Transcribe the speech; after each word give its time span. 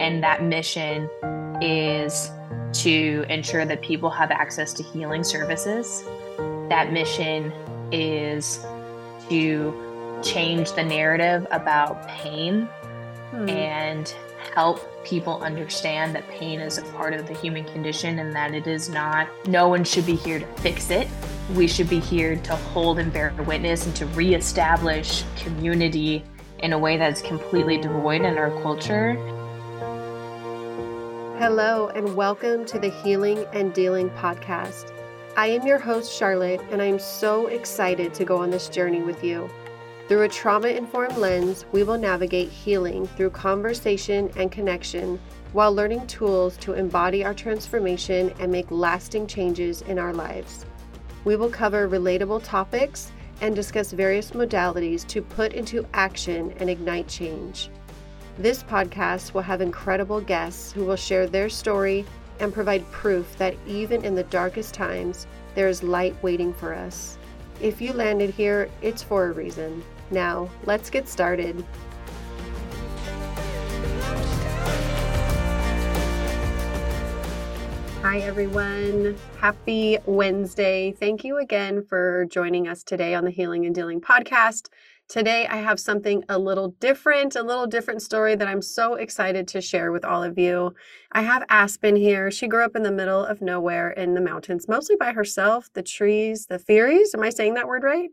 And 0.00 0.22
that 0.22 0.42
mission 0.42 1.08
is 1.60 2.30
to 2.72 3.24
ensure 3.28 3.64
that 3.64 3.82
people 3.82 4.10
have 4.10 4.30
access 4.30 4.72
to 4.74 4.82
healing 4.82 5.24
services. 5.24 6.04
That 6.68 6.92
mission 6.92 7.52
is 7.92 8.64
to 9.28 10.20
change 10.22 10.72
the 10.72 10.82
narrative 10.82 11.46
about 11.50 12.06
pain 12.08 12.66
hmm. 13.30 13.48
and 13.48 14.14
help 14.54 14.80
people 15.04 15.42
understand 15.42 16.14
that 16.14 16.26
pain 16.28 16.60
is 16.60 16.78
a 16.78 16.82
part 16.92 17.12
of 17.12 17.26
the 17.26 17.34
human 17.34 17.64
condition 17.64 18.18
and 18.18 18.32
that 18.34 18.54
it 18.54 18.66
is 18.66 18.88
not, 18.88 19.28
no 19.46 19.68
one 19.68 19.84
should 19.84 20.06
be 20.06 20.14
here 20.14 20.38
to 20.38 20.46
fix 20.60 20.90
it. 20.90 21.08
We 21.54 21.66
should 21.66 21.88
be 21.88 22.00
here 22.00 22.36
to 22.36 22.56
hold 22.56 22.98
and 22.98 23.12
bear 23.12 23.34
witness 23.46 23.86
and 23.86 23.94
to 23.96 24.06
reestablish 24.06 25.24
community 25.36 26.24
in 26.60 26.72
a 26.72 26.78
way 26.78 26.96
that's 26.96 27.20
completely 27.20 27.78
devoid 27.78 28.22
in 28.22 28.38
our 28.38 28.50
culture. 28.62 29.14
Hello, 31.44 31.88
and 31.88 32.16
welcome 32.16 32.64
to 32.64 32.78
the 32.78 32.88
Healing 32.88 33.44
and 33.52 33.74
Dealing 33.74 34.08
podcast. 34.08 34.90
I 35.36 35.48
am 35.48 35.66
your 35.66 35.78
host, 35.78 36.10
Charlotte, 36.10 36.62
and 36.70 36.80
I 36.80 36.86
am 36.86 36.98
so 36.98 37.48
excited 37.48 38.14
to 38.14 38.24
go 38.24 38.38
on 38.38 38.48
this 38.48 38.70
journey 38.70 39.02
with 39.02 39.22
you. 39.22 39.50
Through 40.08 40.22
a 40.22 40.28
trauma 40.30 40.68
informed 40.68 41.18
lens, 41.18 41.66
we 41.70 41.82
will 41.82 41.98
navigate 41.98 42.48
healing 42.48 43.06
through 43.08 43.28
conversation 43.28 44.30
and 44.38 44.50
connection 44.50 45.20
while 45.52 45.74
learning 45.74 46.06
tools 46.06 46.56
to 46.62 46.72
embody 46.72 47.22
our 47.22 47.34
transformation 47.34 48.32
and 48.40 48.50
make 48.50 48.70
lasting 48.70 49.26
changes 49.26 49.82
in 49.82 49.98
our 49.98 50.14
lives. 50.14 50.64
We 51.26 51.36
will 51.36 51.50
cover 51.50 51.86
relatable 51.86 52.42
topics 52.42 53.12
and 53.42 53.54
discuss 53.54 53.92
various 53.92 54.30
modalities 54.30 55.06
to 55.08 55.20
put 55.20 55.52
into 55.52 55.86
action 55.92 56.54
and 56.56 56.70
ignite 56.70 57.08
change. 57.08 57.68
This 58.36 58.64
podcast 58.64 59.32
will 59.32 59.42
have 59.42 59.60
incredible 59.60 60.20
guests 60.20 60.72
who 60.72 60.84
will 60.84 60.96
share 60.96 61.28
their 61.28 61.48
story 61.48 62.04
and 62.40 62.52
provide 62.52 62.90
proof 62.90 63.38
that 63.38 63.54
even 63.64 64.04
in 64.04 64.16
the 64.16 64.24
darkest 64.24 64.74
times, 64.74 65.28
there 65.54 65.68
is 65.68 65.84
light 65.84 66.20
waiting 66.20 66.52
for 66.52 66.74
us. 66.74 67.16
If 67.60 67.80
you 67.80 67.92
landed 67.92 68.30
here, 68.30 68.68
it's 68.82 69.04
for 69.04 69.26
a 69.26 69.32
reason. 69.32 69.84
Now, 70.10 70.50
let's 70.64 70.90
get 70.90 71.08
started. 71.08 71.64
Hi, 78.02 78.18
everyone. 78.18 79.16
Happy 79.38 79.96
Wednesday. 80.06 80.92
Thank 80.92 81.22
you 81.22 81.38
again 81.38 81.84
for 81.84 82.26
joining 82.26 82.66
us 82.66 82.82
today 82.82 83.14
on 83.14 83.24
the 83.24 83.30
Healing 83.30 83.64
and 83.64 83.74
Dealing 83.74 84.00
podcast. 84.00 84.70
Today, 85.08 85.46
I 85.46 85.56
have 85.56 85.78
something 85.78 86.24
a 86.30 86.38
little 86.38 86.68
different, 86.80 87.36
a 87.36 87.42
little 87.42 87.66
different 87.66 88.00
story 88.00 88.34
that 88.36 88.48
I'm 88.48 88.62
so 88.62 88.94
excited 88.94 89.46
to 89.48 89.60
share 89.60 89.92
with 89.92 90.04
all 90.04 90.22
of 90.22 90.38
you. 90.38 90.74
I 91.12 91.22
have 91.22 91.44
Aspen 91.50 91.94
here. 91.94 92.30
She 92.30 92.48
grew 92.48 92.64
up 92.64 92.74
in 92.74 92.82
the 92.82 92.90
middle 92.90 93.24
of 93.24 93.42
nowhere 93.42 93.90
in 93.90 94.14
the 94.14 94.20
mountains, 94.22 94.66
mostly 94.66 94.96
by 94.96 95.12
herself, 95.12 95.68
the 95.74 95.82
trees, 95.82 96.46
the 96.46 96.58
fairies. 96.58 97.14
Am 97.14 97.22
I 97.22 97.30
saying 97.30 97.54
that 97.54 97.68
word 97.68 97.82
right? 97.82 98.10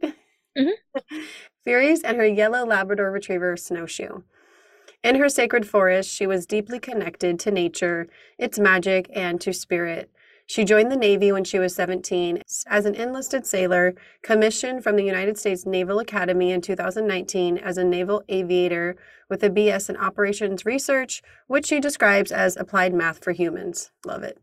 Mm-hmm. 0.57 1.17
Fairies 1.65 2.01
and 2.03 2.17
her 2.17 2.25
yellow 2.25 2.65
Labrador 2.65 3.09
retriever, 3.09 3.55
Snowshoe. 3.55 4.21
In 5.03 5.15
her 5.15 5.29
sacred 5.29 5.67
forest, 5.67 6.13
she 6.13 6.27
was 6.27 6.45
deeply 6.45 6.77
connected 6.77 7.39
to 7.39 7.51
nature, 7.51 8.07
its 8.37 8.59
magic, 8.59 9.09
and 9.13 9.39
to 9.41 9.53
spirit. 9.53 10.11
She 10.51 10.65
joined 10.65 10.91
the 10.91 10.97
Navy 10.97 11.31
when 11.31 11.45
she 11.45 11.59
was 11.59 11.73
17 11.75 12.41
as 12.67 12.85
an 12.85 12.93
enlisted 12.93 13.45
sailor, 13.45 13.95
commissioned 14.21 14.83
from 14.83 14.97
the 14.97 15.05
United 15.05 15.37
States 15.37 15.65
Naval 15.65 15.99
Academy 15.99 16.51
in 16.51 16.59
2019 16.59 17.57
as 17.57 17.77
a 17.77 17.85
naval 17.85 18.21
aviator 18.27 18.97
with 19.29 19.45
a 19.45 19.49
BS 19.49 19.89
in 19.89 19.95
operations 19.95 20.65
research, 20.65 21.23
which 21.47 21.67
she 21.67 21.79
describes 21.79 22.33
as 22.33 22.57
applied 22.57 22.93
math 22.93 23.23
for 23.23 23.31
humans. 23.31 23.91
Love 24.05 24.23
it. 24.23 24.39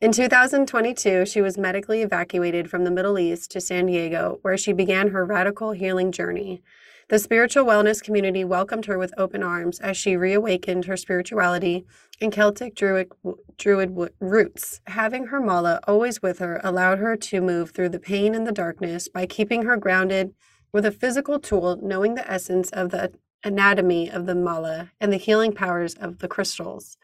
In 0.00 0.12
2022, 0.12 1.26
she 1.26 1.40
was 1.40 1.58
medically 1.58 2.02
evacuated 2.02 2.70
from 2.70 2.84
the 2.84 2.92
Middle 2.92 3.18
East 3.18 3.50
to 3.50 3.60
San 3.60 3.86
Diego, 3.86 4.38
where 4.42 4.56
she 4.56 4.72
began 4.72 5.08
her 5.08 5.24
radical 5.24 5.72
healing 5.72 6.12
journey. 6.12 6.62
The 7.08 7.18
spiritual 7.18 7.64
wellness 7.64 8.02
community 8.02 8.44
welcomed 8.44 8.84
her 8.84 8.98
with 8.98 9.14
open 9.16 9.42
arms 9.42 9.80
as 9.80 9.96
she 9.96 10.14
reawakened 10.14 10.84
her 10.84 10.96
spirituality 10.96 11.86
and 12.20 12.30
Celtic 12.30 12.74
Druid, 12.74 13.10
Druid 13.56 13.96
roots. 14.20 14.82
Having 14.86 15.28
her 15.28 15.40
mala 15.40 15.80
always 15.88 16.20
with 16.20 16.38
her 16.40 16.60
allowed 16.62 16.98
her 16.98 17.16
to 17.16 17.40
move 17.40 17.70
through 17.70 17.88
the 17.88 17.98
pain 17.98 18.34
and 18.34 18.46
the 18.46 18.52
darkness 18.52 19.08
by 19.08 19.24
keeping 19.24 19.62
her 19.62 19.78
grounded 19.78 20.34
with 20.70 20.84
a 20.84 20.92
physical 20.92 21.40
tool, 21.40 21.78
knowing 21.82 22.14
the 22.14 22.30
essence 22.30 22.68
of 22.70 22.90
the 22.90 23.12
anatomy 23.42 24.10
of 24.10 24.26
the 24.26 24.34
mala 24.34 24.90
and 25.00 25.10
the 25.10 25.16
healing 25.16 25.52
powers 25.52 25.94
of 25.94 26.18
the 26.18 26.28
crystals. 26.28 26.98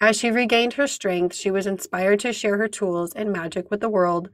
As 0.00 0.18
she 0.18 0.32
regained 0.32 0.72
her 0.72 0.88
strength, 0.88 1.36
she 1.36 1.52
was 1.52 1.68
inspired 1.68 2.18
to 2.20 2.32
share 2.32 2.58
her 2.58 2.66
tools 2.66 3.12
and 3.14 3.30
magic 3.30 3.70
with 3.70 3.78
the 3.78 3.88
world, 3.88 4.30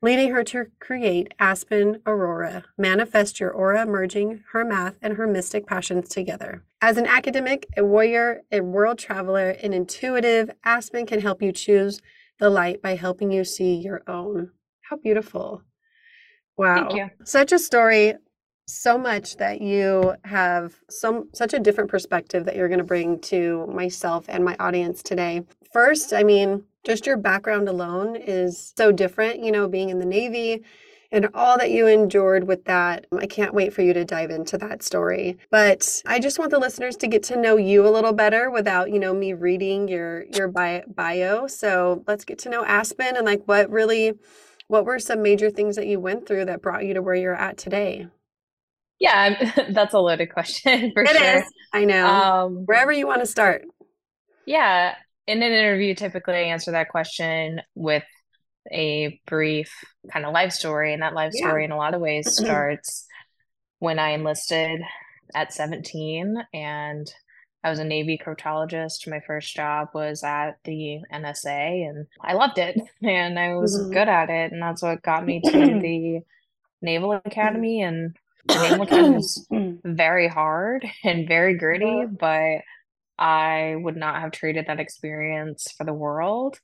leading 0.00 0.30
her 0.30 0.44
to 0.44 0.66
create 0.80 1.34
Aspen 1.38 2.00
Aurora, 2.06 2.64
manifest 2.76 3.40
your 3.40 3.50
aura, 3.50 3.84
merging 3.84 4.44
her 4.52 4.64
math 4.64 4.94
and 5.02 5.14
her 5.14 5.26
mystic 5.26 5.66
passions 5.66 6.08
together. 6.08 6.62
As 6.80 6.96
an 6.96 7.06
academic, 7.06 7.66
a 7.76 7.84
warrior, 7.84 8.42
a 8.52 8.60
world 8.60 8.98
traveler, 8.98 9.50
an 9.50 9.72
intuitive, 9.72 10.50
Aspen 10.64 11.06
can 11.06 11.20
help 11.20 11.42
you 11.42 11.52
choose 11.52 12.00
the 12.38 12.50
light 12.50 12.80
by 12.80 12.94
helping 12.94 13.32
you 13.32 13.44
see 13.44 13.74
your 13.74 14.02
own. 14.06 14.52
How 14.82 14.96
beautiful. 14.96 15.62
Wow. 16.56 16.88
Such 17.24 17.52
a 17.52 17.58
story 17.58 18.14
so 18.68 18.98
much 18.98 19.36
that 19.38 19.60
you 19.60 20.14
have 20.24 20.74
some 20.90 21.28
such 21.32 21.54
a 21.54 21.58
different 21.58 21.90
perspective 21.90 22.44
that 22.44 22.54
you're 22.54 22.68
going 22.68 22.78
to 22.78 22.84
bring 22.84 23.18
to 23.20 23.66
myself 23.68 24.26
and 24.28 24.44
my 24.44 24.56
audience 24.60 25.02
today. 25.02 25.42
First, 25.72 26.12
I 26.12 26.22
mean, 26.22 26.64
just 26.84 27.06
your 27.06 27.16
background 27.16 27.68
alone 27.68 28.16
is 28.16 28.72
so 28.76 28.92
different, 28.92 29.42
you 29.42 29.50
know, 29.50 29.68
being 29.68 29.88
in 29.90 29.98
the 29.98 30.06
Navy 30.06 30.62
and 31.10 31.28
all 31.32 31.56
that 31.56 31.70
you 31.70 31.86
endured 31.86 32.46
with 32.46 32.66
that. 32.66 33.06
I 33.18 33.26
can't 33.26 33.54
wait 33.54 33.72
for 33.72 33.80
you 33.80 33.94
to 33.94 34.04
dive 34.04 34.30
into 34.30 34.58
that 34.58 34.82
story. 34.82 35.38
But 35.50 36.02
I 36.06 36.20
just 36.20 36.38
want 36.38 36.50
the 36.50 36.58
listeners 36.58 36.96
to 36.98 37.06
get 37.06 37.22
to 37.24 37.36
know 37.36 37.56
you 37.56 37.86
a 37.86 37.90
little 37.90 38.12
better 38.12 38.50
without, 38.50 38.90
you 38.90 38.98
know, 38.98 39.14
me 39.14 39.32
reading 39.32 39.88
your 39.88 40.24
your 40.26 40.48
bio. 40.48 41.46
So, 41.46 42.04
let's 42.06 42.24
get 42.26 42.38
to 42.40 42.50
know 42.50 42.64
Aspen 42.64 43.16
and 43.16 43.24
like 43.24 43.42
what 43.46 43.70
really 43.70 44.12
what 44.66 44.84
were 44.84 44.98
some 44.98 45.22
major 45.22 45.48
things 45.48 45.76
that 45.76 45.86
you 45.86 45.98
went 45.98 46.26
through 46.26 46.44
that 46.44 46.60
brought 46.60 46.84
you 46.84 46.92
to 46.92 47.00
where 47.00 47.14
you're 47.14 47.34
at 47.34 47.56
today? 47.56 48.08
Yeah, 48.98 49.52
that's 49.70 49.94
a 49.94 49.98
loaded 49.98 50.32
question 50.32 50.90
for 50.94 51.02
it 51.02 51.10
sure. 51.10 51.38
Is. 51.38 51.44
I 51.72 51.84
know. 51.84 52.06
Um, 52.06 52.62
Wherever 52.66 52.92
you 52.92 53.06
want 53.06 53.20
to 53.20 53.26
start. 53.26 53.62
Yeah, 54.46 54.94
in 55.26 55.42
an 55.42 55.52
interview, 55.52 55.94
typically 55.94 56.34
I 56.34 56.42
answer 56.44 56.72
that 56.72 56.88
question 56.88 57.60
with 57.74 58.04
a 58.72 59.20
brief 59.26 59.72
kind 60.12 60.24
of 60.24 60.32
life 60.32 60.52
story, 60.52 60.92
and 60.92 61.02
that 61.02 61.14
life 61.14 61.32
yeah. 61.34 61.46
story, 61.46 61.64
in 61.64 61.72
a 61.72 61.76
lot 61.76 61.94
of 61.94 62.00
ways, 62.00 62.34
starts 62.36 63.06
when 63.78 63.98
I 63.98 64.10
enlisted 64.10 64.80
at 65.34 65.52
17 65.52 66.36
and 66.52 67.12
I 67.62 67.70
was 67.70 67.78
a 67.78 67.84
Navy 67.84 68.18
cryptologist. 68.24 69.08
My 69.08 69.20
first 69.20 69.54
job 69.54 69.88
was 69.92 70.22
at 70.22 70.58
the 70.64 71.00
NSA 71.12 71.88
and 71.88 72.06
I 72.20 72.34
loved 72.34 72.58
it 72.58 72.78
and 73.02 73.38
I 73.38 73.56
was 73.56 73.78
mm-hmm. 73.78 73.92
good 73.92 74.08
at 74.08 74.30
it. 74.30 74.52
And 74.52 74.62
that's 74.62 74.82
what 74.82 75.02
got 75.02 75.24
me 75.24 75.40
to 75.40 75.50
the 75.52 76.20
Naval 76.80 77.12
Academy. 77.12 77.82
And 77.82 78.16
Academy 78.48 79.16
is 79.18 79.46
very 79.84 80.28
hard 80.28 80.86
and 81.04 81.28
very 81.28 81.56
gritty, 81.56 82.04
but 82.18 82.62
I 83.18 83.74
would 83.76 83.96
not 83.96 84.20
have 84.20 84.32
traded 84.32 84.66
that 84.66 84.80
experience 84.80 85.66
for 85.76 85.84
the 85.84 85.92
world. 85.92 86.58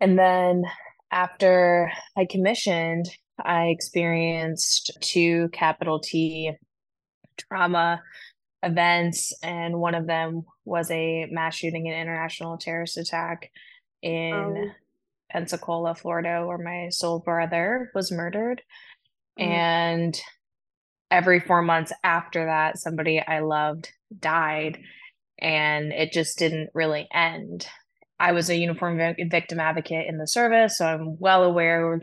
And 0.00 0.18
then 0.18 0.64
after 1.10 1.90
I 2.16 2.26
commissioned, 2.28 3.06
I 3.42 3.66
experienced 3.66 4.90
two 5.00 5.48
capital 5.52 6.00
T 6.00 6.52
trauma 7.36 8.02
events, 8.62 9.32
and 9.42 9.78
one 9.78 9.94
of 9.94 10.06
them 10.06 10.42
was 10.64 10.90
a 10.90 11.26
mass 11.30 11.54
shooting 11.54 11.88
and 11.88 11.96
international 11.96 12.58
terrorist 12.58 12.96
attack 12.96 13.50
in 14.02 14.32
um, 14.34 14.72
Pensacola, 15.30 15.94
Florida, 15.94 16.44
where 16.44 16.58
my 16.58 16.88
soul 16.90 17.20
brother 17.20 17.90
was 17.94 18.10
murdered. 18.10 18.62
Mm. 19.38 19.46
And 19.46 20.20
every 21.10 21.40
four 21.40 21.62
months 21.62 21.92
after 22.04 22.46
that, 22.46 22.78
somebody 22.78 23.20
I 23.20 23.40
loved 23.40 23.90
died, 24.18 24.78
and 25.40 25.92
it 25.92 26.12
just 26.12 26.38
didn't 26.38 26.70
really 26.74 27.08
end. 27.12 27.66
I 28.20 28.32
was 28.32 28.50
a 28.50 28.56
uniform 28.56 28.98
victim 29.30 29.60
advocate 29.60 30.06
in 30.08 30.18
the 30.18 30.26
service, 30.26 30.78
so 30.78 30.86
I'm 30.86 31.18
well 31.18 31.44
aware 31.44 32.00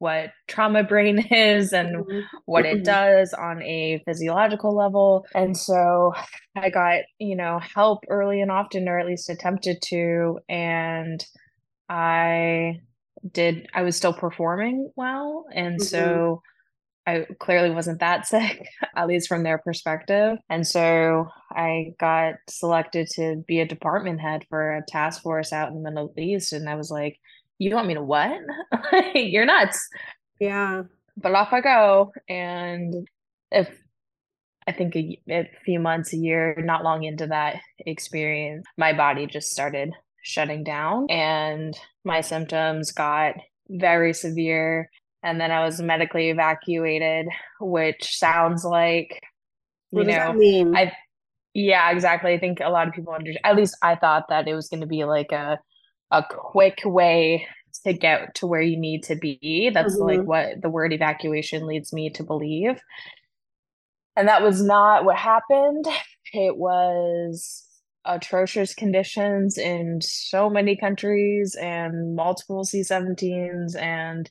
what 0.00 0.30
trauma 0.48 0.82
brain 0.82 1.18
is 1.30 1.72
and 1.72 1.96
mm-hmm. 1.96 2.20
what 2.46 2.64
it 2.66 2.76
mm-hmm. 2.76 2.84
does 2.84 3.32
on 3.34 3.62
a 3.62 4.02
physiological 4.06 4.74
level. 4.74 5.26
And 5.34 5.56
so 5.56 6.12
I 6.56 6.70
got, 6.70 7.02
you 7.18 7.36
know, 7.36 7.60
help 7.60 8.00
early 8.08 8.40
and 8.40 8.50
often, 8.50 8.88
or 8.88 8.98
at 8.98 9.06
least 9.06 9.28
attempted 9.28 9.76
to. 9.88 10.38
And 10.48 11.24
I 11.88 12.80
did, 13.30 13.68
I 13.74 13.82
was 13.82 13.94
still 13.94 14.14
performing 14.14 14.90
well. 14.96 15.44
And 15.54 15.78
mm-hmm. 15.78 15.84
so 15.84 16.42
I 17.10 17.26
clearly 17.38 17.70
wasn't 17.70 18.00
that 18.00 18.26
sick, 18.26 18.66
at 18.94 19.06
least 19.06 19.28
from 19.28 19.42
their 19.42 19.58
perspective. 19.58 20.38
And 20.48 20.66
so 20.66 21.28
I 21.50 21.94
got 21.98 22.34
selected 22.48 23.08
to 23.14 23.42
be 23.46 23.60
a 23.60 23.66
department 23.66 24.20
head 24.20 24.44
for 24.48 24.76
a 24.76 24.84
task 24.86 25.22
force 25.22 25.52
out 25.52 25.68
in 25.68 25.82
the 25.82 25.90
Middle 25.90 26.12
East. 26.16 26.52
And 26.52 26.68
I 26.68 26.76
was 26.76 26.90
like, 26.90 27.18
you 27.58 27.74
want 27.74 27.88
me 27.88 27.94
to 27.94 28.02
what? 28.02 28.40
You're 29.14 29.44
nuts. 29.44 29.88
Yeah. 30.38 30.84
But 31.16 31.34
off 31.34 31.52
I 31.52 31.60
go. 31.60 32.12
And 32.28 33.06
if 33.50 33.68
I 34.66 34.72
think 34.72 34.96
a, 34.96 35.20
a 35.28 35.50
few 35.64 35.80
months, 35.80 36.12
a 36.12 36.16
year, 36.16 36.56
not 36.58 36.84
long 36.84 37.02
into 37.02 37.26
that 37.26 37.56
experience, 37.78 38.64
my 38.78 38.92
body 38.92 39.26
just 39.26 39.50
started 39.50 39.92
shutting 40.22 40.64
down 40.64 41.06
and 41.10 41.78
my 42.04 42.20
symptoms 42.20 42.92
got 42.92 43.34
very 43.68 44.12
severe 44.12 44.90
and 45.22 45.40
then 45.40 45.50
I 45.50 45.64
was 45.64 45.80
medically 45.80 46.30
evacuated, 46.30 47.26
which 47.60 48.16
sounds 48.16 48.64
like 48.64 49.22
what 49.90 50.06
you 50.06 50.12
know 50.12 50.72
I 50.74 50.92
yeah, 51.52 51.90
exactly. 51.90 52.32
I 52.32 52.38
think 52.38 52.60
a 52.60 52.70
lot 52.70 52.86
of 52.86 52.94
people 52.94 53.12
understand 53.12 53.44
at 53.44 53.56
least 53.56 53.76
I 53.82 53.96
thought 53.96 54.26
that 54.28 54.46
it 54.46 54.54
was 54.54 54.68
going 54.68 54.80
to 54.80 54.86
be 54.86 55.04
like 55.04 55.32
a 55.32 55.58
a 56.10 56.24
quick 56.28 56.80
way 56.84 57.46
to 57.84 57.92
get 57.92 58.34
to 58.36 58.46
where 58.46 58.62
you 58.62 58.78
need 58.78 59.04
to 59.04 59.16
be. 59.16 59.70
That's 59.72 59.96
mm-hmm. 59.96 60.20
like 60.20 60.26
what 60.26 60.62
the 60.62 60.70
word 60.70 60.92
evacuation 60.92 61.66
leads 61.66 61.92
me 61.92 62.10
to 62.10 62.24
believe. 62.24 62.80
And 64.16 64.28
that 64.28 64.42
was 64.42 64.62
not 64.62 65.04
what 65.04 65.16
happened. 65.16 65.86
It 66.32 66.56
was 66.56 67.66
atrocious 68.04 68.74
conditions 68.74 69.58
in 69.58 70.00
so 70.00 70.48
many 70.48 70.76
countries 70.76 71.56
and 71.60 72.14
multiple 72.14 72.64
C-17s 72.64 73.76
and 73.76 74.30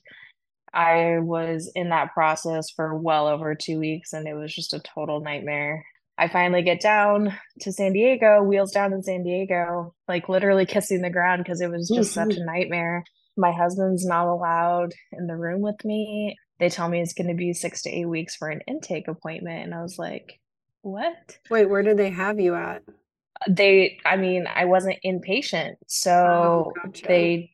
I 0.72 1.18
was 1.18 1.70
in 1.74 1.90
that 1.90 2.12
process 2.14 2.70
for 2.70 2.96
well 2.96 3.26
over 3.26 3.54
two 3.54 3.78
weeks 3.78 4.12
and 4.12 4.26
it 4.26 4.34
was 4.34 4.54
just 4.54 4.74
a 4.74 4.80
total 4.80 5.20
nightmare. 5.20 5.84
I 6.16 6.28
finally 6.28 6.62
get 6.62 6.80
down 6.80 7.34
to 7.60 7.72
San 7.72 7.94
Diego, 7.94 8.42
wheels 8.42 8.72
down 8.72 8.92
in 8.92 9.02
San 9.02 9.22
Diego, 9.22 9.94
like 10.06 10.28
literally 10.28 10.66
kissing 10.66 11.00
the 11.00 11.10
ground 11.10 11.42
because 11.42 11.60
it 11.60 11.70
was 11.70 11.88
just 11.88 12.14
mm-hmm. 12.14 12.30
such 12.30 12.38
a 12.38 12.44
nightmare. 12.44 13.04
My 13.36 13.52
husband's 13.52 14.04
not 14.04 14.26
allowed 14.26 14.92
in 15.12 15.26
the 15.26 15.36
room 15.36 15.62
with 15.62 15.82
me. 15.84 16.36
They 16.58 16.68
tell 16.68 16.90
me 16.90 17.00
it's 17.00 17.14
going 17.14 17.28
to 17.28 17.34
be 17.34 17.54
six 17.54 17.82
to 17.82 17.90
eight 17.90 18.04
weeks 18.04 18.36
for 18.36 18.48
an 18.48 18.60
intake 18.68 19.08
appointment. 19.08 19.64
And 19.64 19.74
I 19.74 19.80
was 19.80 19.98
like, 19.98 20.38
what? 20.82 21.38
Wait, 21.48 21.70
where 21.70 21.82
did 21.82 21.96
they 21.96 22.10
have 22.10 22.38
you 22.38 22.54
at? 22.54 22.82
They, 23.48 23.98
I 24.04 24.16
mean, 24.16 24.46
I 24.46 24.66
wasn't 24.66 24.98
inpatient. 25.02 25.76
So 25.86 26.12
oh, 26.12 26.72
gotcha. 26.84 27.06
they 27.06 27.52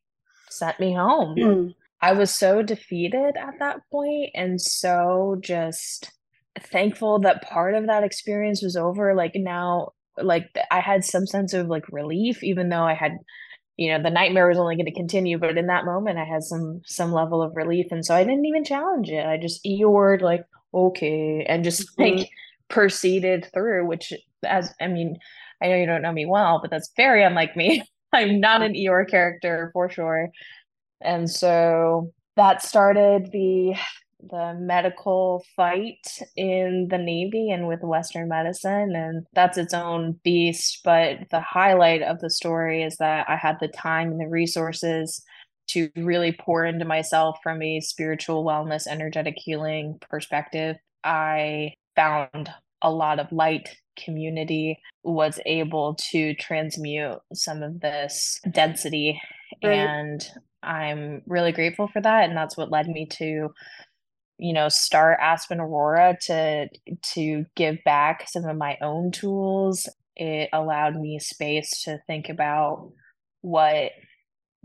sent 0.51 0.81
me 0.81 0.93
home. 0.93 1.37
Mm. 1.37 1.75
I 2.01 2.13
was 2.13 2.35
so 2.35 2.63
defeated 2.63 3.37
at 3.37 3.59
that 3.59 3.81
point 3.91 4.31
and 4.35 4.61
so 4.61 5.39
just 5.41 6.13
thankful 6.61 7.21
that 7.21 7.43
part 7.43 7.75
of 7.75 7.87
that 7.87 8.05
experience 8.05 8.63
was 8.63 8.77
over. 8.77 9.15
Like 9.15 9.35
now, 9.35 9.93
like 10.19 10.49
I 10.71 10.81
had 10.81 11.05
some 11.05 11.27
sense 11.27 11.53
of 11.53 11.69
like 11.69 11.89
relief, 11.91 12.43
even 12.43 12.69
though 12.69 12.83
I 12.83 12.95
had, 12.95 13.19
you 13.77 13.91
know, 13.91 14.03
the 14.03 14.11
nightmare 14.11 14.49
was 14.49 14.59
only 14.59 14.77
going 14.77 14.87
to 14.87 14.93
continue. 14.93 15.39
But 15.39 15.59
in 15.59 15.67
that 15.67 15.85
moment, 15.85 16.19
I 16.19 16.25
had 16.25 16.43
some 16.43 16.81
some 16.85 17.13
level 17.13 17.43
of 17.43 17.57
relief, 17.57 17.87
and 17.91 18.05
so 18.05 18.15
I 18.15 18.25
didn't 18.25 18.47
even 18.47 18.65
challenge 18.65 19.11
it. 19.11 19.27
I 19.27 19.37
just 19.37 19.65
Eeyored 19.65 20.23
like 20.23 20.45
okay, 20.73 21.45
and 21.49 21.65
just 21.65 21.83
mm-hmm. 21.99 22.19
like 22.19 22.31
proceeded 22.69 23.49
through. 23.53 23.87
Which, 23.87 24.13
as 24.45 24.73
I 24.81 24.87
mean, 24.87 25.19
I 25.63 25.69
know 25.69 25.77
you 25.77 25.87
don't 25.87 26.03
know 26.03 26.13
me 26.13 26.27
well, 26.27 26.61
but 26.61 26.71
that's 26.71 26.91
very 26.97 27.23
unlike 27.23 27.57
me. 27.57 27.83
I'm 28.13 28.41
not 28.41 28.63
an 28.63 28.75
Eeyore 28.75 29.09
character 29.09 29.71
for 29.75 29.91
sure. 29.91 30.31
And 31.01 31.31
so 31.31 32.13
that 32.37 32.63
started 32.63 33.31
the 33.33 33.75
the 34.31 34.57
medical 34.59 35.45
fight 35.55 36.07
in 36.37 36.89
the 36.91 36.99
Navy 36.99 37.51
and 37.51 37.69
with 37.69 37.83
Western 37.83 38.29
medicine. 38.29 38.95
And 38.97 39.27
that's 39.35 39.59
its 39.59 39.75
own 39.75 40.19
beast. 40.25 40.81
But 40.85 41.29
the 41.31 41.41
highlight 41.41 42.03
of 42.03 42.21
the 42.21 42.31
story 42.31 42.83
is 42.83 42.97
that 42.97 43.29
I 43.29 43.37
had 43.37 43.57
the 43.61 43.69
time 43.69 44.13
and 44.13 44.21
the 44.21 44.29
resources 44.29 45.23
to 45.69 45.91
really 45.97 46.33
pour 46.33 46.65
into 46.65 46.85
myself 46.85 47.39
from 47.43 47.63
a 47.63 47.81
spiritual 47.81 48.45
wellness, 48.45 48.87
energetic 48.87 49.35
healing 49.37 49.99
perspective. 50.11 50.77
I 51.05 51.75
found 51.95 52.51
a 52.83 52.91
lot 52.91 53.19
of 53.19 53.33
light 53.33 53.77
community 53.97 54.79
was 55.03 55.41
able 55.47 55.97
to 56.11 56.35
transmute 56.35 57.19
some 57.33 57.63
of 57.63 57.81
this 57.81 58.39
density 58.51 59.21
right. 59.65 59.73
and 59.73 60.29
I'm 60.67 61.23
really 61.27 61.53
grateful 61.53 61.89
for 61.89 62.01
that. 62.01 62.29
And 62.29 62.37
that's 62.37 62.57
what 62.57 62.71
led 62.71 62.89
me 62.89 63.07
to, 63.19 63.51
you 64.39 64.53
know, 64.53 64.69
start 64.69 65.19
Aspen 65.21 65.61
Aurora 65.61 66.17
to 66.23 66.69
to 67.15 67.47
give 67.55 67.79
back 67.85 68.29
some 68.29 68.45
of 68.45 68.57
my 68.57 68.77
own 68.83 69.13
tools. 69.13 69.89
It 70.17 70.49
allowed 70.53 70.97
me 70.97 71.19
space 71.19 71.83
to 71.85 71.99
think 72.07 72.29
about 72.29 72.91
what 73.43 73.93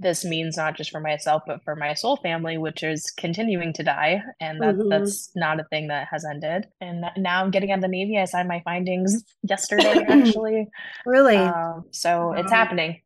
this 0.01 0.25
means 0.25 0.57
not 0.57 0.75
just 0.75 0.89
for 0.89 0.99
myself 0.99 1.43
but 1.45 1.63
for 1.63 1.75
my 1.75 1.93
soul 1.93 2.17
family 2.17 2.57
which 2.57 2.83
is 2.83 3.11
continuing 3.17 3.71
to 3.71 3.83
die 3.83 4.21
and 4.39 4.59
that 4.61 4.75
mm-hmm. 4.75 4.89
that's 4.89 5.29
not 5.35 5.59
a 5.59 5.63
thing 5.65 5.87
that 5.87 6.07
has 6.09 6.25
ended 6.25 6.65
and 6.81 7.05
now 7.17 7.41
i'm 7.43 7.51
getting 7.51 7.71
out 7.71 7.77
of 7.77 7.81
the 7.81 7.87
navy 7.87 8.17
i 8.17 8.25
signed 8.25 8.47
my 8.47 8.61
findings 8.65 9.23
yesterday 9.43 10.03
actually 10.09 10.67
really 11.05 11.37
um, 11.37 11.85
so 11.91 12.29
wow. 12.29 12.33
it's 12.33 12.51
happening 12.51 12.99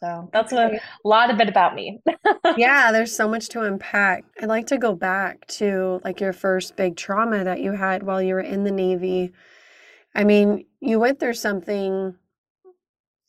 so 0.00 0.28
that's 0.32 0.52
a 0.52 0.80
lot 1.04 1.30
of 1.30 1.40
it 1.40 1.48
about 1.48 1.74
me. 1.74 2.00
yeah, 2.56 2.92
there's 2.92 3.14
so 3.14 3.28
much 3.28 3.48
to 3.50 3.62
unpack. 3.62 4.24
I'd 4.40 4.48
like 4.48 4.66
to 4.68 4.78
go 4.78 4.94
back 4.94 5.46
to 5.48 6.00
like 6.04 6.20
your 6.20 6.32
first 6.32 6.76
big 6.76 6.96
trauma 6.96 7.44
that 7.44 7.60
you 7.60 7.72
had 7.72 8.02
while 8.02 8.20
you 8.20 8.34
were 8.34 8.40
in 8.40 8.64
the 8.64 8.70
Navy. 8.70 9.32
I 10.14 10.24
mean, 10.24 10.66
you 10.80 10.98
went 10.98 11.20
through 11.20 11.34
something 11.34 12.14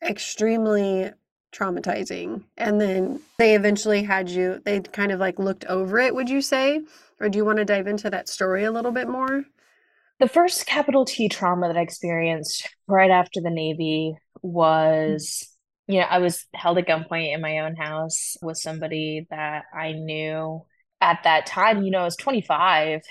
extremely 0.04 1.12
traumatizing 1.54 2.44
and 2.58 2.82
then 2.82 3.22
they 3.38 3.56
eventually 3.56 4.04
had 4.04 4.30
you 4.30 4.62
they 4.66 4.82
kind 4.82 5.12
of 5.14 5.22
like 5.22 5.40
looked 5.40 5.64
over 5.66 5.98
it 6.00 6.14
would 6.14 6.30
you 6.30 6.42
say 6.42 6.82
or 7.22 7.30
do 7.30 7.38
you 7.38 7.46
want 7.46 7.58
to 7.58 7.64
dive 7.64 7.88
into 7.88 8.10
that 8.10 8.28
story 8.28 8.66
a 8.66 8.72
little 8.72 8.92
bit 8.92 9.08
more 9.08 9.46
the 10.20 10.28
first 10.28 10.66
capital 10.66 11.06
t 11.06 11.30
trauma 11.30 11.70
that 11.70 11.78
i 11.78 11.82
experienced 11.82 12.68
right 12.88 13.10
after 13.10 13.40
the 13.40 13.50
navy 13.50 14.18
mm. 14.18 14.18
was 14.42 15.55
you 15.88 16.00
know, 16.00 16.06
I 16.10 16.20
was 16.20 16.46
held 16.54 16.78
at 16.78 16.88
gunpoint 16.88 17.34
in 17.34 17.42
my 17.42 17.60
own 17.60 17.76
house 17.76 18.38
with 18.42 18.58
somebody 18.58 19.28
that 19.30 19.66
I 19.74 19.92
knew 19.92 20.66
at 21.02 21.20
that 21.24 21.46
time. 21.46 21.84
You 21.84 21.92
know, 21.92 22.00
I 22.00 22.06
was 22.06 22.16
25, 22.16 23.02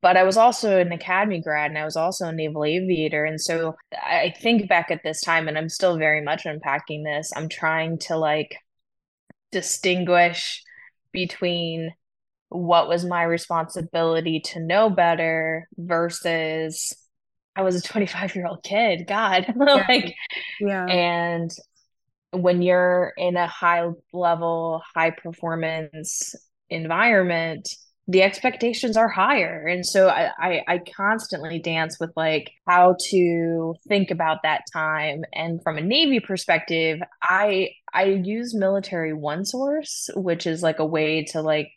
but 0.00 0.16
I 0.16 0.22
was 0.22 0.36
also 0.36 0.78
an 0.78 0.92
academy 0.92 1.40
grad 1.40 1.70
and 1.70 1.78
I 1.78 1.84
was 1.84 1.96
also 1.96 2.26
a 2.26 2.32
naval 2.32 2.64
aviator. 2.64 3.24
And 3.24 3.40
so 3.40 3.74
I 3.92 4.32
think 4.40 4.68
back 4.68 4.90
at 4.90 5.02
this 5.02 5.20
time, 5.20 5.48
and 5.48 5.58
I'm 5.58 5.68
still 5.68 5.98
very 5.98 6.22
much 6.22 6.46
unpacking 6.46 7.02
this. 7.02 7.30
I'm 7.36 7.48
trying 7.48 7.98
to 8.00 8.16
like 8.16 8.56
distinguish 9.52 10.62
between 11.12 11.92
what 12.48 12.88
was 12.88 13.04
my 13.04 13.22
responsibility 13.22 14.40
to 14.40 14.60
know 14.60 14.88
better 14.88 15.68
versus 15.76 16.94
I 17.54 17.62
was 17.62 17.76
a 17.76 17.82
25 17.82 18.36
year 18.36 18.46
old 18.46 18.62
kid. 18.62 19.06
God, 19.06 19.46
yeah. 19.58 19.84
like, 19.88 20.14
yeah. 20.60 20.86
And 20.86 21.50
when 22.32 22.62
you're 22.62 23.12
in 23.16 23.36
a 23.36 23.46
high 23.46 23.88
level, 24.12 24.82
high 24.94 25.10
performance 25.10 26.34
environment, 26.70 27.68
the 28.06 28.22
expectations 28.22 28.96
are 28.96 29.08
higher. 29.08 29.66
And 29.66 29.84
so 29.84 30.08
I, 30.08 30.30
I, 30.38 30.62
I, 30.66 30.80
constantly 30.96 31.58
dance 31.58 32.00
with 32.00 32.10
like 32.16 32.50
how 32.66 32.96
to 33.10 33.74
think 33.86 34.10
about 34.10 34.38
that 34.44 34.62
time. 34.72 35.24
And 35.34 35.62
from 35.62 35.76
a 35.76 35.82
Navy 35.82 36.18
perspective, 36.18 37.00
I 37.22 37.70
I 37.92 38.04
use 38.04 38.54
military 38.54 39.12
one 39.12 39.44
source, 39.44 40.08
which 40.14 40.46
is 40.46 40.62
like 40.62 40.78
a 40.78 40.86
way 40.86 41.24
to 41.32 41.42
like 41.42 41.70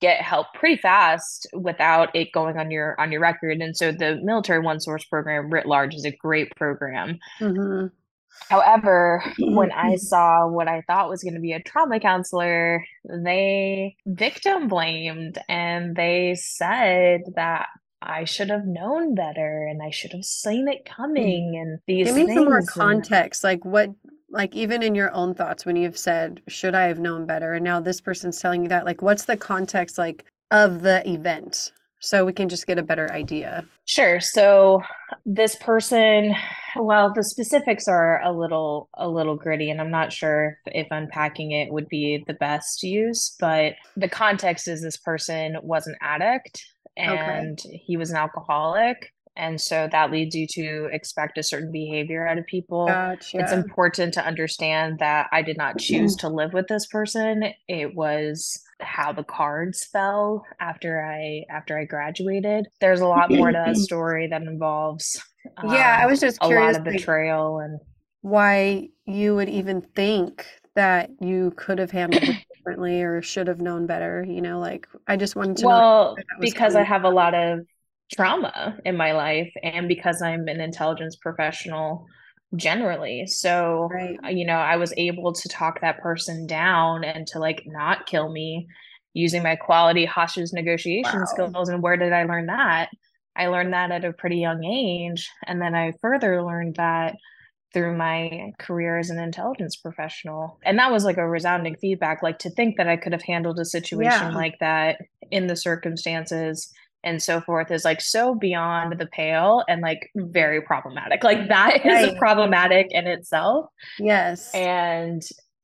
get 0.00 0.22
help 0.22 0.46
pretty 0.54 0.80
fast 0.80 1.46
without 1.52 2.16
it 2.16 2.32
going 2.32 2.56
on 2.56 2.70
your 2.70 2.98
on 2.98 3.12
your 3.12 3.20
record. 3.20 3.58
And 3.58 3.76
so 3.76 3.92
the 3.92 4.18
military 4.22 4.60
one 4.60 4.80
source 4.80 5.04
program 5.04 5.50
writ 5.50 5.66
large 5.66 5.94
is 5.94 6.06
a 6.06 6.16
great 6.16 6.56
program. 6.56 7.18
Mm-hmm. 7.38 7.88
However, 8.48 9.22
mm-hmm. 9.24 9.54
when 9.54 9.72
I 9.72 9.96
saw 9.96 10.48
what 10.48 10.68
I 10.68 10.82
thought 10.82 11.08
was 11.08 11.22
going 11.22 11.34
to 11.34 11.40
be 11.40 11.52
a 11.52 11.62
trauma 11.62 12.00
counselor, 12.00 12.84
they 13.04 13.96
victim 14.06 14.68
blamed 14.68 15.38
and 15.48 15.94
they 15.94 16.34
said 16.36 17.22
that 17.36 17.66
I 18.02 18.24
should 18.24 18.50
have 18.50 18.64
known 18.64 19.14
better 19.14 19.66
and 19.70 19.82
I 19.82 19.90
should 19.90 20.12
have 20.12 20.24
seen 20.24 20.68
it 20.68 20.84
coming 20.84 21.52
mm-hmm. 21.54 21.62
and 21.62 21.78
these 21.86 22.06
Give 22.06 22.26
me 22.26 22.34
some 22.34 22.44
more 22.46 22.62
context. 22.62 23.44
And, 23.44 23.52
like 23.52 23.64
what 23.64 23.90
like 24.30 24.54
even 24.54 24.82
in 24.82 24.94
your 24.94 25.12
own 25.12 25.34
thoughts 25.34 25.66
when 25.66 25.76
you've 25.76 25.98
said, 25.98 26.40
should 26.48 26.74
I 26.74 26.84
have 26.84 27.00
known 27.00 27.26
better? 27.26 27.54
And 27.54 27.64
now 27.64 27.80
this 27.80 28.00
person's 28.00 28.40
telling 28.40 28.62
you 28.62 28.68
that, 28.68 28.84
like 28.84 29.02
what's 29.02 29.24
the 29.24 29.36
context 29.36 29.98
like 29.98 30.24
of 30.50 30.82
the 30.82 31.08
event? 31.08 31.72
So 32.00 32.24
we 32.24 32.32
can 32.32 32.48
just 32.48 32.66
get 32.66 32.78
a 32.78 32.82
better 32.82 33.10
idea. 33.12 33.64
Sure. 33.84 34.20
So 34.20 34.82
this 35.26 35.54
person, 35.56 36.34
well, 36.76 37.12
the 37.12 37.22
specifics 37.22 37.86
are 37.86 38.22
a 38.22 38.32
little 38.32 38.88
a 38.94 39.08
little 39.08 39.36
gritty 39.36 39.70
and 39.70 39.80
I'm 39.80 39.90
not 39.90 40.12
sure 40.12 40.58
if, 40.66 40.86
if 40.86 40.86
unpacking 40.90 41.52
it 41.52 41.72
would 41.72 41.88
be 41.88 42.24
the 42.26 42.34
best 42.34 42.82
use, 42.82 43.36
but 43.38 43.74
the 43.96 44.08
context 44.08 44.66
is 44.66 44.82
this 44.82 44.96
person 44.96 45.56
was 45.62 45.86
an 45.86 45.96
addict 46.00 46.64
and 46.96 47.60
okay. 47.60 47.82
he 47.84 47.96
was 47.96 48.10
an 48.10 48.16
alcoholic. 48.16 49.12
And 49.36 49.60
so 49.60 49.88
that 49.92 50.10
leads 50.10 50.34
you 50.34 50.46
to 50.54 50.88
expect 50.92 51.38
a 51.38 51.42
certain 51.42 51.70
behavior 51.70 52.26
out 52.26 52.36
of 52.36 52.46
people. 52.46 52.86
Gotcha. 52.86 53.38
It's 53.38 53.52
important 53.52 54.12
to 54.14 54.26
understand 54.26 54.98
that 54.98 55.28
I 55.32 55.42
did 55.42 55.56
not 55.56 55.78
choose 55.78 56.16
to 56.16 56.28
live 56.28 56.52
with 56.52 56.66
this 56.68 56.86
person. 56.86 57.44
It 57.68 57.94
was 57.94 58.60
how 58.82 59.12
the 59.12 59.24
cards 59.24 59.84
fell 59.84 60.44
after 60.60 61.04
I 61.04 61.44
after 61.50 61.78
I 61.78 61.84
graduated. 61.84 62.66
There's 62.80 63.00
a 63.00 63.06
lot 63.06 63.30
more 63.30 63.52
to 63.52 63.52
that 63.52 63.76
story 63.76 64.28
that 64.28 64.42
involves 64.42 65.20
um, 65.58 65.66
Yeah, 65.68 65.98
I 66.02 66.06
was 66.06 66.20
just 66.20 66.40
curious 66.40 66.40
a 66.40 66.48
lot 66.48 66.76
of 66.76 66.84
betrayal 66.84 67.58
and 67.60 67.80
why 68.22 68.88
you 69.06 69.34
would 69.34 69.48
even 69.48 69.80
think 69.80 70.46
that 70.74 71.10
you 71.20 71.52
could 71.56 71.78
have 71.78 71.90
handled 71.90 72.28
it 72.28 72.36
differently 72.54 73.02
or 73.02 73.22
should 73.22 73.46
have 73.48 73.60
known 73.60 73.86
better, 73.86 74.24
you 74.26 74.40
know, 74.40 74.58
like 74.58 74.86
I 75.06 75.16
just 75.16 75.36
wanted 75.36 75.56
to 75.58 75.66
Well, 75.66 76.24
because 76.40 76.74
I 76.76 76.82
have 76.84 77.04
a 77.04 77.10
lot 77.10 77.34
of 77.34 77.60
trauma 78.12 78.78
in 78.84 78.96
my 78.96 79.12
life 79.12 79.52
and 79.62 79.88
because 79.88 80.20
I'm 80.22 80.48
an 80.48 80.60
intelligence 80.60 81.16
professional 81.16 82.06
generally. 82.56 83.26
So, 83.26 83.88
right. 83.90 84.18
Uh, 84.24 84.28
you 84.28 84.44
know, 84.44 84.56
I 84.56 84.76
was 84.76 84.92
able 84.96 85.32
to 85.32 85.48
talk 85.48 85.80
that 85.80 86.00
person 86.00 86.46
down 86.46 87.04
and 87.04 87.26
to 87.28 87.38
like 87.38 87.62
not 87.66 88.06
kill 88.06 88.30
me 88.30 88.66
using 89.12 89.42
my 89.42 89.56
quality 89.56 90.04
hostage 90.04 90.52
negotiation 90.52 91.20
wow. 91.20 91.24
skills. 91.26 91.68
And 91.68 91.82
where 91.82 91.96
did 91.96 92.12
I 92.12 92.24
learn 92.24 92.46
that? 92.46 92.90
I 93.36 93.46
learned 93.46 93.72
that 93.72 93.90
at 93.90 94.04
a 94.04 94.12
pretty 94.12 94.38
young 94.38 94.64
age. 94.64 95.30
And 95.46 95.60
then 95.60 95.74
I 95.74 95.92
further 96.00 96.42
learned 96.42 96.76
that 96.76 97.16
through 97.72 97.96
my 97.96 98.52
career 98.58 98.98
as 98.98 99.10
an 99.10 99.20
intelligence 99.20 99.76
professional. 99.76 100.58
And 100.64 100.78
that 100.78 100.90
was 100.90 101.04
like 101.04 101.18
a 101.18 101.28
resounding 101.28 101.76
feedback. 101.76 102.22
Like 102.22 102.40
to 102.40 102.50
think 102.50 102.76
that 102.76 102.88
I 102.88 102.96
could 102.96 103.12
have 103.12 103.22
handled 103.22 103.60
a 103.60 103.64
situation 103.64 104.10
yeah. 104.10 104.34
like 104.34 104.58
that 104.58 104.98
in 105.30 105.46
the 105.46 105.56
circumstances 105.56 106.72
and 107.02 107.22
so 107.22 107.40
forth 107.40 107.70
is 107.70 107.84
like 107.84 108.00
so 108.00 108.34
beyond 108.34 108.98
the 108.98 109.06
pale 109.06 109.64
and 109.68 109.80
like 109.80 110.10
very 110.14 110.60
problematic. 110.60 111.24
Like 111.24 111.48
that 111.48 111.84
is 111.84 112.14
problematic 112.18 112.88
in 112.90 113.06
itself. 113.06 113.66
Yes. 113.98 114.54
And 114.54 115.22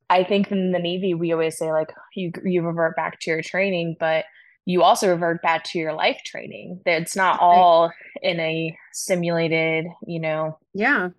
I 0.09 0.23
think 0.23 0.51
in 0.51 0.71
the 0.71 0.79
Navy 0.79 1.13
we 1.13 1.31
always 1.31 1.57
say 1.57 1.71
like 1.71 1.91
you 2.15 2.31
you 2.43 2.61
revert 2.61 2.95
back 2.95 3.19
to 3.21 3.31
your 3.31 3.41
training, 3.41 3.97
but 3.99 4.25
you 4.65 4.83
also 4.83 5.09
revert 5.09 5.41
back 5.41 5.63
to 5.65 5.79
your 5.79 5.93
life 5.93 6.19
training. 6.25 6.81
It's 6.85 7.15
not 7.15 7.39
all 7.39 7.91
in 8.21 8.39
a 8.39 8.77
simulated, 8.91 9.85
you 10.05 10.19
know, 10.19 10.57
yeah, 10.73 11.09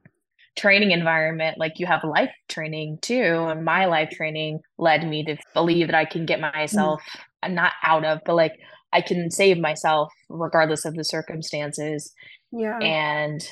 training 0.56 0.90
environment. 0.90 1.58
Like 1.58 1.78
you 1.78 1.86
have 1.86 2.04
life 2.04 2.30
training 2.48 2.98
too. 3.00 3.46
And 3.48 3.64
my 3.64 3.86
life 3.86 4.10
training 4.10 4.60
led 4.76 5.08
me 5.08 5.24
to 5.24 5.36
believe 5.54 5.86
that 5.86 5.96
I 5.96 6.04
can 6.04 6.26
get 6.26 6.40
mm. 6.40 6.52
myself 6.52 7.00
mm. 7.42 7.52
not 7.52 7.72
out 7.82 8.04
of, 8.04 8.20
but 8.26 8.34
like 8.34 8.58
I 8.92 9.00
can 9.00 9.30
save 9.30 9.58
myself 9.58 10.12
regardless 10.28 10.84
of 10.84 10.94
the 10.94 11.04
circumstances. 11.04 12.12
Yeah. 12.52 12.78
And 12.78 13.46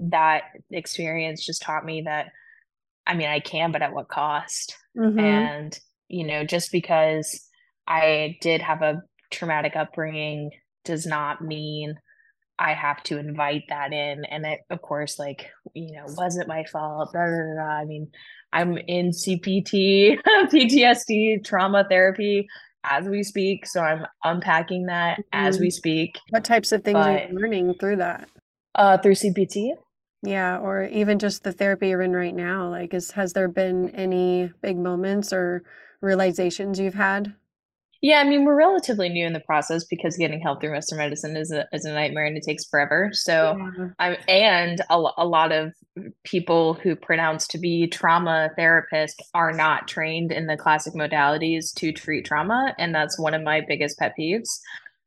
that 0.00 0.42
experience 0.70 1.44
just 1.44 1.62
taught 1.62 1.84
me 1.84 2.02
that 2.02 2.32
I 3.06 3.14
mean, 3.14 3.28
I 3.28 3.40
can, 3.40 3.72
but 3.72 3.82
at 3.82 3.92
what 3.92 4.08
cost? 4.08 4.76
Mm-hmm. 4.96 5.18
And, 5.18 5.80
you 6.08 6.24
know, 6.24 6.44
just 6.44 6.70
because 6.70 7.48
I 7.86 8.38
did 8.40 8.62
have 8.62 8.82
a 8.82 9.02
traumatic 9.30 9.74
upbringing 9.76 10.50
does 10.84 11.06
not 11.06 11.42
mean 11.42 11.96
I 12.58 12.74
have 12.74 13.02
to 13.04 13.18
invite 13.18 13.64
that 13.70 13.92
in. 13.92 14.24
And 14.26 14.46
it, 14.46 14.60
of 14.70 14.82
course, 14.82 15.18
like, 15.18 15.50
you 15.74 15.92
know, 15.92 16.04
wasn't 16.16 16.48
my 16.48 16.64
fault. 16.64 17.12
Blah, 17.12 17.26
blah, 17.26 17.54
blah. 17.54 17.62
I 17.64 17.84
mean, 17.84 18.08
I'm 18.52 18.78
in 18.78 19.10
CPT, 19.10 20.18
PTSD, 20.26 21.44
trauma 21.44 21.84
therapy 21.88 22.46
as 22.84 23.06
we 23.06 23.22
speak. 23.22 23.66
So 23.66 23.80
I'm 23.80 24.06
unpacking 24.24 24.86
that 24.86 25.18
mm-hmm. 25.18 25.46
as 25.46 25.58
we 25.58 25.70
speak. 25.70 26.18
What 26.30 26.44
types 26.44 26.72
of 26.72 26.84
things 26.84 26.94
but, 26.94 27.08
are 27.08 27.28
you 27.28 27.38
learning 27.38 27.74
through 27.78 27.96
that? 27.96 28.28
Uh, 28.74 28.98
through 28.98 29.14
CPT. 29.14 29.72
Yeah, 30.24 30.58
or 30.58 30.84
even 30.84 31.18
just 31.18 31.42
the 31.42 31.52
therapy 31.52 31.88
you're 31.88 32.02
in 32.02 32.12
right 32.12 32.34
now. 32.34 32.68
Like, 32.68 32.94
is 32.94 33.10
has 33.12 33.32
there 33.32 33.48
been 33.48 33.90
any 33.90 34.52
big 34.62 34.78
moments 34.78 35.32
or 35.32 35.64
realizations 36.00 36.78
you've 36.78 36.94
had? 36.94 37.34
Yeah, 38.02 38.18
I 38.18 38.24
mean, 38.24 38.44
we're 38.44 38.56
relatively 38.56 39.08
new 39.08 39.24
in 39.24 39.32
the 39.32 39.38
process 39.38 39.84
because 39.84 40.16
getting 40.16 40.40
help 40.40 40.60
through 40.60 40.72
Western 40.72 40.98
medicine 40.98 41.36
is 41.36 41.52
a, 41.52 41.68
is 41.72 41.84
a 41.84 41.92
nightmare 41.92 42.24
and 42.24 42.36
it 42.36 42.42
takes 42.42 42.64
forever. 42.64 43.10
So, 43.12 43.56
yeah. 43.56 43.88
I 44.00 44.08
and 44.26 44.80
a, 44.90 45.00
a 45.18 45.24
lot 45.24 45.52
of 45.52 45.72
people 46.24 46.74
who 46.74 46.96
pronounce 46.96 47.46
to 47.48 47.58
be 47.58 47.86
trauma 47.86 48.50
therapists 48.58 49.14
are 49.34 49.52
not 49.52 49.86
trained 49.86 50.32
in 50.32 50.48
the 50.48 50.56
classic 50.56 50.94
modalities 50.94 51.72
to 51.74 51.92
treat 51.92 52.24
trauma. 52.24 52.74
And 52.76 52.92
that's 52.92 53.20
one 53.20 53.34
of 53.34 53.42
my 53.44 53.62
biggest 53.66 53.96
pet 53.98 54.14
peeves. 54.18 54.48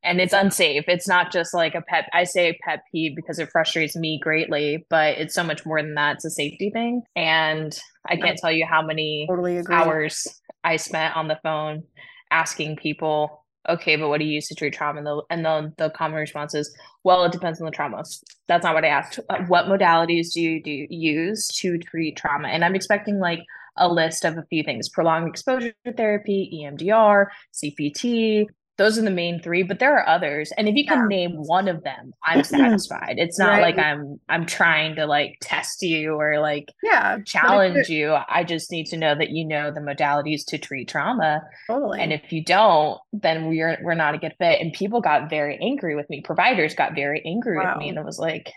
And 0.02 0.18
it's 0.18 0.32
unsafe. 0.32 0.84
It's 0.88 1.08
not 1.08 1.30
just 1.30 1.52
like 1.52 1.74
a 1.74 1.82
pet, 1.82 2.08
I 2.14 2.24
say 2.24 2.58
pet 2.64 2.80
peeve 2.90 3.14
because 3.14 3.38
it 3.38 3.50
frustrates 3.50 3.94
me 3.94 4.18
greatly, 4.22 4.86
but 4.88 5.18
it's 5.18 5.34
so 5.34 5.44
much 5.44 5.66
more 5.66 5.82
than 5.82 5.94
that. 5.96 6.14
It's 6.14 6.24
a 6.24 6.30
safety 6.30 6.70
thing. 6.70 7.02
And 7.14 7.78
I 8.06 8.16
can't 8.16 8.38
tell 8.38 8.52
you 8.52 8.64
how 8.64 8.80
many 8.80 9.26
totally 9.28 9.60
hours 9.70 10.26
I 10.64 10.76
spent 10.76 11.14
on 11.14 11.28
the 11.28 11.38
phone 11.42 11.82
asking 12.30 12.76
people, 12.76 13.44
okay, 13.68 13.96
but 13.96 14.08
what 14.08 14.18
do 14.18 14.26
you 14.26 14.34
use 14.34 14.48
to 14.48 14.54
treat 14.54 14.74
trauma? 14.74 14.98
And 14.98 15.06
the 15.06 15.22
and 15.30 15.44
the, 15.44 15.72
the 15.76 15.90
common 15.90 16.18
response 16.18 16.54
is, 16.54 16.74
well, 17.04 17.24
it 17.24 17.32
depends 17.32 17.60
on 17.60 17.66
the 17.66 17.70
trauma. 17.70 18.02
That's 18.48 18.64
not 18.64 18.74
what 18.74 18.84
I 18.84 18.88
asked. 18.88 19.18
What 19.48 19.66
modalities 19.66 20.32
do 20.32 20.40
you 20.40 20.62
do 20.62 20.70
you 20.70 20.86
use 20.90 21.48
to 21.58 21.78
treat 21.78 22.16
trauma? 22.16 22.48
And 22.48 22.64
I'm 22.64 22.74
expecting 22.74 23.18
like 23.18 23.40
a 23.76 23.88
list 23.88 24.24
of 24.24 24.38
a 24.38 24.44
few 24.48 24.62
things: 24.62 24.88
prolonged 24.88 25.28
exposure 25.28 25.74
therapy, 25.96 26.62
EMDR, 26.62 27.26
CPT, 27.54 28.46
those 28.78 28.98
are 28.98 29.02
the 29.02 29.10
main 29.10 29.40
three 29.40 29.62
but 29.62 29.78
there 29.78 29.96
are 29.96 30.08
others. 30.08 30.52
And 30.56 30.68
if 30.68 30.74
you 30.74 30.86
can 30.86 31.10
yeah. 31.10 31.16
name 31.16 31.32
one 31.36 31.68
of 31.68 31.82
them 31.82 32.12
i'm 32.24 32.44
satisfied. 32.44 33.14
It's 33.18 33.38
not 33.38 33.60
right. 33.60 33.62
like 33.62 33.78
i'm 33.78 34.20
i'm 34.28 34.46
trying 34.46 34.96
to 34.96 35.06
like 35.06 35.38
test 35.40 35.82
you 35.82 36.14
or 36.14 36.40
like 36.40 36.68
yeah 36.82 37.18
challenge 37.24 37.88
you. 37.88 38.16
I 38.28 38.44
just 38.44 38.70
need 38.70 38.86
to 38.86 38.96
know 38.96 39.14
that 39.14 39.30
you 39.30 39.46
know 39.46 39.70
the 39.70 39.80
modalities 39.80 40.44
to 40.48 40.58
treat 40.58 40.88
trauma. 40.88 41.42
Totally. 41.66 42.00
And 42.00 42.12
if 42.12 42.32
you 42.32 42.44
don't 42.44 42.98
then 43.12 43.46
we're 43.46 43.78
we're 43.82 43.94
not 43.94 44.14
a 44.14 44.18
good 44.18 44.34
fit. 44.38 44.60
And 44.60 44.72
people 44.72 45.00
got 45.00 45.30
very 45.30 45.58
angry 45.60 45.96
with 45.96 46.08
me. 46.10 46.20
Providers 46.22 46.74
got 46.74 46.94
very 46.94 47.22
angry 47.24 47.56
wow. 47.56 47.72
with 47.72 47.78
me 47.78 47.88
and 47.88 47.98
it 47.98 48.04
was 48.04 48.18
like 48.18 48.52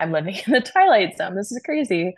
i'm 0.00 0.12
living 0.12 0.36
in 0.46 0.52
the 0.52 0.60
twilight 0.60 1.16
zone. 1.16 1.34
This 1.34 1.52
is 1.52 1.60
crazy 1.64 2.14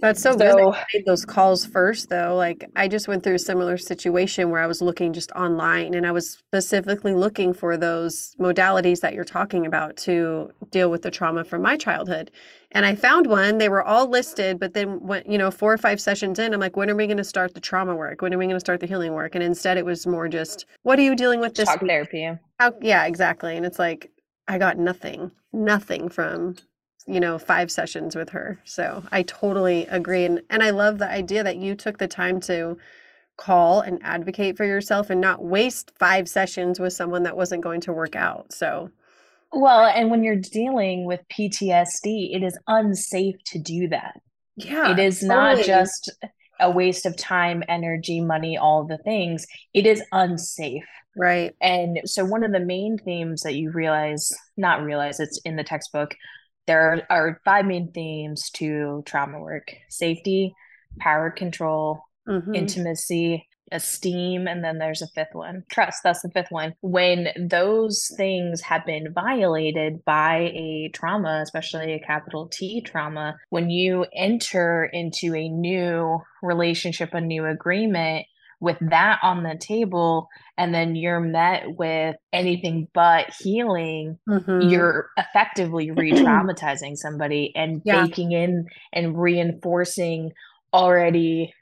that's 0.00 0.22
so, 0.22 0.32
so 0.32 0.38
good 0.38 0.74
that 0.74 0.86
made 0.92 1.06
those 1.06 1.24
calls 1.24 1.64
first, 1.64 2.08
though. 2.08 2.34
Like 2.36 2.68
I 2.76 2.88
just 2.88 3.08
went 3.08 3.22
through 3.22 3.34
a 3.34 3.38
similar 3.38 3.76
situation 3.76 4.50
where 4.50 4.60
I 4.60 4.66
was 4.66 4.82
looking 4.82 5.12
just 5.12 5.30
online, 5.32 5.94
and 5.94 6.06
I 6.06 6.12
was 6.12 6.30
specifically 6.30 7.14
looking 7.14 7.52
for 7.52 7.76
those 7.76 8.34
modalities 8.40 9.00
that 9.00 9.14
you're 9.14 9.24
talking 9.24 9.66
about 9.66 9.96
to 9.98 10.50
deal 10.70 10.90
with 10.90 11.02
the 11.02 11.10
trauma 11.10 11.44
from 11.44 11.62
my 11.62 11.76
childhood. 11.76 12.30
And 12.72 12.84
I 12.84 12.94
found 12.94 13.26
one. 13.26 13.58
They 13.58 13.68
were 13.68 13.82
all 13.82 14.08
listed, 14.08 14.58
but 14.58 14.74
then 14.74 15.00
when 15.00 15.22
you 15.30 15.38
know 15.38 15.50
four 15.50 15.72
or 15.72 15.78
five 15.78 16.00
sessions 16.00 16.38
in, 16.38 16.52
I'm 16.52 16.60
like, 16.60 16.76
when 16.76 16.90
are 16.90 16.96
we 16.96 17.06
going 17.06 17.16
to 17.16 17.24
start 17.24 17.54
the 17.54 17.60
trauma 17.60 17.94
work? 17.94 18.22
When 18.22 18.34
are 18.34 18.38
we 18.38 18.46
going 18.46 18.56
to 18.56 18.60
start 18.60 18.80
the 18.80 18.86
healing 18.86 19.14
work? 19.14 19.34
And 19.34 19.42
instead, 19.42 19.78
it 19.78 19.84
was 19.84 20.06
more 20.06 20.28
just, 20.28 20.66
what 20.82 20.98
are 20.98 21.02
you 21.02 21.14
dealing 21.14 21.40
with 21.40 21.54
this? 21.54 21.68
Talk 21.68 21.80
therapy. 21.80 22.30
How, 22.58 22.72
yeah, 22.82 23.06
exactly. 23.06 23.56
And 23.56 23.64
it's 23.64 23.78
like 23.78 24.10
I 24.48 24.58
got 24.58 24.78
nothing, 24.78 25.30
nothing 25.52 26.08
from 26.08 26.56
you 27.06 27.20
know, 27.20 27.38
five 27.38 27.70
sessions 27.70 28.16
with 28.16 28.30
her. 28.30 28.58
So 28.64 29.04
I 29.12 29.22
totally 29.22 29.86
agree. 29.86 30.24
And, 30.24 30.42
and 30.50 30.62
I 30.62 30.70
love 30.70 30.98
the 30.98 31.10
idea 31.10 31.44
that 31.44 31.56
you 31.56 31.74
took 31.74 31.98
the 31.98 32.08
time 32.08 32.40
to 32.42 32.76
call 33.36 33.80
and 33.80 34.00
advocate 34.02 34.56
for 34.56 34.64
yourself 34.64 35.10
and 35.10 35.20
not 35.20 35.44
waste 35.44 35.92
five 35.98 36.28
sessions 36.28 36.80
with 36.80 36.92
someone 36.92 37.22
that 37.24 37.36
wasn't 37.36 37.62
going 37.62 37.80
to 37.82 37.92
work 37.92 38.16
out. 38.16 38.52
So, 38.52 38.90
well, 39.52 39.84
and 39.84 40.10
when 40.10 40.24
you're 40.24 40.36
dealing 40.36 41.04
with 41.04 41.20
PTSD, 41.28 42.34
it 42.34 42.42
is 42.42 42.58
unsafe 42.66 43.36
to 43.46 43.58
do 43.58 43.88
that. 43.88 44.20
Yeah. 44.56 44.90
It 44.90 44.98
is 44.98 45.22
not 45.22 45.64
just 45.64 46.10
a 46.58 46.70
waste 46.70 47.06
of 47.06 47.16
time, 47.16 47.62
energy, 47.68 48.20
money, 48.20 48.56
all 48.56 48.84
the 48.84 48.98
things. 48.98 49.46
It 49.74 49.86
is 49.86 50.02
unsafe. 50.12 50.84
Right. 51.16 51.54
And 51.60 52.00
so, 52.04 52.24
one 52.24 52.44
of 52.44 52.52
the 52.52 52.60
main 52.60 52.98
themes 52.98 53.42
that 53.42 53.54
you 53.54 53.70
realize, 53.70 54.32
not 54.56 54.82
realize, 54.82 55.20
it's 55.20 55.40
in 55.44 55.56
the 55.56 55.64
textbook, 55.64 56.14
there 56.66 57.06
are 57.10 57.40
five 57.44 57.66
main 57.66 57.92
themes 57.92 58.50
to 58.54 59.02
trauma 59.06 59.40
work 59.40 59.72
safety, 59.88 60.54
power 60.98 61.30
control, 61.30 62.00
mm-hmm. 62.28 62.54
intimacy, 62.54 63.46
esteem, 63.72 64.46
and 64.46 64.62
then 64.62 64.78
there's 64.78 65.02
a 65.02 65.08
fifth 65.08 65.34
one 65.34 65.64
trust. 65.70 66.00
That's 66.04 66.22
the 66.22 66.30
fifth 66.30 66.50
one. 66.50 66.74
When 66.80 67.28
those 67.36 68.10
things 68.16 68.60
have 68.62 68.84
been 68.86 69.12
violated 69.12 70.04
by 70.04 70.52
a 70.54 70.90
trauma, 70.92 71.40
especially 71.42 71.94
a 71.94 72.00
capital 72.00 72.48
T 72.48 72.80
trauma, 72.82 73.36
when 73.50 73.70
you 73.70 74.06
enter 74.14 74.88
into 74.92 75.34
a 75.34 75.48
new 75.48 76.18
relationship, 76.42 77.14
a 77.14 77.20
new 77.20 77.44
agreement, 77.44 78.26
with 78.60 78.78
that 78.80 79.18
on 79.22 79.42
the 79.42 79.56
table 79.60 80.28
and 80.56 80.74
then 80.74 80.96
you're 80.96 81.20
met 81.20 81.64
with 81.76 82.16
anything 82.32 82.88
but 82.94 83.26
healing 83.38 84.18
mm-hmm. 84.28 84.68
you're 84.68 85.10
effectively 85.16 85.90
re-traumatizing 85.96 86.96
somebody 86.96 87.52
and 87.54 87.82
yeah. 87.84 88.04
baking 88.04 88.32
in 88.32 88.66
and 88.92 89.20
reinforcing 89.20 90.32
already 90.72 91.52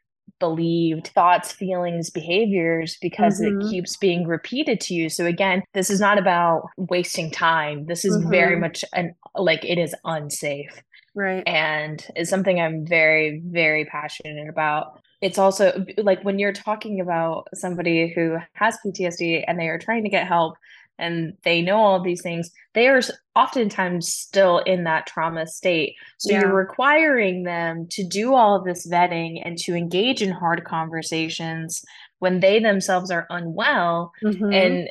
believed 0.41 1.09
thoughts, 1.09 1.53
feelings, 1.53 2.11
behaviors 2.11 2.99
because 3.01 3.41
mm-hmm. 3.41 3.61
it 3.61 3.71
keeps 3.71 3.97
being 3.97 4.27
repeated 4.27 4.81
to 4.81 4.95
you. 4.95 5.09
So 5.09 5.27
again, 5.27 5.63
this 5.73 5.91
is 5.91 6.01
not 6.01 6.19
about 6.19 6.69
wasting 6.77 7.31
time. 7.31 7.87
This 7.87 8.05
is 8.05 8.17
mm-hmm. 8.17 8.31
very 8.31 8.59
much 8.59 8.85
an 8.93 9.15
like 9.37 9.65
it 9.65 9.79
is 9.79 9.95
unsafe. 10.05 10.83
Right. 11.15 11.45
And 11.47 12.05
it's 12.17 12.31
something 12.31 12.61
I'm 12.61 12.85
very, 12.87 13.41
very 13.45 13.85
passionate 13.85 14.49
about. 14.49 15.01
It's 15.25 15.38
also 15.38 15.87
like 15.97 16.23
when 16.23 16.38
you're 16.38 16.52
talking 16.52 17.00
about 17.00 17.49
somebody 17.54 18.12
who 18.14 18.37
has 18.52 18.76
PTSD 18.85 19.43
and 19.49 19.59
they 19.59 19.69
are 19.69 19.78
trying 19.78 20.02
to 20.02 20.11
get 20.11 20.26
help 20.26 20.54
and 20.99 21.33
they 21.45 21.62
know 21.62 21.78
all 21.78 22.02
these 22.02 22.21
things, 22.21 22.50
they 22.75 22.88
are 22.88 23.00
oftentimes 23.35 24.07
still 24.07 24.59
in 24.59 24.85
that 24.85 25.07
trauma 25.07 25.47
state. 25.47 25.95
So 26.19 26.31
yeah. 26.31 26.40
you're 26.40 26.54
requiring 26.54 27.45
them 27.45 27.87
to 27.93 28.07
do 28.07 28.35
all 28.35 28.54
of 28.54 28.66
this 28.66 28.87
vetting 28.87 29.40
and 29.43 29.57
to 29.61 29.75
engage 29.75 30.21
in 30.21 30.31
hard 30.31 30.62
conversations 30.66 31.83
when 32.19 32.40
they 32.40 32.59
themselves 32.59 33.11
are 33.11 33.26
unwell. 33.31 34.12
Mm-hmm. 34.23 34.52
And 34.52 34.90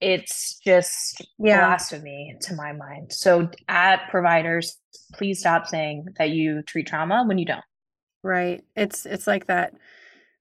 it's 0.00 0.58
just 0.64 1.20
yeah. 1.38 1.58
blasphemy 1.58 2.34
to 2.40 2.54
my 2.54 2.72
mind. 2.72 3.12
So 3.12 3.50
at 3.68 4.08
providers, 4.08 4.78
please 5.12 5.38
stop 5.38 5.66
saying 5.66 6.06
that 6.16 6.30
you 6.30 6.62
treat 6.62 6.86
trauma 6.86 7.24
when 7.26 7.36
you 7.36 7.44
don't. 7.44 7.64
Right. 8.26 8.64
It's 8.74 9.06
it's 9.06 9.28
like 9.28 9.46
that 9.46 9.74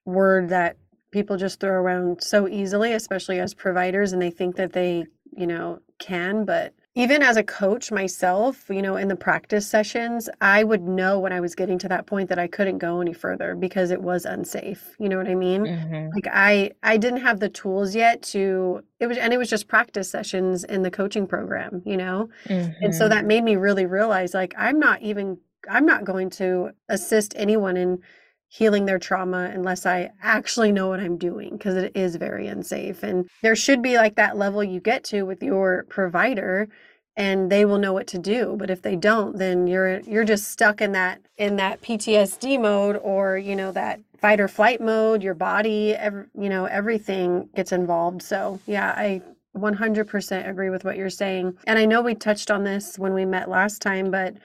word 0.06 0.50
that 0.50 0.78
people 1.12 1.38
just 1.38 1.60
throw 1.60 1.72
around 1.72 2.24
so 2.24 2.48
easily, 2.48 2.94
especially 2.94 3.40
as 3.40 3.54
providers, 3.54 4.12
and 4.12 4.20
they 4.20 4.32
think 4.32 4.56
that 4.56 4.74
they, 4.74 5.06
you 5.38 5.46
know, 5.46 5.80
can. 6.00 6.46
But 6.46 6.74
even 6.98 7.22
as 7.22 7.38
a 7.38 7.44
coach 7.44 7.92
myself, 7.92 8.70
you 8.70 8.82
know, 8.82 8.96
in 8.96 9.10
the 9.10 9.16
practice 9.16 9.68
sessions, 9.68 10.30
I 10.42 10.64
would 10.64 10.82
know 10.82 11.20
when 11.20 11.32
I 11.32 11.42
was 11.42 11.54
getting 11.54 11.78
to 11.80 11.90
that 11.90 12.08
point 12.08 12.30
that 12.30 12.40
I 12.40 12.48
couldn't 12.48 12.80
go 12.80 13.02
any 13.02 13.14
further 13.14 13.54
because 13.54 13.92
it 13.92 14.02
was 14.02 14.26
unsafe. 14.26 14.96
You 14.98 15.10
know 15.10 15.18
what 15.18 15.28
I 15.28 15.36
mean? 15.36 15.64
Mm-hmm. 15.64 16.10
Like 16.16 16.28
I 16.32 16.72
I 16.84 16.98
didn't 16.98 17.22
have 17.22 17.40
the 17.40 17.50
tools 17.50 17.96
yet 17.96 18.24
to 18.34 18.82
it 19.00 19.08
was 19.08 19.18
and 19.18 19.32
it 19.32 19.38
was 19.38 19.50
just 19.50 19.68
practice 19.68 20.10
sessions 20.10 20.64
in 20.64 20.82
the 20.82 20.92
coaching 20.92 21.28
program, 21.28 21.82
you 21.86 21.98
know? 21.98 22.30
Mm-hmm. 22.48 22.84
And 22.84 22.96
so 22.96 23.04
mm-hmm. 23.04 23.10
that 23.10 23.26
made 23.26 23.44
me 23.44 23.58
really 23.58 23.86
realize 23.86 24.34
like 24.34 24.54
I'm 24.58 24.80
not 24.80 25.02
even 25.02 25.38
I'm 25.70 25.86
not 25.86 26.06
going 26.06 26.30
to 26.32 26.72
assist 26.90 27.34
anyone 27.36 27.78
in 27.78 28.00
healing 28.48 28.86
their 28.86 29.00
trauma 29.00 29.52
unless 29.54 29.86
I 29.86 30.12
actually 30.22 30.72
know 30.72 30.88
what 30.88 31.00
I'm 31.00 31.18
doing 31.18 31.58
because 31.58 31.76
it 31.76 31.92
is 31.96 32.16
very 32.16 32.48
unsafe. 32.48 33.04
And 33.04 33.30
there 33.42 33.56
should 33.56 33.82
be 33.82 33.98
like 33.98 34.16
that 34.16 34.38
level 34.38 34.64
you 34.64 34.80
get 34.80 35.04
to 35.06 35.24
with 35.24 35.44
your 35.44 35.86
provider 35.90 36.70
and 37.18 37.52
they 37.52 37.66
will 37.66 37.78
know 37.78 37.94
what 37.94 38.08
to 38.08 38.18
do 38.18 38.56
but 38.58 38.70
if 38.70 38.82
they 38.82 38.96
don't 38.96 39.38
then 39.38 39.68
you're 39.68 40.00
you're 40.02 40.26
just 40.26 40.50
stuck 40.52 40.82
in 40.82 40.92
that 40.92 41.22
in 41.38 41.56
that 41.56 41.82
PTSD 41.82 42.60
mode 42.60 43.00
or 43.02 43.38
you 43.38 43.56
know 43.56 43.72
that 43.72 44.00
fight 44.18 44.40
or 44.40 44.48
flight 44.48 44.82
mode 44.82 45.24
your 45.24 45.34
body 45.34 45.96
every, 45.96 46.26
you 46.38 46.50
know 46.50 46.66
everything 46.66 47.48
gets 47.56 47.72
involved 47.72 48.22
so 48.22 48.60
yeah 48.66 48.94
I 48.96 49.22
100% 49.56 50.50
agree 50.50 50.70
with 50.70 50.84
what 50.84 50.98
you're 50.98 51.10
saying 51.10 51.58
and 51.66 51.80
I 51.80 51.86
know 51.86 52.02
we 52.02 52.16
touched 52.16 52.52
on 52.52 52.66
this 52.66 53.00
when 53.00 53.14
we 53.14 53.24
met 53.24 53.50
last 53.50 53.82
time 53.82 54.12
but 54.12 54.36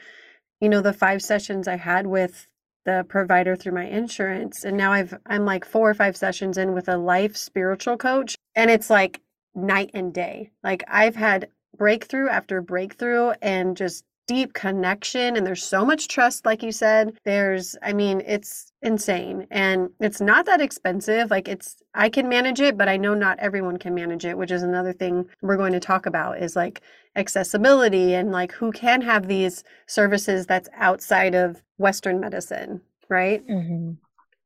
you 0.61 0.69
know 0.69 0.81
the 0.81 0.93
five 0.93 1.23
sessions 1.23 1.67
I 1.69 1.77
had 1.77 2.07
with 2.07 2.47
the 2.85 3.05
provider 3.09 3.57
through 3.57 3.73
my 3.73 3.85
insurance 3.85 4.65
and 4.65 4.77
now 4.77 4.93
I've 4.93 5.15
I'm 5.27 5.45
like 5.45 5.65
four 5.65 5.91
or 5.91 5.95
five 5.95 6.17
sessions 6.17 6.57
in 6.57 6.73
with 6.73 6.89
a 6.89 6.97
life 6.97 7.37
spiritual 7.37 7.97
coach 7.97 8.37
and 8.55 8.71
it's 8.71 8.91
like 8.91 9.21
night 9.55 9.91
and 9.95 10.13
day. 10.13 10.51
Like 10.63 10.85
I've 10.89 11.17
had 11.17 11.49
breakthrough 11.77 12.29
after 12.29 12.61
breakthrough 12.63 13.33
and 13.43 13.77
just 13.77 14.05
deep 14.31 14.53
connection 14.53 15.37
and 15.37 15.45
there's 15.45 15.65
so 15.65 15.85
much 15.85 16.07
trust 16.07 16.47
like 16.47 16.63
you 16.63 16.71
said. 16.71 17.19
There's 17.25 17.77
I 17.83 17.93
mean 17.93 18.23
it's 18.25 18.71
insane 18.81 19.49
and 19.51 19.91
it's 19.99 20.21
not 20.21 20.47
that 20.47 20.61
expensive. 20.61 21.33
Like 21.33 21.49
it's 21.49 21.83
I 21.97 22.09
can 22.11 22.29
manage 22.29 22.61
it, 22.61 22.79
but 22.79 22.89
I 22.89 22.97
know 22.97 23.13
not 23.13 23.41
everyone 23.41 23.77
can 23.77 23.93
manage 23.93 24.25
it, 24.25 24.39
which 24.39 24.53
is 24.53 24.63
another 24.63 24.93
thing 24.93 25.29
we're 25.43 25.57
going 25.57 25.73
to 25.73 25.81
talk 25.81 26.07
about 26.07 26.41
is 26.41 26.55
like 26.55 26.81
accessibility 27.17 28.15
and 28.15 28.31
like 28.31 28.53
who 28.53 28.71
can 28.71 29.01
have 29.01 29.27
these 29.27 29.65
services 29.89 30.47
that's 30.47 30.69
outside 30.77 31.35
of 31.35 31.61
Western 31.79 32.21
medicine, 32.21 32.83
right? 33.09 33.45
Mm-hmm. 33.49 33.95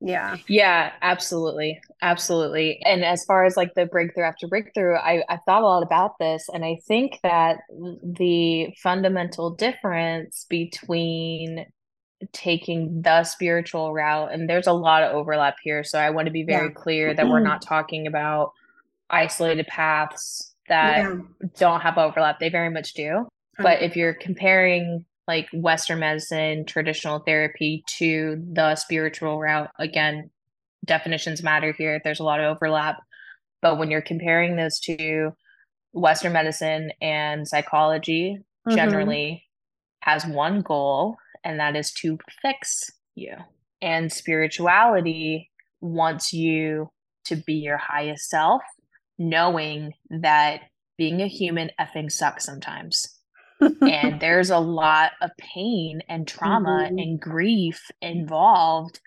Yeah. 0.04 0.36
Yeah, 0.48 0.92
absolutely. 1.00 1.80
Absolutely. 2.02 2.78
And 2.84 3.04
as 3.04 3.24
far 3.24 3.44
as 3.44 3.56
like 3.56 3.74
the 3.74 3.86
breakthrough 3.86 4.24
after 4.24 4.46
breakthrough, 4.46 4.96
I, 4.96 5.24
I 5.30 5.38
thought 5.38 5.62
a 5.62 5.66
lot 5.66 5.82
about 5.82 6.18
this. 6.18 6.46
And 6.52 6.62
I 6.62 6.78
think 6.86 7.20
that 7.22 7.60
the 7.70 8.74
fundamental 8.82 9.50
difference 9.50 10.44
between 10.50 11.64
taking 12.32 13.00
the 13.00 13.24
spiritual 13.24 13.94
route, 13.94 14.30
and 14.30 14.48
there's 14.48 14.66
a 14.66 14.72
lot 14.72 15.02
of 15.02 15.14
overlap 15.14 15.56
here. 15.62 15.82
So 15.82 15.98
I 15.98 16.10
want 16.10 16.26
to 16.26 16.32
be 16.32 16.44
very 16.44 16.68
yeah. 16.68 16.74
clear 16.74 17.14
that 17.14 17.26
we're 17.26 17.36
mm-hmm. 17.36 17.48
not 17.48 17.62
talking 17.62 18.06
about 18.06 18.52
isolated 19.08 19.66
paths 19.66 20.54
that 20.68 20.98
yeah. 20.98 21.16
don't 21.58 21.80
have 21.80 21.96
overlap. 21.96 22.40
They 22.40 22.50
very 22.50 22.70
much 22.70 22.92
do. 22.92 23.26
But 23.58 23.82
if 23.82 23.96
you're 23.96 24.14
comparing 24.14 25.06
like 25.26 25.48
Western 25.52 26.00
medicine, 26.00 26.64
traditional 26.66 27.20
therapy 27.20 27.82
to 27.98 28.42
the 28.52 28.76
spiritual 28.76 29.40
route, 29.40 29.70
again, 29.78 30.30
definitions 30.84 31.42
matter 31.42 31.74
here. 31.76 32.00
There's 32.02 32.20
a 32.20 32.24
lot 32.24 32.40
of 32.40 32.56
overlap. 32.56 32.96
But 33.62 33.78
when 33.78 33.90
you're 33.90 34.02
comparing 34.02 34.56
those 34.56 34.78
two, 34.78 35.32
Western 35.92 36.32
medicine 36.32 36.90
and 37.00 37.48
psychology 37.48 38.38
mm-hmm. 38.68 38.76
generally 38.76 39.44
has 40.00 40.26
one 40.26 40.60
goal, 40.60 41.16
and 41.42 41.58
that 41.60 41.76
is 41.76 41.92
to 41.92 42.18
fix 42.42 42.90
you. 43.14 43.34
And 43.80 44.12
spirituality 44.12 45.50
wants 45.80 46.32
you 46.32 46.90
to 47.26 47.36
be 47.36 47.54
your 47.54 47.78
highest 47.78 48.28
self 48.28 48.62
knowing 49.18 49.92
that 50.10 50.62
being 50.98 51.20
a 51.20 51.28
human 51.28 51.70
effing 51.80 52.10
sucks 52.10 52.44
sometimes. 52.44 53.13
And 53.60 54.20
there's 54.20 54.50
a 54.50 54.58
lot 54.58 55.12
of 55.20 55.30
pain 55.38 56.00
and 56.08 56.26
trauma 56.26 56.86
mm-hmm. 56.86 56.98
and 56.98 57.20
grief 57.20 57.90
involved. 58.00 59.00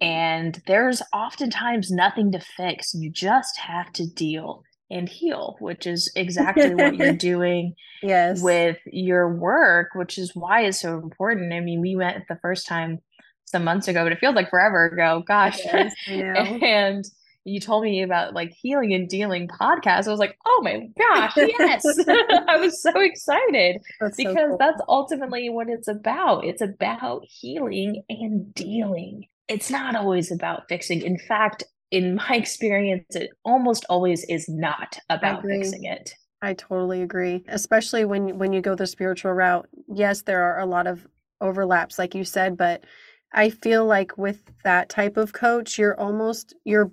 And 0.00 0.60
there's 0.66 1.02
oftentimes 1.12 1.90
nothing 1.90 2.32
to 2.32 2.40
fix. 2.40 2.94
You 2.94 3.10
just 3.10 3.58
have 3.58 3.92
to 3.94 4.06
deal 4.06 4.64
and 4.90 5.08
heal, 5.08 5.56
which 5.58 5.86
is 5.86 6.12
exactly 6.14 6.74
what 6.74 6.96
you're 6.96 7.12
doing 7.16 7.74
yes. 8.02 8.42
with 8.42 8.76
your 8.86 9.34
work, 9.34 9.88
which 9.94 10.18
is 10.18 10.32
why 10.34 10.62
it's 10.62 10.80
so 10.80 10.98
important. 10.98 11.52
I 11.52 11.60
mean, 11.60 11.80
we 11.80 11.94
met 11.94 12.22
the 12.28 12.38
first 12.42 12.66
time 12.66 12.98
some 13.46 13.64
months 13.64 13.88
ago, 13.88 14.04
but 14.04 14.12
it 14.12 14.18
feels 14.18 14.34
like 14.34 14.50
forever 14.50 14.86
ago. 14.86 15.22
Gosh. 15.26 15.58
Yes, 15.64 15.94
and 16.08 17.04
you 17.44 17.60
told 17.60 17.84
me 17.84 18.02
about 18.02 18.34
like 18.34 18.52
healing 18.52 18.94
and 18.94 19.08
dealing 19.08 19.48
podcast. 19.48 20.06
I 20.06 20.10
was 20.10 20.20
like, 20.20 20.36
oh 20.46 20.60
my 20.62 20.88
gosh, 20.98 21.32
yes. 21.36 21.84
I 22.48 22.56
was 22.56 22.80
so 22.80 22.92
excited 23.00 23.80
that's 24.00 24.16
because 24.16 24.34
so 24.34 24.48
cool. 24.48 24.56
that's 24.58 24.80
ultimately 24.88 25.50
what 25.50 25.68
it's 25.68 25.88
about. 25.88 26.44
It's 26.44 26.62
about 26.62 27.24
healing 27.24 28.02
and 28.08 28.54
dealing. 28.54 29.24
It's 29.48 29.70
not 29.70 29.96
always 29.96 30.30
about 30.30 30.62
fixing. 30.68 31.02
In 31.02 31.18
fact, 31.18 31.64
in 31.90 32.14
my 32.14 32.30
experience, 32.36 33.16
it 33.16 33.30
almost 33.44 33.84
always 33.88 34.24
is 34.28 34.48
not 34.48 34.98
about 35.10 35.42
fixing 35.42 35.84
it. 35.84 36.14
I 36.40 36.54
totally 36.54 37.02
agree. 37.02 37.44
Especially 37.48 38.04
when 38.04 38.38
when 38.38 38.52
you 38.52 38.60
go 38.60 38.74
the 38.74 38.86
spiritual 38.86 39.32
route. 39.32 39.68
Yes, 39.88 40.22
there 40.22 40.42
are 40.42 40.60
a 40.60 40.66
lot 40.66 40.86
of 40.86 41.06
overlaps 41.40 41.98
like 41.98 42.14
you 42.14 42.24
said, 42.24 42.56
but 42.56 42.84
I 43.32 43.50
feel 43.50 43.84
like 43.86 44.16
with 44.18 44.42
that 44.64 44.88
type 44.88 45.16
of 45.16 45.32
coach, 45.32 45.78
you're 45.78 45.98
almost 45.98 46.54
you're 46.64 46.92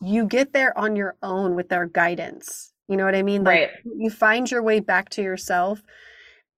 you 0.00 0.26
get 0.26 0.52
there 0.52 0.76
on 0.78 0.96
your 0.96 1.16
own 1.22 1.54
with 1.54 1.68
their 1.68 1.86
guidance. 1.86 2.72
You 2.88 2.96
know 2.96 3.04
what 3.04 3.14
I 3.14 3.22
mean? 3.22 3.44
Like 3.44 3.60
right. 3.60 3.70
you 3.96 4.10
find 4.10 4.50
your 4.50 4.62
way 4.62 4.80
back 4.80 5.08
to 5.10 5.22
yourself 5.22 5.82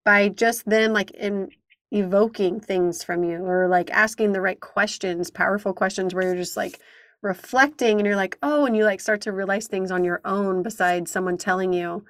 by 0.05 0.29
just 0.29 0.67
then 0.69 0.93
like 0.93 1.11
in 1.11 1.49
evoking 1.91 2.59
things 2.59 3.03
from 3.03 3.23
you 3.23 3.43
or 3.43 3.67
like 3.67 3.91
asking 3.91 4.31
the 4.31 4.41
right 4.41 4.59
questions, 4.59 5.29
powerful 5.29 5.73
questions 5.73 6.13
where 6.13 6.23
you're 6.23 6.35
just 6.35 6.55
like 6.55 6.79
reflecting 7.21 7.99
and 7.99 8.07
you're 8.07 8.15
like, 8.15 8.37
"Oh," 8.41 8.65
and 8.65 8.75
you 8.77 8.85
like 8.85 9.01
start 9.01 9.21
to 9.21 9.31
realize 9.31 9.67
things 9.67 9.91
on 9.91 10.03
your 10.03 10.21
own 10.23 10.63
besides 10.63 11.11
someone 11.11 11.37
telling 11.37 11.73
you 11.73 12.05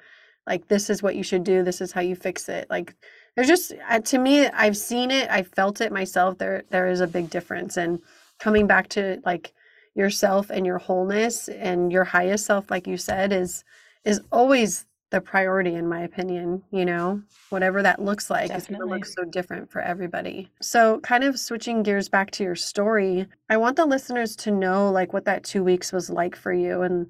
like 0.48 0.68
this 0.68 0.90
is 0.90 1.04
what 1.04 1.16
you 1.16 1.24
should 1.24 1.44
do, 1.44 1.64
this 1.64 1.82
is 1.82 1.92
how 1.92 2.02
you 2.02 2.16
fix 2.16 2.50
it. 2.50 2.70
Like 2.70 2.96
there's 3.36 3.48
just 3.48 3.74
uh, 3.90 4.00
to 4.00 4.18
me 4.18 4.48
I've 4.48 4.78
seen 4.78 5.12
it, 5.12 5.30
I 5.30 5.44
felt 5.44 5.82
it 5.82 5.92
myself. 5.92 6.38
There 6.38 6.64
there 6.70 6.88
is 6.88 7.02
a 7.02 7.08
big 7.08 7.30
difference 7.30 7.78
and 7.78 8.00
coming 8.40 8.68
back 8.68 8.90
to 8.90 9.22
like 9.26 9.54
yourself 9.96 10.50
and 10.50 10.66
your 10.66 10.78
wholeness 10.78 11.48
and 11.50 11.92
your 11.92 12.04
highest 12.04 12.46
self 12.46 12.72
like 12.72 12.88
you 12.88 12.98
said 12.98 13.34
is 13.34 13.64
is 14.06 14.22
always 14.32 14.86
the 15.10 15.20
priority 15.20 15.76
in 15.76 15.88
my 15.88 16.02
opinion 16.02 16.64
you 16.72 16.86
know 16.86 17.22
whatever 17.50 17.84
that 17.84 18.02
looks 18.02 18.30
like 18.30 18.48
Definitely. 18.48 18.58
it's 18.58 18.68
going 18.68 18.90
to 18.90 18.96
look 18.96 19.06
so 19.06 19.24
different 19.26 19.70
for 19.70 19.82
everybody 19.82 20.50
so 20.62 21.00
kind 21.02 21.26
of 21.26 21.38
switching 21.38 21.84
gears 21.84 22.08
back 22.08 22.32
to 22.32 22.44
your 22.44 22.56
story 22.56 23.28
i 23.50 23.58
want 23.58 23.76
the 23.76 23.86
listeners 23.86 24.36
to 24.38 24.52
know 24.52 24.90
like 24.90 25.12
what 25.12 25.26
that 25.26 25.44
two 25.44 25.64
weeks 25.64 25.92
was 25.92 26.10
like 26.10 26.36
for 26.36 26.54
you 26.54 26.82
and 26.82 27.10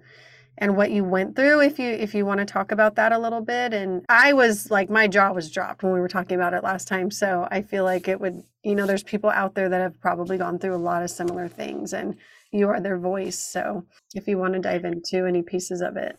and 0.58 0.76
what 0.76 0.92
you 0.92 1.04
went 1.04 1.36
through 1.36 1.62
if 1.62 1.80
you 1.80 1.90
if 1.90 2.14
you 2.14 2.26
want 2.26 2.40
to 2.40 2.46
talk 2.46 2.72
about 2.72 2.96
that 2.96 3.12
a 3.12 3.18
little 3.18 3.42
bit 3.42 3.74
and 3.74 4.06
i 4.10 4.34
was 4.34 4.70
like 4.70 4.90
my 4.90 5.08
jaw 5.08 5.32
was 5.32 5.52
dropped 5.52 5.84
when 5.84 5.94
we 5.94 6.00
were 6.00 6.08
talking 6.08 6.36
about 6.36 6.54
it 6.54 6.64
last 6.64 6.88
time 6.88 7.10
so 7.10 7.48
i 7.52 7.62
feel 7.62 7.84
like 7.84 8.08
it 8.08 8.20
would 8.20 8.44
you 8.64 8.76
know 8.76 8.86
there's 8.86 9.04
people 9.04 9.30
out 9.30 9.56
there 9.56 9.70
that 9.70 9.82
have 9.82 10.00
probably 10.00 10.38
gone 10.38 10.60
through 10.60 10.76
a 10.76 10.78
lot 10.78 11.04
of 11.04 11.10
similar 11.10 11.48
things 11.48 11.94
and 11.94 12.16
you 12.52 12.68
are 12.68 12.82
their 12.82 12.98
voice 12.98 13.40
so 13.40 13.84
if 14.14 14.28
you 14.28 14.38
want 14.38 14.54
to 14.54 14.60
dive 14.60 14.86
into 14.86 15.26
any 15.26 15.42
pieces 15.42 15.82
of 15.82 15.96
it. 15.98 16.18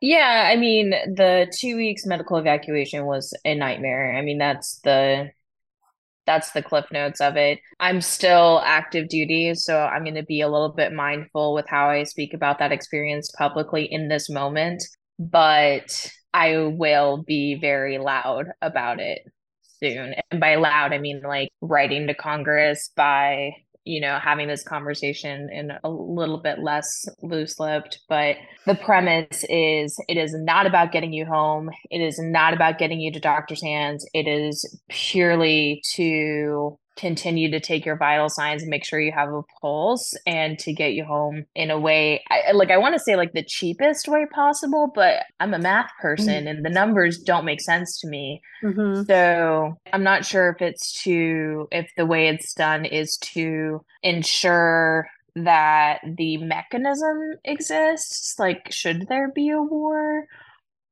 Yeah 0.00 0.48
i 0.52 0.56
mean 0.56 0.90
the 0.90 1.52
two 1.58 1.76
weeks 1.76 2.06
medical 2.06 2.36
evacuation 2.36 3.04
was 3.04 3.34
a 3.44 3.54
nightmare. 3.54 4.14
I 4.16 4.22
mean 4.22 4.38
that's 4.38 4.78
the 4.84 5.30
that's 6.28 6.52
the 6.52 6.62
cliff 6.62 6.84
notes 6.92 7.22
of 7.22 7.38
it. 7.38 7.58
I'm 7.80 8.02
still 8.02 8.60
active 8.62 9.08
duty, 9.08 9.54
so 9.54 9.78
I'm 9.78 10.04
going 10.04 10.14
to 10.16 10.22
be 10.22 10.42
a 10.42 10.48
little 10.48 10.68
bit 10.68 10.92
mindful 10.92 11.54
with 11.54 11.64
how 11.66 11.88
I 11.88 12.02
speak 12.02 12.34
about 12.34 12.58
that 12.58 12.70
experience 12.70 13.32
publicly 13.38 13.90
in 13.90 14.08
this 14.08 14.28
moment, 14.28 14.84
but 15.18 16.12
I 16.34 16.58
will 16.58 17.24
be 17.26 17.54
very 17.58 17.96
loud 17.96 18.48
about 18.60 19.00
it 19.00 19.22
soon. 19.80 20.16
And 20.30 20.38
by 20.38 20.56
loud, 20.56 20.92
I 20.92 20.98
mean 20.98 21.22
like 21.26 21.48
writing 21.62 22.08
to 22.08 22.14
Congress 22.14 22.90
by 22.94 23.52
you 23.88 24.02
know, 24.02 24.18
having 24.18 24.48
this 24.48 24.62
conversation 24.62 25.48
in 25.50 25.72
a 25.82 25.88
little 25.88 26.36
bit 26.36 26.58
less 26.58 27.08
loose 27.22 27.58
lipped. 27.58 28.00
But 28.06 28.36
the 28.66 28.74
premise 28.74 29.44
is 29.48 29.98
it 30.08 30.18
is 30.18 30.34
not 30.34 30.66
about 30.66 30.92
getting 30.92 31.14
you 31.14 31.24
home. 31.24 31.70
It 31.90 32.02
is 32.02 32.18
not 32.18 32.52
about 32.52 32.78
getting 32.78 33.00
you 33.00 33.10
to 33.12 33.18
doctor's 33.18 33.62
hands. 33.62 34.06
It 34.12 34.28
is 34.28 34.78
purely 34.90 35.82
to 35.94 36.78
continue 36.98 37.48
to 37.48 37.60
take 37.60 37.86
your 37.86 37.96
vital 37.96 38.28
signs 38.28 38.62
and 38.62 38.70
make 38.70 38.84
sure 38.84 38.98
you 38.98 39.12
have 39.12 39.32
a 39.32 39.42
pulse 39.60 40.14
and 40.26 40.58
to 40.58 40.72
get 40.72 40.94
you 40.94 41.04
home 41.04 41.44
in 41.54 41.70
a 41.70 41.78
way 41.78 42.22
I, 42.28 42.50
like 42.52 42.72
i 42.72 42.76
want 42.76 42.94
to 42.94 42.98
say 42.98 43.14
like 43.14 43.32
the 43.32 43.44
cheapest 43.44 44.08
way 44.08 44.26
possible 44.26 44.90
but 44.92 45.22
i'm 45.38 45.54
a 45.54 45.60
math 45.60 45.90
person 46.00 46.44
mm-hmm. 46.44 46.48
and 46.48 46.64
the 46.64 46.70
numbers 46.70 47.18
don't 47.18 47.44
make 47.44 47.60
sense 47.60 48.00
to 48.00 48.08
me 48.08 48.42
mm-hmm. 48.64 49.04
so 49.04 49.78
i'm 49.92 50.02
not 50.02 50.26
sure 50.26 50.50
if 50.50 50.60
it's 50.60 51.00
to 51.04 51.68
if 51.70 51.88
the 51.96 52.04
way 52.04 52.28
it's 52.28 52.52
done 52.52 52.84
is 52.84 53.16
to 53.18 53.80
ensure 54.02 55.06
that 55.36 56.00
the 56.16 56.36
mechanism 56.38 57.34
exists 57.44 58.34
like 58.40 58.72
should 58.72 59.06
there 59.08 59.30
be 59.32 59.50
a 59.50 59.62
war 59.62 60.24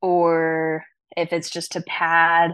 or 0.00 0.84
if 1.16 1.32
it's 1.32 1.50
just 1.50 1.72
to 1.72 1.82
pad 1.82 2.52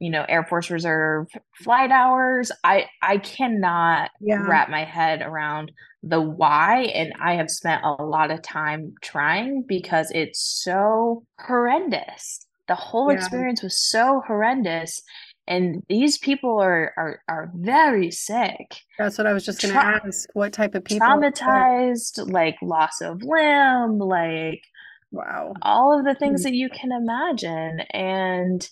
you 0.00 0.10
know 0.10 0.24
air 0.28 0.44
force 0.44 0.70
reserve 0.70 1.28
flight 1.62 1.92
hours 1.92 2.50
i 2.64 2.86
i 3.02 3.18
cannot 3.18 4.10
yeah. 4.20 4.42
wrap 4.46 4.68
my 4.68 4.84
head 4.84 5.22
around 5.22 5.70
the 6.02 6.20
why 6.20 6.90
and 6.94 7.12
i 7.22 7.34
have 7.34 7.50
spent 7.50 7.84
a 7.84 8.02
lot 8.02 8.30
of 8.30 8.42
time 8.42 8.94
trying 9.02 9.62
because 9.68 10.10
it's 10.12 10.40
so 10.40 11.22
horrendous 11.38 12.46
the 12.66 12.74
whole 12.74 13.12
yeah. 13.12 13.18
experience 13.18 13.62
was 13.62 13.80
so 13.80 14.22
horrendous 14.26 15.02
and 15.46 15.82
these 15.88 16.16
people 16.16 16.58
are 16.58 16.94
are 16.96 17.22
are 17.28 17.50
very 17.54 18.10
sick 18.10 18.82
that's 18.98 19.18
what 19.18 19.26
i 19.26 19.32
was 19.32 19.44
just 19.44 19.60
going 19.60 19.74
to 19.74 19.80
Tra- 19.80 20.00
ask 20.06 20.28
what 20.32 20.52
type 20.52 20.74
of 20.74 20.84
people 20.84 21.06
traumatized 21.06 22.32
like 22.32 22.56
loss 22.62 23.00
of 23.02 23.22
limb 23.22 23.98
like 23.98 24.62
wow 25.10 25.52
all 25.62 25.98
of 25.98 26.04
the 26.04 26.14
things 26.14 26.40
mm-hmm. 26.40 26.50
that 26.50 26.56
you 26.56 26.70
can 26.70 26.90
imagine 26.92 27.80
and 27.90 28.70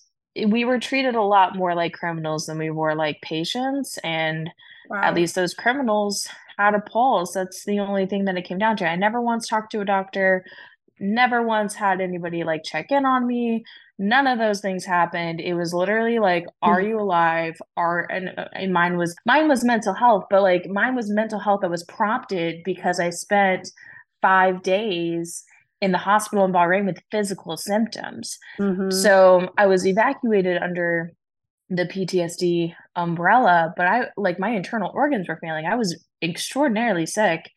we 0.48 0.64
were 0.64 0.78
treated 0.78 1.14
a 1.14 1.22
lot 1.22 1.56
more 1.56 1.74
like 1.74 1.92
criminals 1.92 2.46
than 2.46 2.58
we 2.58 2.70
were 2.70 2.94
like 2.94 3.20
patients 3.22 3.98
and 4.04 4.50
wow. 4.88 5.02
at 5.02 5.14
least 5.14 5.34
those 5.34 5.54
criminals 5.54 6.28
had 6.58 6.74
a 6.74 6.80
pulse. 6.80 7.32
That's 7.32 7.64
the 7.64 7.78
only 7.80 8.06
thing 8.06 8.24
that 8.24 8.36
it 8.36 8.44
came 8.44 8.58
down 8.58 8.76
to. 8.78 8.88
I 8.88 8.96
never 8.96 9.20
once 9.20 9.48
talked 9.48 9.72
to 9.72 9.80
a 9.80 9.84
doctor 9.84 10.44
never 11.00 11.42
once 11.42 11.74
had 11.74 12.00
anybody 12.00 12.44
like 12.44 12.64
check 12.64 12.90
in 12.90 13.04
on 13.04 13.26
me. 13.26 13.64
None 13.98 14.26
of 14.26 14.38
those 14.38 14.60
things 14.60 14.84
happened. 14.84 15.40
It 15.40 15.54
was 15.54 15.74
literally 15.74 16.18
like 16.18 16.46
are 16.62 16.80
mm-hmm. 16.80 16.90
you 16.90 17.00
alive? 17.00 17.58
Are 17.76 18.06
and, 18.10 18.30
uh, 18.36 18.48
and 18.52 18.72
mine 18.72 18.96
was 18.96 19.14
mine 19.26 19.48
was 19.48 19.64
mental 19.64 19.94
health 19.94 20.24
but 20.30 20.42
like 20.42 20.66
mine 20.68 20.94
was 20.94 21.10
mental 21.10 21.38
health 21.38 21.60
that 21.62 21.70
was 21.70 21.84
prompted 21.84 22.62
because 22.64 23.00
i 23.00 23.10
spent 23.10 23.70
five 24.20 24.62
days 24.62 25.44
in 25.80 25.92
the 25.92 25.98
hospital 25.98 26.44
in 26.44 26.52
Bahrain 26.52 26.86
with 26.86 27.02
physical 27.10 27.56
symptoms. 27.56 28.38
Mm-hmm. 28.58 28.90
So 28.90 29.50
I 29.56 29.66
was 29.66 29.86
evacuated 29.86 30.60
under 30.60 31.12
the 31.70 31.84
PTSD 31.84 32.74
umbrella, 32.96 33.74
but 33.76 33.86
I 33.86 34.06
like 34.16 34.38
my 34.38 34.50
internal 34.50 34.90
organs 34.94 35.28
were 35.28 35.38
failing. 35.40 35.66
I 35.66 35.76
was 35.76 36.02
extraordinarily 36.22 37.06
sick. 37.06 37.50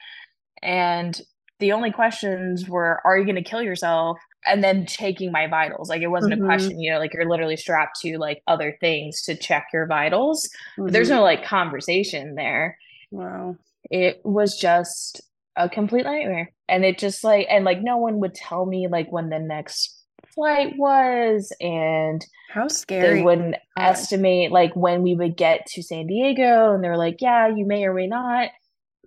And 0.62 1.20
the 1.60 1.72
only 1.72 1.92
questions 1.92 2.68
were, 2.68 3.00
are 3.06 3.18
you 3.18 3.24
going 3.24 3.42
to 3.42 3.50
kill 3.50 3.62
yourself? 3.62 4.18
And 4.46 4.64
then 4.64 4.86
taking 4.86 5.32
my 5.32 5.48
vitals. 5.48 5.90
Like 5.90 6.02
it 6.02 6.08
wasn't 6.08 6.34
mm-hmm. 6.34 6.44
a 6.44 6.48
question, 6.48 6.80
you 6.80 6.92
know, 6.92 7.00
like 7.00 7.14
you're 7.14 7.30
literally 7.30 7.56
strapped 7.56 8.00
to 8.02 8.18
like 8.18 8.42
other 8.48 8.76
things 8.80 9.22
to 9.24 9.36
check 9.36 9.68
your 9.72 9.86
vitals. 9.86 10.50
Mm-hmm. 10.78 10.92
There's 10.92 11.10
no 11.10 11.22
like 11.22 11.46
conversation 11.46 12.36
there. 12.36 12.78
Wow. 13.12 13.58
It 13.90 14.20
was 14.24 14.58
just 14.58 15.22
a 15.56 15.70
complete 15.70 16.06
nightmare. 16.06 16.52
And 16.72 16.84
it 16.84 16.98
just 16.98 17.24
like 17.24 17.46
and 17.50 17.66
like 17.66 17.82
no 17.82 17.98
one 17.98 18.20
would 18.22 18.34
tell 18.34 18.66
me 18.66 18.88
like 18.88 19.12
when 19.12 19.30
the 19.30 19.40
next 19.40 20.02
flight 20.34 20.74
was 20.78 21.54
and 21.60 22.26
how 22.50 22.68
scary. 22.68 23.20
they 23.20 23.24
wouldn't 23.24 23.56
estimate 23.78 24.52
like 24.52 24.76
when 24.76 25.04
we 25.04 25.14
would 25.16 25.38
get 25.38 25.66
to 25.68 25.84
San 25.84 26.08
Diego 26.08 26.74
and 26.74 26.84
they're 26.84 26.98
like, 26.98 27.18
yeah, 27.22 27.48
you 27.48 27.66
may 27.66 27.84
or 27.86 27.94
may 27.94 28.08
not 28.08 28.50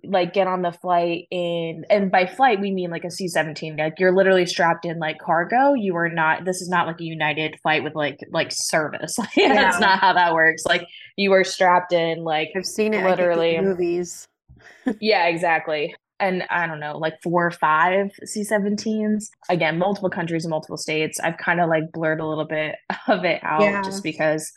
like 0.07 0.33
get 0.33 0.47
on 0.47 0.61
the 0.61 0.71
flight 0.71 1.27
in 1.31 1.85
and 1.89 2.11
by 2.11 2.25
flight 2.25 2.59
we 2.59 2.71
mean 2.71 2.91
like 2.91 3.03
a 3.03 3.11
C-17 3.11 3.77
like 3.77 3.99
you're 3.99 4.15
literally 4.15 4.45
strapped 4.45 4.85
in 4.85 4.99
like 4.99 5.17
cargo 5.19 5.73
you 5.73 5.95
are 5.95 6.09
not 6.09 6.45
this 6.45 6.61
is 6.61 6.69
not 6.69 6.85
like 6.87 6.99
a 6.99 7.03
united 7.03 7.59
flight 7.61 7.83
with 7.83 7.95
like 7.95 8.19
like 8.31 8.51
service 8.51 9.17
like 9.17 9.35
yeah. 9.35 9.53
that's 9.53 9.79
not 9.79 9.99
how 9.99 10.13
that 10.13 10.33
works 10.33 10.63
like 10.65 10.87
you 11.15 11.31
are 11.33 11.43
strapped 11.43 11.93
in 11.93 12.23
like 12.23 12.49
I've 12.55 12.65
seen 12.65 12.93
it 12.93 13.03
literally 13.03 13.59
movies. 13.59 14.27
Yeah 14.99 15.25
exactly 15.25 15.95
and 16.19 16.43
I 16.49 16.65
don't 16.67 16.79
know, 16.79 16.97
like 16.97 17.15
four 17.21 17.45
or 17.45 17.51
five 17.51 18.11
C 18.23 18.41
17s. 18.41 19.29
Again, 19.49 19.77
multiple 19.77 20.09
countries 20.09 20.45
and 20.45 20.49
multiple 20.49 20.77
states. 20.77 21.19
I've 21.19 21.37
kind 21.37 21.59
of 21.59 21.69
like 21.69 21.91
blurred 21.91 22.19
a 22.19 22.25
little 22.25 22.45
bit 22.45 22.75
of 23.07 23.25
it 23.25 23.41
out 23.43 23.61
yeah. 23.61 23.81
just 23.81 24.03
because 24.03 24.51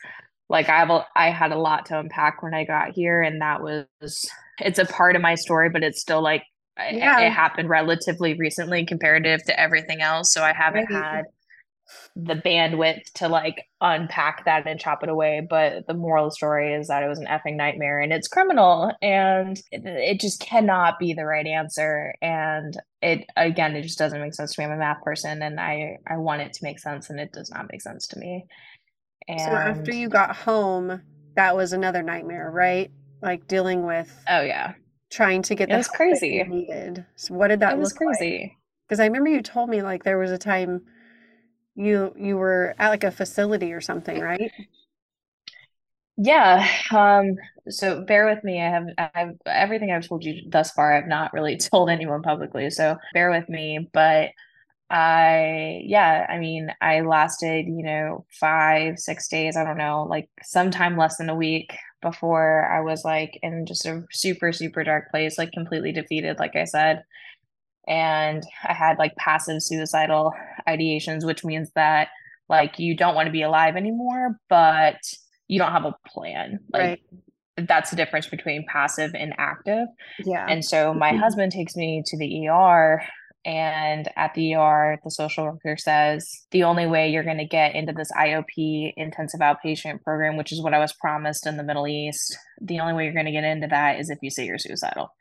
like 0.49 0.68
I 0.68 0.79
have 0.79 0.90
a, 0.90 1.07
I 1.14 1.31
had 1.31 1.53
a 1.53 1.59
lot 1.59 1.87
to 1.87 1.99
unpack 1.99 2.42
when 2.42 2.55
I 2.55 2.64
got 2.64 2.90
here 2.94 3.23
and 3.23 3.40
that 3.40 3.62
was 3.62 3.87
it's 4.61 4.79
a 4.79 4.87
part 4.87 5.14
of 5.14 5.23
my 5.23 5.35
story 5.35 5.68
but 5.68 5.83
it's 5.83 6.01
still 6.01 6.23
like 6.23 6.42
yeah. 6.79 7.21
it, 7.21 7.27
it 7.27 7.33
happened 7.33 7.68
relatively 7.68 8.35
recently 8.35 8.87
comparative 8.87 9.44
to 9.44 9.61
everything 9.61 10.01
else 10.01 10.33
so 10.33 10.42
I 10.42 10.53
haven't 10.53 10.90
right. 10.90 11.05
had 11.05 11.25
the 12.16 12.35
bandwidth 12.35 13.12
to 13.14 13.29
like 13.29 13.66
unpack 13.81 14.44
that 14.44 14.66
and 14.66 14.81
chop 14.81 15.03
it 15.03 15.09
away. 15.09 15.46
But 15.48 15.87
the 15.87 15.94
moral 15.94 16.27
of 16.27 16.33
the 16.33 16.37
story 16.37 16.74
is 16.74 16.88
that 16.88 17.03
it 17.03 17.09
was 17.09 17.18
an 17.18 17.27
effing 17.27 17.57
nightmare 17.57 18.01
and 18.01 18.12
it's 18.12 18.29
criminal 18.29 18.92
and 19.01 19.57
it, 19.70 19.83
it, 19.85 20.20
just 20.20 20.40
cannot 20.40 20.98
be 20.98 21.14
the 21.14 21.24
right 21.24 21.46
answer. 21.46 22.14
And 22.20 22.77
it 23.01 23.27
again, 23.37 23.77
it 23.77 23.83
just 23.83 23.98
doesn't 23.98 24.20
make 24.20 24.35
sense 24.35 24.55
to 24.55 24.61
me. 24.61 24.66
I'm 24.66 24.72
a 24.72 24.77
math 24.77 25.03
person 25.03 25.42
and 25.42 25.61
I 25.61 25.98
I 26.07 26.16
want 26.16 26.42
it 26.42 26.53
to 26.55 26.64
make 26.64 26.79
sense 26.79 27.11
and 27.11 27.20
it 27.20 27.33
does 27.33 27.51
not 27.51 27.70
make 27.70 27.83
sense 27.83 28.07
to 28.09 28.18
me. 28.18 28.46
And 29.29 29.40
so 29.40 29.46
after 29.46 29.94
you 29.94 30.09
got 30.09 30.35
home, 30.35 31.03
that 31.37 31.55
was 31.55 31.72
another 31.72 32.03
nightmare, 32.03 32.51
right? 32.51 32.90
Like 33.22 33.46
dealing 33.46 33.87
with 33.87 34.12
oh 34.29 34.42
yeah, 34.42 34.74
trying 35.11 35.42
to 35.42 35.55
get 35.55 35.70
it 35.70 35.77
was 35.77 35.88
crazy 35.88 36.42
needed. 36.42 37.05
So 37.16 37.35
what 37.35 37.48
did 37.48 37.61
that 37.61 37.74
it 37.74 37.79
was 37.79 37.92
crazy? 37.92 38.57
Because 38.87 38.98
like? 38.98 39.05
I 39.05 39.09
remember 39.09 39.31
you 39.31 39.42
told 39.42 39.68
me 39.68 39.83
like 39.83 40.05
there 40.05 40.18
was 40.18 40.31
a 40.31 40.38
time 40.38 40.83
you 41.79 42.14
you 42.19 42.37
were 42.37 42.75
at 42.79 42.91
like 42.91 43.05
a 43.05 43.11
facility 43.12 43.73
or 43.73 43.81
something, 43.81 44.21
right? 44.21 44.53
Yeah. 46.17 46.67
Um, 46.93 47.37
so 47.69 48.03
bear 48.05 48.27
with 48.27 48.43
me. 48.43 48.61
I 48.61 48.71
have 48.71 48.87
I've 49.14 49.37
everything 49.47 49.93
I've 49.93 50.07
told 50.07 50.25
you 50.25 50.43
thus 50.49 50.73
far, 50.73 50.93
I've 50.93 51.07
not 51.07 51.33
really 51.33 51.57
told 51.59 51.91
anyone 51.91 52.23
publicly. 52.23 52.71
So 52.71 52.97
bear 53.14 53.31
with 53.31 53.49
me. 53.49 53.88
But 53.93 54.31
I 54.91 55.83
yeah, 55.85 56.27
I 56.29 56.38
mean, 56.38 56.71
I 56.83 57.03
lasted, 57.03 57.67
you 57.67 57.83
know, 57.85 58.27
five, 58.41 58.99
six 59.01 59.29
days, 59.29 59.57
I 59.57 59.64
don't 59.64 59.79
know, 59.79 60.05
like 60.11 60.31
sometime 60.45 60.97
less 60.99 61.19
than 61.19 61.31
a 61.31 61.37
week 61.37 61.73
before 62.03 62.67
I 62.71 62.81
was 62.83 63.05
like 63.05 63.38
in 63.43 63.67
just 63.67 63.87
a 63.87 64.05
super, 64.12 64.53
super 64.53 64.85
dark 64.85 65.11
place, 65.11 65.38
like 65.38 65.53
completely 65.53 65.93
defeated, 65.93 66.38
like 66.41 66.57
I 66.57 66.64
said 66.64 67.05
and 67.87 68.45
I 68.64 68.75
had 68.75 68.99
like 68.99 69.17
passive 69.17 69.62
suicidal 69.62 70.35
ideations, 70.69 71.25
which 71.25 71.45
means 71.45 71.71
that 71.75 72.09
like 72.49 72.79
you 72.79 72.97
don't 72.97 73.15
want 73.15 73.27
to 73.27 73.33
be 73.33 73.43
alive 73.43 73.77
anymore, 73.77 74.39
but 74.49 75.01
you 75.49 75.59
don't 75.59 75.73
have 75.73 75.85
a 75.85 75.95
plan. 76.07 76.61
Like 76.73 76.83
right. 77.57 77.67
that's 77.69 77.91
the 77.91 77.97
difference 77.97 78.27
between 78.27 78.67
passive 78.71 79.13
and 79.15 79.35
active. 79.39 79.89
Yeah. 80.25 80.47
And 80.49 80.65
so 80.65 80.95
my 80.95 81.11
mm-hmm. 81.11 81.21
husband 81.21 81.53
takes 81.53 81.77
me 81.77 82.03
to 82.07 82.19
the 82.19 82.49
ER 82.49 83.03
and 83.45 84.09
at 84.17 84.35
the 84.35 84.55
ER, 84.55 84.99
the 85.03 85.11
social 85.11 85.45
worker 85.45 85.77
says 85.79 86.47
the 86.51 86.65
only 86.65 86.87
way 86.87 87.11
you're 87.11 87.25
going 87.25 87.39
to 87.39 87.47
get 87.47 87.75
into 87.75 87.93
this 87.93 88.11
IOP 88.13 88.93
intensive 88.97 89.41
outpatient 89.41 90.03
program, 90.03 90.37
which 90.37 90.53
is 90.53 90.61
what 90.61 90.75
I 90.75 90.79
was 90.79 90.93
promised 90.93 91.47
in 91.47 91.57
the 91.57 91.63
Middle 91.63 91.87
East, 91.87 92.37
the 92.61 92.81
only 92.81 92.95
way 92.95 93.05
you're 93.05 93.15
going 93.15 93.27
to 93.27 93.33
get 93.33 93.45
into 93.45 93.69
that 93.69 94.01
is 94.01 94.11
if 94.11 94.19
you 94.23 94.31
say 94.31 94.45
you're 94.45 94.59
suicidal. 94.59 95.15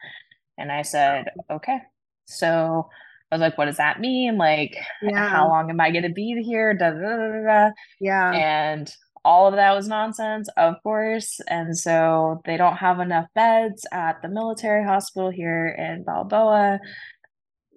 And 0.57 0.71
I 0.71 0.81
said, 0.81 1.29
okay. 1.49 1.79
So 2.25 2.89
I 3.31 3.35
was 3.35 3.41
like, 3.41 3.57
what 3.57 3.65
does 3.65 3.77
that 3.77 3.99
mean? 3.99 4.37
Like, 4.37 4.75
Yeah. 5.01 5.27
how 5.29 5.49
long 5.49 5.69
am 5.69 5.81
I 5.81 5.91
going 5.91 6.03
to 6.03 6.09
be 6.09 6.41
here? 6.45 6.73
Da, 6.73 6.91
da, 6.91 7.43
da. 7.45 7.69
Yeah. 7.99 8.31
And 8.31 8.89
all 9.25 9.47
of 9.47 9.55
that 9.55 9.75
was 9.75 9.87
nonsense, 9.87 10.47
of 10.55 10.75
course. 10.83 11.41
And 11.49 11.77
so 11.77 12.41
they 12.45 12.55
don't 12.55 12.77
have 12.77 12.99
enough 13.01 13.25
beds 13.35 13.85
at 13.91 14.21
the 14.21 14.29
military 14.29 14.85
hospital 14.85 15.29
here 15.29 15.67
in 15.67 16.03
Balboa. 16.03 16.79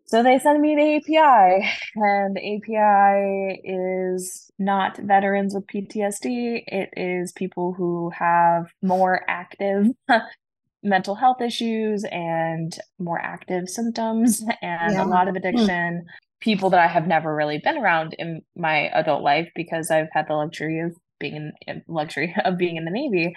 So 0.07 0.23
they 0.25 0.39
send 0.41 0.61
me 0.61 0.75
the 0.75 0.97
API, 0.97 1.69
and 1.97 2.37
API 2.37 3.61
is 3.65 4.51
not 4.59 4.97
veterans 4.99 5.55
with 5.55 5.67
PTSD. 5.69 6.65
It 6.67 6.91
is 6.97 7.33
people 7.33 7.73
who 7.73 8.11
have 8.11 8.67
more 8.83 9.23
active 9.29 9.87
mental 10.83 11.15
health 11.15 11.41
issues 11.41 12.05
and 12.11 12.77
more 12.99 13.21
active 13.21 13.69
symptoms 13.69 14.43
and 14.63 14.95
Yeah. 14.95 15.05
a 15.05 15.07
lot 15.07 15.29
of 15.29 15.35
Hmm. 15.35 15.39
addiction. 15.39 16.07
People 16.41 16.71
that 16.71 16.81
I 16.81 16.87
have 16.87 17.07
never 17.07 17.35
really 17.37 17.59
been 17.59 17.77
around 17.77 18.15
in 18.19 18.41
my 18.57 18.89
adult 18.95 19.23
life 19.23 19.51
because 19.55 19.91
I've 19.91 20.09
had 20.13 20.27
the 20.29 20.35
luxury 20.35 20.81
of 20.81 20.97
being 21.19 21.37
in, 21.37 21.53
in 21.67 21.83
luxury 21.87 22.35
of 22.45 22.57
being 22.57 22.77
in 22.77 22.85
the 22.87 22.91
Navy. 22.91 23.35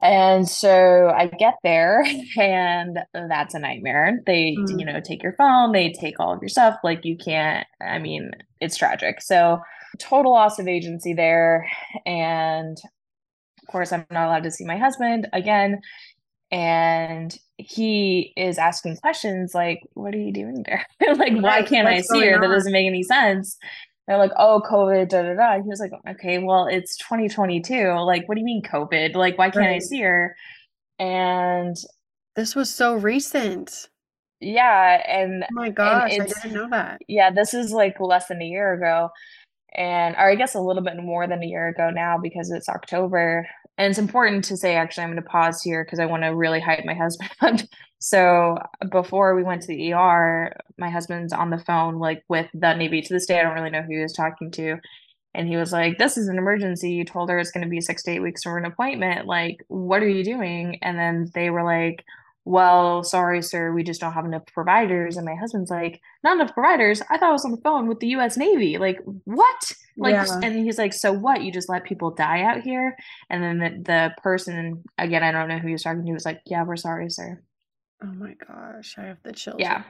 And 0.00 0.48
so 0.48 1.08
I 1.14 1.26
get 1.26 1.54
there 1.64 2.04
and 2.38 2.98
that's 3.12 3.54
a 3.54 3.58
nightmare. 3.58 4.20
They, 4.26 4.56
Mm. 4.58 4.78
you 4.78 4.86
know, 4.86 5.00
take 5.00 5.22
your 5.22 5.34
phone, 5.34 5.72
they 5.72 5.92
take 5.92 6.18
all 6.20 6.32
of 6.32 6.40
your 6.40 6.48
stuff. 6.48 6.76
Like 6.84 7.04
you 7.04 7.16
can't, 7.16 7.66
I 7.82 7.98
mean, 7.98 8.30
it's 8.60 8.76
tragic. 8.76 9.20
So 9.20 9.60
total 9.98 10.32
loss 10.32 10.58
of 10.58 10.68
agency 10.68 11.12
there. 11.14 11.68
And 12.06 12.78
of 13.62 13.68
course, 13.72 13.92
I'm 13.92 14.06
not 14.10 14.28
allowed 14.28 14.44
to 14.44 14.50
see 14.50 14.64
my 14.64 14.78
husband 14.78 15.28
again. 15.32 15.80
And 16.50 17.36
he 17.58 18.32
is 18.36 18.56
asking 18.58 18.96
questions 18.96 19.54
like, 19.54 19.80
What 19.94 20.14
are 20.14 20.18
you 20.18 20.32
doing 20.32 20.62
there? 20.64 20.86
like, 21.16 21.34
why 21.34 21.62
can't 21.62 21.88
I 21.88 22.00
see 22.00 22.20
her? 22.26 22.38
going 22.38 22.40
That 22.50 22.54
doesn't 22.54 22.72
make 22.72 22.86
any 22.86 23.02
sense. 23.02 23.58
They're 24.06 24.16
like, 24.18 24.32
Oh, 24.38 24.62
COVID, 24.68 25.08
da 25.10 25.22
da 25.22 25.34
da. 25.34 25.62
He 25.62 25.68
was 25.68 25.80
like, 25.80 25.92
Okay, 26.08 26.38
well, 26.38 26.66
it's 26.66 26.96
2022. 26.98 27.92
Like, 28.04 28.26
what 28.28 28.36
do 28.36 28.40
you 28.40 28.46
mean 28.46 28.62
COVID? 28.62 29.14
Like, 29.14 29.36
why 29.36 29.50
can't 29.50 29.66
I 29.66 29.78
see 29.78 30.00
her? 30.00 30.34
And 30.98 31.76
This 32.34 32.54
was 32.54 32.70
so 32.72 32.94
recent. 32.94 33.88
yeah, 34.40 35.02
and 35.06 35.44
Oh 35.44 35.46
my 35.50 35.70
gosh, 35.70 36.12
I 36.12 36.18
didn't 36.18 36.54
know 36.54 36.68
that. 36.70 37.00
yeah, 37.08 37.30
this 37.30 37.52
is 37.52 37.72
like 37.72 38.00
less 38.00 38.28
than 38.28 38.40
a 38.40 38.46
year 38.46 38.72
ago. 38.72 39.10
And 39.74 40.14
or 40.16 40.30
I 40.30 40.34
guess 40.34 40.54
a 40.54 40.60
little 40.60 40.82
bit 40.82 40.96
more 40.96 41.26
than 41.26 41.42
a 41.42 41.46
year 41.46 41.68
ago 41.68 41.90
now 41.90 42.16
because 42.16 42.50
it's 42.50 42.70
October. 42.70 43.46
And 43.78 43.88
it's 43.88 43.98
important 43.98 44.44
to 44.46 44.56
say 44.56 44.74
actually 44.74 45.04
I'm 45.04 45.10
going 45.10 45.22
to 45.22 45.28
pause 45.28 45.62
here 45.62 45.84
because 45.84 46.00
I 46.00 46.06
want 46.06 46.24
to 46.24 46.34
really 46.34 46.60
hype 46.60 46.84
my 46.84 46.94
husband. 47.40 47.68
so 48.00 48.58
before 48.90 49.34
we 49.34 49.44
went 49.44 49.62
to 49.62 49.68
the 49.68 49.92
ER, 49.92 50.54
my 50.76 50.90
husband's 50.90 51.32
on 51.32 51.50
the 51.50 51.58
phone 51.58 51.98
like 51.98 52.24
with 52.28 52.48
the 52.52 52.74
Navy. 52.74 53.00
To 53.00 53.14
this 53.14 53.26
day, 53.26 53.38
I 53.38 53.42
don't 53.42 53.54
really 53.54 53.70
know 53.70 53.82
who 53.82 53.94
he 53.94 54.02
was 54.02 54.12
talking 54.12 54.50
to. 54.52 54.78
And 55.34 55.46
he 55.46 55.56
was 55.56 55.72
like, 55.72 55.98
This 55.98 56.16
is 56.16 56.28
an 56.28 56.38
emergency. 56.38 56.90
You 56.90 57.04
told 57.04 57.30
her 57.30 57.38
it's 57.38 57.52
going 57.52 57.64
to 57.64 57.70
be 57.70 57.80
six 57.80 58.02
to 58.04 58.10
eight 58.10 58.20
weeks 58.20 58.42
for 58.42 58.58
an 58.58 58.64
appointment. 58.64 59.26
Like, 59.26 59.62
what 59.68 60.02
are 60.02 60.08
you 60.08 60.24
doing? 60.24 60.78
And 60.82 60.98
then 60.98 61.30
they 61.34 61.50
were 61.50 61.62
like, 61.62 62.04
Well, 62.44 63.04
sorry, 63.04 63.42
sir, 63.42 63.72
we 63.72 63.84
just 63.84 64.00
don't 64.00 64.14
have 64.14 64.24
enough 64.24 64.46
providers. 64.52 65.16
And 65.16 65.24
my 65.24 65.36
husband's 65.36 65.70
like, 65.70 66.00
Not 66.24 66.36
enough 66.36 66.54
providers? 66.54 67.02
I 67.10 67.18
thought 67.18 67.28
I 67.28 67.32
was 67.32 67.44
on 67.44 67.52
the 67.52 67.60
phone 67.62 67.86
with 67.86 68.00
the 68.00 68.08
US 68.08 68.36
Navy. 68.36 68.78
Like, 68.78 68.98
what? 69.24 69.72
Like, 69.98 70.14
Yeah. 70.14 70.40
and 70.42 70.54
he's 70.56 70.78
like, 70.78 70.92
So 70.92 71.12
what? 71.12 71.42
You 71.42 71.52
just 71.52 71.68
let 71.68 71.84
people 71.84 72.10
die 72.12 72.42
out 72.42 72.60
here? 72.62 72.96
And 73.30 73.42
then 73.42 73.58
the, 73.58 73.82
the 73.84 74.22
person, 74.22 74.82
again, 74.96 75.22
I 75.24 75.32
don't 75.32 75.48
know 75.48 75.58
who 75.58 75.66
he 75.66 75.72
was 75.72 75.82
talking 75.82 76.04
to, 76.06 76.12
was 76.12 76.24
like, 76.24 76.40
Yeah, 76.46 76.62
we're 76.62 76.76
sorry, 76.76 77.10
sir. 77.10 77.42
Oh 78.02 78.06
my 78.12 78.34
gosh, 78.46 78.94
I 78.96 79.02
have 79.06 79.18
the 79.24 79.32
chills. 79.32 79.56
Yeah. 79.58 79.82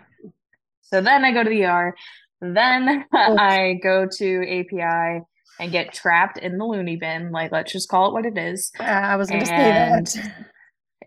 So 0.82 1.00
then 1.02 1.24
I 1.24 1.32
go 1.32 1.44
to 1.44 1.50
the 1.50 1.64
ER. 1.66 1.94
Then 2.40 3.04
I 3.12 3.78
go 3.82 4.06
to 4.10 4.42
API 4.60 5.22
and 5.60 5.72
get 5.72 5.92
trapped 5.92 6.38
in 6.38 6.56
the 6.56 6.64
loony 6.64 6.96
bin. 6.96 7.30
Like, 7.32 7.52
let's 7.52 7.72
just 7.72 7.88
call 7.90 8.08
it 8.08 8.12
what 8.14 8.24
it 8.24 8.38
is. 8.38 8.72
Yeah, 8.80 9.12
I 9.12 9.16
was 9.16 9.28
going 9.28 9.40
to 9.40 9.46
say 9.46 9.52
And 9.54 10.06
that. 10.06 10.46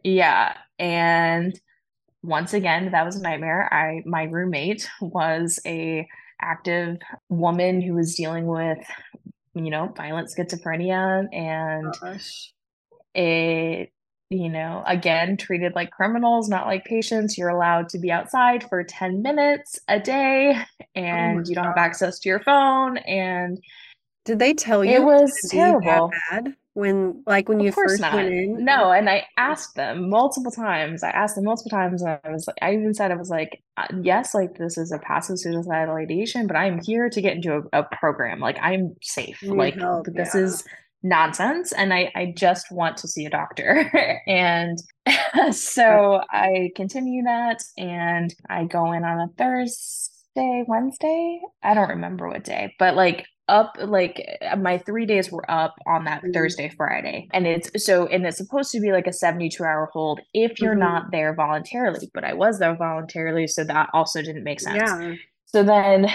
yeah, 0.04 0.54
and 0.78 1.60
once 2.22 2.54
again, 2.54 2.92
that 2.92 3.04
was 3.06 3.16
a 3.16 3.22
nightmare. 3.24 3.68
I 3.74 4.04
my 4.06 4.24
roommate 4.26 4.88
was 5.02 5.60
a 5.66 6.08
active 6.42 6.98
woman 7.30 7.82
who 7.82 7.94
was 7.94 8.16
dealing 8.16 8.48
with, 8.48 8.80
you 9.54 9.70
know, 9.70 9.94
violent 9.96 10.30
schizophrenia 10.30 11.28
and 11.34 11.94
Gosh. 12.02 12.54
it 13.14 13.92
you 14.30 14.48
know 14.48 14.82
again 14.88 15.36
treated 15.36 15.76
like 15.76 15.92
criminals 15.92 16.48
not 16.48 16.66
like 16.66 16.86
patients. 16.86 17.38
You're 17.38 17.50
allowed 17.50 17.90
to 17.90 18.00
be 18.00 18.12
outside 18.12 18.68
for 18.70 18.84
10 18.84 19.22
minutes 19.22 19.80
a 19.88 20.00
day 20.00 20.56
oh 20.58 20.86
and 20.96 21.48
you 21.48 21.56
don't 21.56 21.66
have 21.66 21.78
access 21.78 22.20
to 22.20 22.30
your 22.30 22.40
phone 22.40 22.98
and 23.00 23.60
Did 24.24 24.40
they 24.40 24.54
tell 24.54 24.86
you 24.86 24.92
it 24.92 25.04
was 25.04 25.32
terrible. 25.52 26.12
bad 26.30 26.56
when, 26.74 27.22
like, 27.28 27.50
when 27.50 27.60
you 27.60 27.70
of 27.70 27.76
course 27.76 27.92
first 27.92 28.02
not. 28.02 28.14
went 28.14 28.30
in? 28.30 28.64
no 28.64 28.92
and 28.92 29.10
i 29.10 29.26
asked 29.38 29.76
them 29.76 30.10
multiple 30.10 30.52
times. 30.52 31.04
I 31.04 31.10
asked 31.10 31.36
them 31.36 31.44
multiple 31.46 31.70
times 31.70 32.02
and 32.02 32.18
i 32.24 32.30
was 32.32 32.48
like 32.48 32.58
i 32.62 32.74
even 32.74 32.94
said 32.94 33.12
i 33.12 33.16
was 33.16 33.30
like 33.30 33.62
uh, 33.78 33.88
yes 34.02 34.34
like 34.34 34.58
this 34.58 34.78
is 34.78 34.92
a 34.92 35.00
passive 35.00 35.38
suicidal 35.40 35.96
ideation 35.96 36.48
but 36.48 36.56
i'm 36.56 36.82
here 36.82 37.10
to 37.10 37.22
get 37.22 37.36
into 37.36 37.68
a, 37.74 37.80
a 37.80 37.84
program. 37.98 38.40
Like 38.40 38.58
i'm 38.62 38.96
safe. 39.02 39.42
You 39.42 39.52
need 39.52 39.58
like 39.58 39.76
help, 39.76 40.08
this 40.14 40.34
yeah. 40.34 40.42
is 40.42 40.64
nonsense 41.04 41.72
and 41.72 41.94
i 41.94 42.12
i 42.16 42.34
just 42.38 42.72
want 42.72 42.98
to 42.98 43.08
see 43.08 43.26
a 43.26 43.30
doctor. 43.30 43.92
And 44.28 44.80
so 45.52 46.22
i 46.30 46.72
continue 46.76 47.24
that 47.24 47.62
and 47.78 48.34
i 48.50 48.64
go 48.66 48.92
in 48.94 49.04
on 49.04 49.20
a 49.20 49.28
thursday 49.38 50.64
wednesday? 50.68 51.42
I 51.64 51.74
don't 51.74 51.90
remember 51.90 52.30
what 52.30 52.44
day 52.44 52.76
but 52.80 52.96
like 52.96 53.26
up 53.52 53.76
like 53.80 54.16
uh, 54.50 54.56
my 54.56 54.78
three 54.80 55.06
days 55.06 55.32
were 55.32 55.50
up 55.52 55.76
on 55.86 56.06
that 56.06 56.22
Mhm. 56.24 56.34
thursday 56.34 56.70
friday 56.70 57.28
and 57.34 57.46
it's 57.46 57.70
so 57.86 58.08
and 58.08 58.26
it's 58.26 58.38
supposed 58.38 58.72
to 58.72 58.80
be 58.80 58.92
like 58.92 59.08
a 59.08 59.14
72 59.14 59.64
hour 59.64 59.90
hold 59.94 60.20
if 60.34 60.60
you're 60.62 60.76
Mhm. 60.76 60.80
not 60.90 61.12
there 61.12 61.34
voluntarily 61.36 62.10
but 62.14 62.24
i 62.24 62.34
was 62.34 62.60
there 62.60 62.76
voluntarily 62.76 63.46
so 63.48 63.64
that 63.64 63.90
also 63.94 64.22
didn't 64.22 64.44
make 64.44 64.60
sense 64.60 64.78
Yeah. 64.78 65.16
so 65.46 65.64
then 65.64 66.08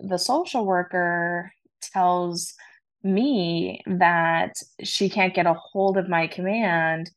the 0.00 0.18
social 0.18 0.64
worker 0.66 1.52
tells 1.80 2.54
me 3.02 3.80
that 3.86 4.52
she 4.82 5.08
can't 5.08 5.34
get 5.34 5.46
a 5.46 5.54
hold 5.54 5.96
of 5.98 6.08
my 6.08 6.26
command. 6.28 7.10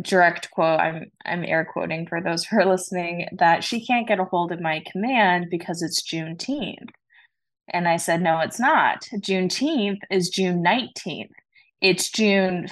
Direct 0.00 0.50
quote, 0.50 0.80
I'm 0.80 1.10
I'm 1.26 1.44
air 1.44 1.64
quoting 1.70 2.06
for 2.06 2.22
those 2.22 2.44
who 2.44 2.56
are 2.58 2.64
listening, 2.64 3.26
that 3.38 3.62
she 3.64 3.84
can't 3.84 4.08
get 4.08 4.18
a 4.20 4.24
hold 4.24 4.50
of 4.52 4.60
my 4.60 4.82
command 4.90 5.48
because 5.50 5.82
it's 5.82 6.02
Juneteenth. 6.02 6.88
And 7.70 7.88
I 7.88 7.96
said, 7.96 8.22
no, 8.22 8.40
it's 8.40 8.60
not. 8.60 9.02
Juneteenth 9.14 10.00
is 10.10 10.28
June 10.28 10.62
19th. 10.62 11.30
It's 11.80 12.10
June 12.10 12.68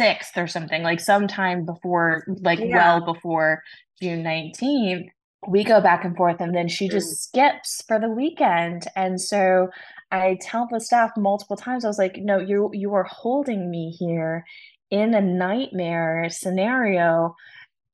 6th 0.00 0.36
or 0.36 0.46
something, 0.46 0.82
like 0.82 1.00
sometime 1.00 1.64
before, 1.64 2.24
like 2.40 2.58
Yeah. 2.60 2.76
well 2.76 3.12
before 3.12 3.62
June 4.00 4.22
19th 4.22 5.08
we 5.48 5.64
go 5.64 5.80
back 5.80 6.04
and 6.04 6.16
forth 6.16 6.40
and 6.40 6.54
then 6.54 6.68
she 6.68 6.88
mm. 6.88 6.92
just 6.92 7.22
skips 7.22 7.82
for 7.86 7.98
the 7.98 8.08
weekend 8.08 8.86
and 8.94 9.20
so 9.20 9.68
i 10.10 10.36
tell 10.40 10.68
the 10.70 10.80
staff 10.80 11.10
multiple 11.16 11.56
times 11.56 11.84
i 11.84 11.88
was 11.88 11.98
like 11.98 12.18
no 12.18 12.38
you 12.38 12.70
you 12.72 12.92
are 12.94 13.04
holding 13.04 13.70
me 13.70 13.90
here 13.90 14.44
in 14.90 15.14
a 15.14 15.20
nightmare 15.20 16.28
scenario 16.30 17.34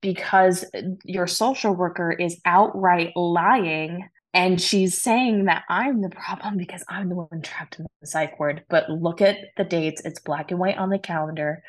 because 0.01 0.65
your 1.05 1.27
social 1.27 1.73
worker 1.73 2.11
is 2.11 2.39
outright 2.45 3.11
lying 3.15 4.07
and 4.37 4.61
she's 4.61 4.99
saying 5.01 5.45
that 5.45 5.63
i'm 5.67 6.01
the 6.01 6.09
problem 6.09 6.57
because 6.57 6.83
i'm 6.89 7.09
the 7.09 7.15
one 7.15 7.41
trapped 7.41 7.79
in 7.79 7.85
the 8.01 8.07
psych 8.07 8.39
ward 8.39 8.63
but 8.69 8.89
look 8.89 9.21
at 9.21 9.37
the 9.57 9.63
dates 9.63 10.01
it's 10.05 10.19
black 10.19 10.51
and 10.51 10.59
white 10.59 10.77
on 10.77 10.89
the 10.89 10.99
calendar 10.99 11.61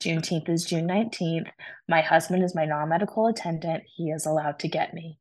Juneteenth 0.00 0.48
is 0.48 0.64
June 0.64 0.88
19th. 0.88 1.50
My 1.86 2.00
husband 2.00 2.42
is 2.42 2.54
my 2.54 2.64
non 2.64 2.88
medical 2.88 3.26
attendant. 3.26 3.84
He 3.96 4.10
is 4.10 4.26
allowed 4.26 4.58
to 4.60 4.68
get 4.68 4.94
me. 4.94 5.18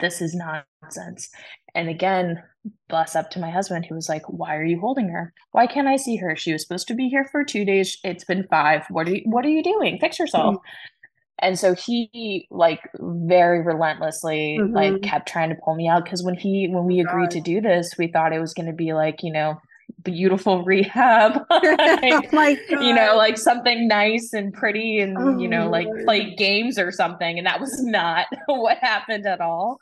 This 0.00 0.20
is 0.20 0.34
nonsense. 0.34 1.28
And 1.74 1.88
again, 1.88 2.42
bless 2.88 3.14
up 3.14 3.30
to 3.30 3.38
my 3.38 3.50
husband 3.50 3.84
who 3.84 3.94
was 3.94 4.08
like, 4.08 4.22
Why 4.26 4.56
are 4.56 4.64
you 4.64 4.80
holding 4.80 5.08
her? 5.08 5.32
Why 5.52 5.66
can't 5.66 5.88
I 5.88 5.96
see 5.96 6.16
her? 6.16 6.34
She 6.34 6.52
was 6.52 6.62
supposed 6.62 6.88
to 6.88 6.94
be 6.94 7.08
here 7.08 7.28
for 7.30 7.44
two 7.44 7.64
days. 7.64 7.98
It's 8.04 8.24
been 8.24 8.46
five. 8.50 8.84
What 8.88 9.06
are 9.06 9.14
you 9.14 9.22
what 9.24 9.44
are 9.44 9.50
you 9.50 9.62
doing? 9.62 9.98
Fix 10.00 10.18
yourself. 10.18 10.56
Mm-hmm. 10.56 10.95
And 11.40 11.58
so 11.58 11.74
he 11.74 12.46
like 12.50 12.80
very 12.98 13.62
relentlessly 13.62 14.58
like 14.72 14.94
Mhm. 14.94 15.02
kept 15.02 15.28
trying 15.28 15.50
to 15.50 15.56
pull 15.56 15.74
me 15.74 15.88
out 15.88 16.04
because 16.04 16.22
when 16.24 16.34
he 16.34 16.68
when 16.68 16.84
we 16.86 17.00
agreed 17.00 17.30
God. 17.30 17.30
to 17.32 17.40
do 17.40 17.60
this, 17.60 17.96
we 17.98 18.08
thought 18.08 18.32
it 18.32 18.40
was 18.40 18.54
gonna 18.54 18.72
be 18.72 18.92
like, 18.94 19.22
you 19.22 19.32
know, 19.32 19.60
beautiful 20.02 20.64
rehab. 20.64 21.44
oh 21.50 22.22
like, 22.32 22.58
God. 22.70 22.82
you 22.84 22.94
know, 22.94 23.16
like 23.16 23.38
something 23.38 23.86
nice 23.86 24.32
and 24.32 24.52
pretty 24.54 24.98
and, 25.00 25.40
you 25.40 25.48
know, 25.48 25.66
Oh, 25.66 25.70
like 25.70 25.88
play 26.04 26.34
games 26.34 26.78
or 26.78 26.90
something. 26.90 27.38
And 27.38 27.46
that 27.46 27.60
was 27.60 27.82
not 27.82 28.26
what 28.46 28.78
happened 28.78 29.26
at 29.26 29.40
all. 29.40 29.78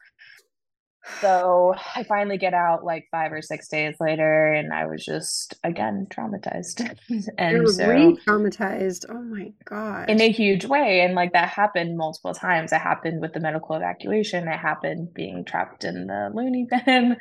So 1.20 1.74
I 1.94 2.02
finally 2.04 2.38
get 2.38 2.54
out 2.54 2.84
like 2.84 3.08
five 3.10 3.32
or 3.32 3.42
six 3.42 3.68
days 3.68 3.94
later, 4.00 4.52
and 4.52 4.72
I 4.72 4.86
was 4.86 5.04
just 5.04 5.54
again 5.62 6.06
traumatized. 6.10 6.80
and 7.38 7.52
You're 7.52 7.66
so 7.66 7.88
re-traumatized. 7.88 9.04
Oh 9.10 9.20
my 9.22 9.52
god. 9.64 10.08
in 10.08 10.20
a 10.20 10.30
huge 10.30 10.64
way. 10.64 11.00
And 11.02 11.14
like 11.14 11.32
that 11.32 11.48
happened 11.48 11.98
multiple 11.98 12.32
times. 12.32 12.72
It 12.72 12.80
happened 12.80 13.20
with 13.20 13.34
the 13.34 13.40
medical 13.40 13.76
evacuation. 13.76 14.48
It 14.48 14.58
happened 14.58 15.12
being 15.12 15.44
trapped 15.44 15.84
in 15.84 16.06
the 16.06 16.30
loony 16.32 16.66
bin. 16.86 17.16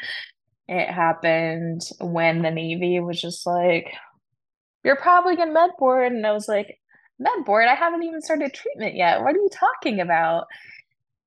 It 0.67 0.89
happened 0.89 1.82
when 2.00 2.41
the 2.41 2.52
Navy 2.52 3.00
was 3.02 3.19
just 3.19 3.46
like, 3.46 3.93
You're 4.86 4.96
probably 4.96 5.36
getting 5.36 5.54
med 5.54 5.72
board. 5.78 6.13
And 6.13 6.26
I 6.26 6.32
was 6.32 6.48
like, 6.48 6.80
Med 7.19 7.46
board? 7.46 7.67
I 7.67 7.76
haven't 7.76 8.04
even 8.04 8.22
started 8.22 8.54
treatment 8.54 8.96
yet. 8.96 9.22
What 9.22 9.36
are 9.36 9.39
you 9.39 9.50
talking 9.52 10.00
about? 10.00 10.46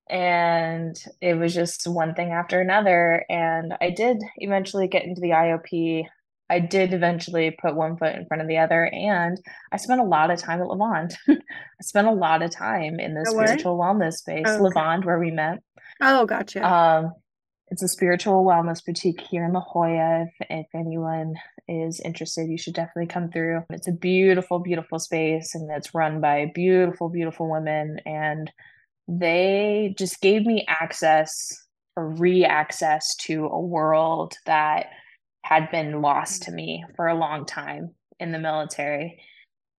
And 0.08 0.96
it 1.20 1.34
was 1.34 1.54
just 1.54 1.86
one 1.86 2.14
thing 2.14 2.30
after 2.30 2.60
another 2.60 3.24
and 3.28 3.74
i 3.80 3.90
did 3.90 4.18
eventually 4.36 4.86
get 4.86 5.04
into 5.04 5.20
the 5.20 5.30
iop 5.30 6.04
i 6.48 6.60
did 6.60 6.92
eventually 6.92 7.56
put 7.60 7.74
one 7.74 7.96
foot 7.96 8.14
in 8.14 8.24
front 8.26 8.40
of 8.40 8.48
the 8.48 8.58
other 8.58 8.86
and 8.92 9.38
i 9.72 9.76
spent 9.76 10.00
a 10.00 10.04
lot 10.04 10.30
of 10.30 10.38
time 10.40 10.60
at 10.60 10.68
levand 10.68 11.14
i 11.28 11.36
spent 11.82 12.06
a 12.06 12.12
lot 12.12 12.42
of 12.42 12.50
time 12.50 13.00
in 13.00 13.14
the 13.14 13.24
Oh, 13.26 13.34
where? 13.36 13.46
spiritual 13.46 13.78
wellness 13.78 14.14
space 14.14 14.44
Oh, 14.46 14.54
okay. 14.66 14.80
levand 14.80 15.04
where 15.04 15.18
we 15.18 15.30
met 15.30 15.58
Oh, 16.00 16.24
gotcha. 16.26 16.64
um 16.64 17.12
it's 17.68 17.82
a 17.82 17.88
spiritual 17.88 18.44
wellness 18.44 18.84
boutique 18.84 19.20
here 19.20 19.44
in 19.44 19.52
La 19.52 19.60
Jolla. 19.60 20.22
If, 20.22 20.46
if 20.50 20.66
anyone 20.72 21.34
is 21.66 21.98
interested, 21.98 22.48
you 22.48 22.56
should 22.56 22.74
definitely 22.74 23.08
come 23.08 23.28
through. 23.28 23.64
It's 23.70 23.88
a 23.88 23.92
beautiful, 23.92 24.60
beautiful 24.60 25.00
space 25.00 25.52
and 25.52 25.68
it's 25.72 25.92
run 25.92 26.20
by 26.20 26.52
beautiful, 26.54 27.08
beautiful 27.08 27.50
women. 27.50 27.98
And 28.06 28.52
they 29.08 29.94
just 29.98 30.20
gave 30.20 30.44
me 30.44 30.64
access 30.68 31.32
or 31.96 32.08
re-access 32.10 33.14
to 33.16 33.46
a 33.46 33.60
world 33.60 34.34
that 34.46 34.86
had 35.44 35.70
been 35.70 36.02
lost 36.02 36.42
to 36.42 36.50
me 36.52 36.84
for 36.96 37.06
a 37.06 37.14
long 37.18 37.46
time 37.46 37.94
in 38.18 38.32
the 38.32 38.38
military. 38.38 39.18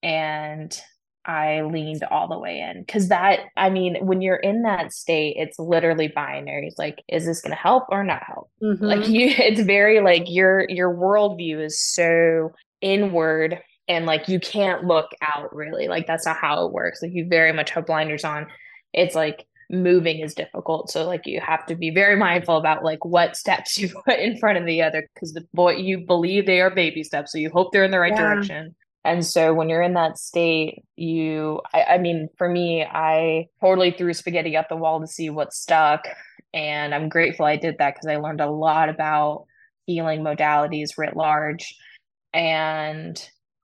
And 0.03 0.79
i 1.25 1.61
leaned 1.61 2.03
all 2.09 2.29
the 2.29 2.39
way 2.39 2.59
in. 2.59 2.83
Because 2.83 3.09
that 3.09 3.39
i 3.57 3.69
mean 3.69 3.97
when 4.05 4.21
you're 4.21 4.37
in 4.37 4.61
that 4.63 4.93
state 4.93 5.35
it's 5.37 5.59
literally 5.59 6.07
binary. 6.07 6.67
It's 6.67 6.79
like 6.79 7.03
is 7.09 7.25
this 7.25 7.41
going 7.41 7.51
to 7.51 7.57
help 7.61 7.83
or 7.89 8.03
not 8.03 8.23
help? 8.25 8.49
Mhm. 8.63 8.81
like 8.81 9.09
you 9.09 9.27
it's 9.37 9.59
very 9.61 9.99
like 9.99 10.23
your 10.27 10.65
your 10.69 10.93
worldview 10.95 11.63
is 11.63 11.81
so 11.83 12.51
inward 12.81 13.59
and 13.89 14.05
like 14.05 14.29
you 14.29 14.39
can't 14.39 14.85
look 14.85 15.09
out 15.21 15.53
really. 15.53 15.87
Like 15.89 16.07
that's 16.07 16.25
not 16.25 16.37
how 16.37 16.65
it 16.65 16.71
works. 16.71 17.01
Like 17.01 17.11
you 17.13 17.27
very 17.29 17.51
much 17.51 17.71
have 17.71 17.85
blinders 17.85 18.23
on 18.23 18.47
it's 18.93 19.15
like 19.15 19.45
moving 19.69 20.19
is 20.19 20.33
difficult. 20.33 20.89
So 20.89 21.05
like 21.05 21.25
you 21.25 21.41
have 21.41 21.65
to 21.67 21.75
be 21.75 21.89
very 21.89 22.15
mindful 22.15 22.57
about 22.57 22.83
like 22.83 23.03
what 23.03 23.35
steps 23.35 23.77
you 23.79 23.89
put 24.05 24.19
in 24.19 24.37
front 24.37 24.57
of 24.57 24.65
the 24.65 24.81
other 24.81 25.07
because 25.13 25.33
the 25.33 25.45
boy 25.53 25.73
you 25.75 25.99
believe 26.05 26.45
they 26.45 26.61
are 26.61 26.69
baby 26.69 27.03
steps 27.03 27.31
so 27.31 27.37
you 27.37 27.49
hope 27.49 27.71
they're 27.71 27.83
in 27.83 27.91
the 27.91 27.99
right 27.99 28.13
Yeah. 28.15 28.33
direction. 28.33 28.75
And 29.03 29.25
so 29.25 29.53
when 29.53 29.69
you're 29.69 29.81
in 29.81 29.93
that 29.93 30.17
state 30.17 30.83
you 30.97 31.61
I, 31.73 31.83
I 31.83 31.97
mean 31.97 32.27
for 32.37 32.49
me 32.49 32.83
i 32.83 33.47
totally 33.61 33.91
threw 33.91 34.13
spaghetti 34.13 34.57
at 34.57 34.67
the 34.67 34.75
wall 34.75 34.99
to 34.99 35.07
see 35.07 35.29
what 35.29 35.53
stuck 35.53 36.07
and 36.53 36.93
i'm 36.93 37.07
grateful 37.07 37.45
i 37.45 37.55
did 37.55 37.77
that 37.77 37.93
because 37.93 38.07
i 38.07 38.17
learned 38.17 38.41
a 38.41 38.49
lot 38.49 38.89
about 38.89 39.45
healing 39.87 40.21
modalities 40.21 40.97
writ 40.97 41.15
large. 41.15 41.75
And 42.33 43.19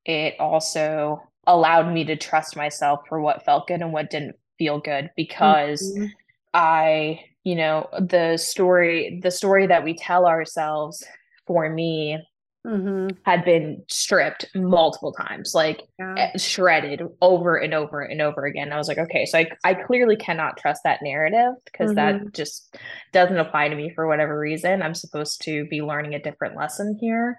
it 0.06 0.36
also 0.40 1.22
allowed 1.46 1.94
me 1.94 2.06
to 2.06 2.16
trust 2.16 2.56
myself 2.56 3.02
for 3.08 3.22
what 3.22 3.46
felt 3.46 3.68
good 3.68 3.82
and 3.82 3.94
what 3.94 4.10
didn't 4.10 4.38
feel 4.64 4.80
good 4.80 5.10
because 5.18 5.82
Mhm. 5.98 6.12
I, 6.54 7.20
you 7.44 7.56
know, 7.56 7.90
the 8.00 8.38
story 8.38 9.20
the 9.22 9.32
story 9.32 9.68
that 9.68 9.84
we 9.84 9.94
tell 9.94 10.26
ourselves 10.26 11.04
for 11.46 11.70
me 11.70 12.18
Mhm. 12.66 13.18
had 13.26 13.44
been 13.44 13.84
stripped 13.90 14.46
multiple 14.56 15.12
times, 15.12 15.54
like 15.54 15.82
Yeah. 16.00 16.16
eh, 16.18 16.38
shredded 16.38 17.02
over 17.22 17.58
and 17.58 17.74
over 17.74 18.02
and 18.02 18.22
over 18.22 18.46
again. 18.46 18.72
I 18.72 18.78
was 18.78 18.88
like, 18.88 18.98
okay, 19.00 19.26
so 19.26 19.40
I 19.40 19.48
I 19.66 19.74
clearly 19.74 20.16
cannot 20.16 20.56
trust 20.58 20.82
that 20.86 21.02
narrative 21.02 21.56
because 21.66 21.92
Mhm. 21.92 21.96
that 21.96 22.34
just 22.34 22.78
doesn't 23.12 23.38
apply 23.38 23.68
to 23.68 23.76
me 23.76 23.90
for 23.94 24.08
whatever 24.08 24.40
reason. 24.40 24.82
I'm 24.82 24.94
supposed 24.96 25.42
to 25.44 25.66
be 25.68 25.82
learning 25.82 26.14
a 26.16 26.22
different 26.22 26.56
lesson 26.56 26.98
here. 27.02 27.38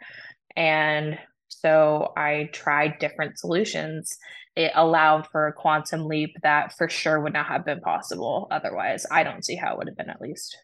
And 0.57 1.19
so 1.65 2.13
I 2.15 2.51
tried 2.53 2.99
different 2.99 3.39
solutions. 3.39 4.19
It 4.55 4.71
allowed 4.75 5.27
for 5.29 5.47
a 5.47 5.53
quantum 5.53 6.07
leap 6.07 6.37
that 6.43 6.77
for 6.77 6.91
sure 6.91 7.21
would 7.21 7.33
not 7.33 7.47
have 7.47 7.65
been 7.65 7.81
possible 7.81 8.47
otherwise. 8.51 9.07
I 9.11 9.23
don't 9.23 9.43
see 9.43 9.57
how 9.57 9.73
it 9.73 9.79
would 9.79 9.89
have 9.89 9.97
been 9.97 10.11
at 10.11 10.21
least. 10.21 10.59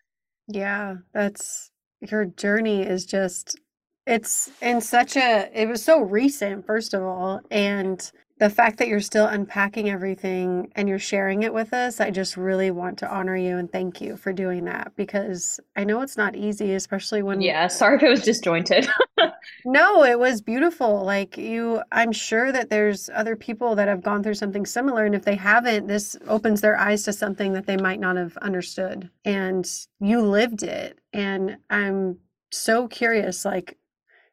Yeah, 0.47 0.97
that's 1.15 1.71
your 2.03 2.27
journey 2.27 2.83
is 2.83 3.07
just 3.07 3.59
it's 4.07 4.51
in 4.61 4.83
such 4.83 5.17
a 5.17 5.49
it 5.55 5.69
was 5.69 5.83
so 5.83 6.03
recent, 6.03 6.67
first 6.67 6.93
of 6.93 7.03
all, 7.03 7.41
and 7.51 8.11
the 8.41 8.51
fact 8.51 8.79
that 8.79 8.89
you're 8.89 9.01
still 9.01 9.27
unpacking 9.27 9.91
everything 9.91 10.73
and 10.75 10.89
you're 10.89 10.99
sharing 10.99 11.45
it 11.45 11.55
with 11.55 11.75
us, 11.75 12.01
I 12.01 12.11
just 12.11 12.37
really 12.37 12.73
want 12.73 12.99
to 13.01 13.11
honor 13.11 13.37
you 13.37 13.59
and 13.59 13.71
thank 13.71 14.01
you 14.01 14.17
for 14.17 14.33
doing 14.33 14.65
that 14.65 14.93
because 14.97 15.61
I 15.77 15.85
know 15.85 16.03
it's 16.03 16.17
not 16.17 16.35
easy, 16.37 16.75
especially 16.75 17.23
when 17.23 17.41
Yeah, 17.43 17.69
sorry 17.69 17.97
if 17.97 18.03
it 18.03 18.09
was 18.09 18.23
disjointed. 18.23 18.89
No, 19.65 20.05
it 20.05 20.19
was 20.19 20.41
beautiful. 20.41 21.05
Like 21.05 21.37
you, 21.37 21.83
I'm 21.93 22.13
sure 22.13 22.51
that 22.53 22.71
there's 22.71 23.11
other 23.11 23.37
people 23.37 23.75
that 23.75 23.89
have 23.89 24.03
gone 24.03 24.23
through 24.23 24.35
something 24.35 24.65
similar, 24.65 25.05
and 25.05 25.15
if 25.15 25.25
they 25.25 25.35
haven't, 25.37 25.87
this 25.87 26.17
opens 26.27 26.61
their 26.63 26.79
eyes 26.79 27.03
to 27.05 27.13
something 27.13 27.53
that 27.53 27.67
they 27.67 27.77
might 27.77 28.01
not 28.01 28.17
have 28.17 28.37
understood. 28.39 29.11
And 29.25 29.71
you 30.01 30.23
lived 30.23 30.63
it. 30.63 30.99
And 31.13 31.59
I'm 31.69 32.19
so 32.51 32.89
curious. 32.89 33.45
Like, 33.45 33.77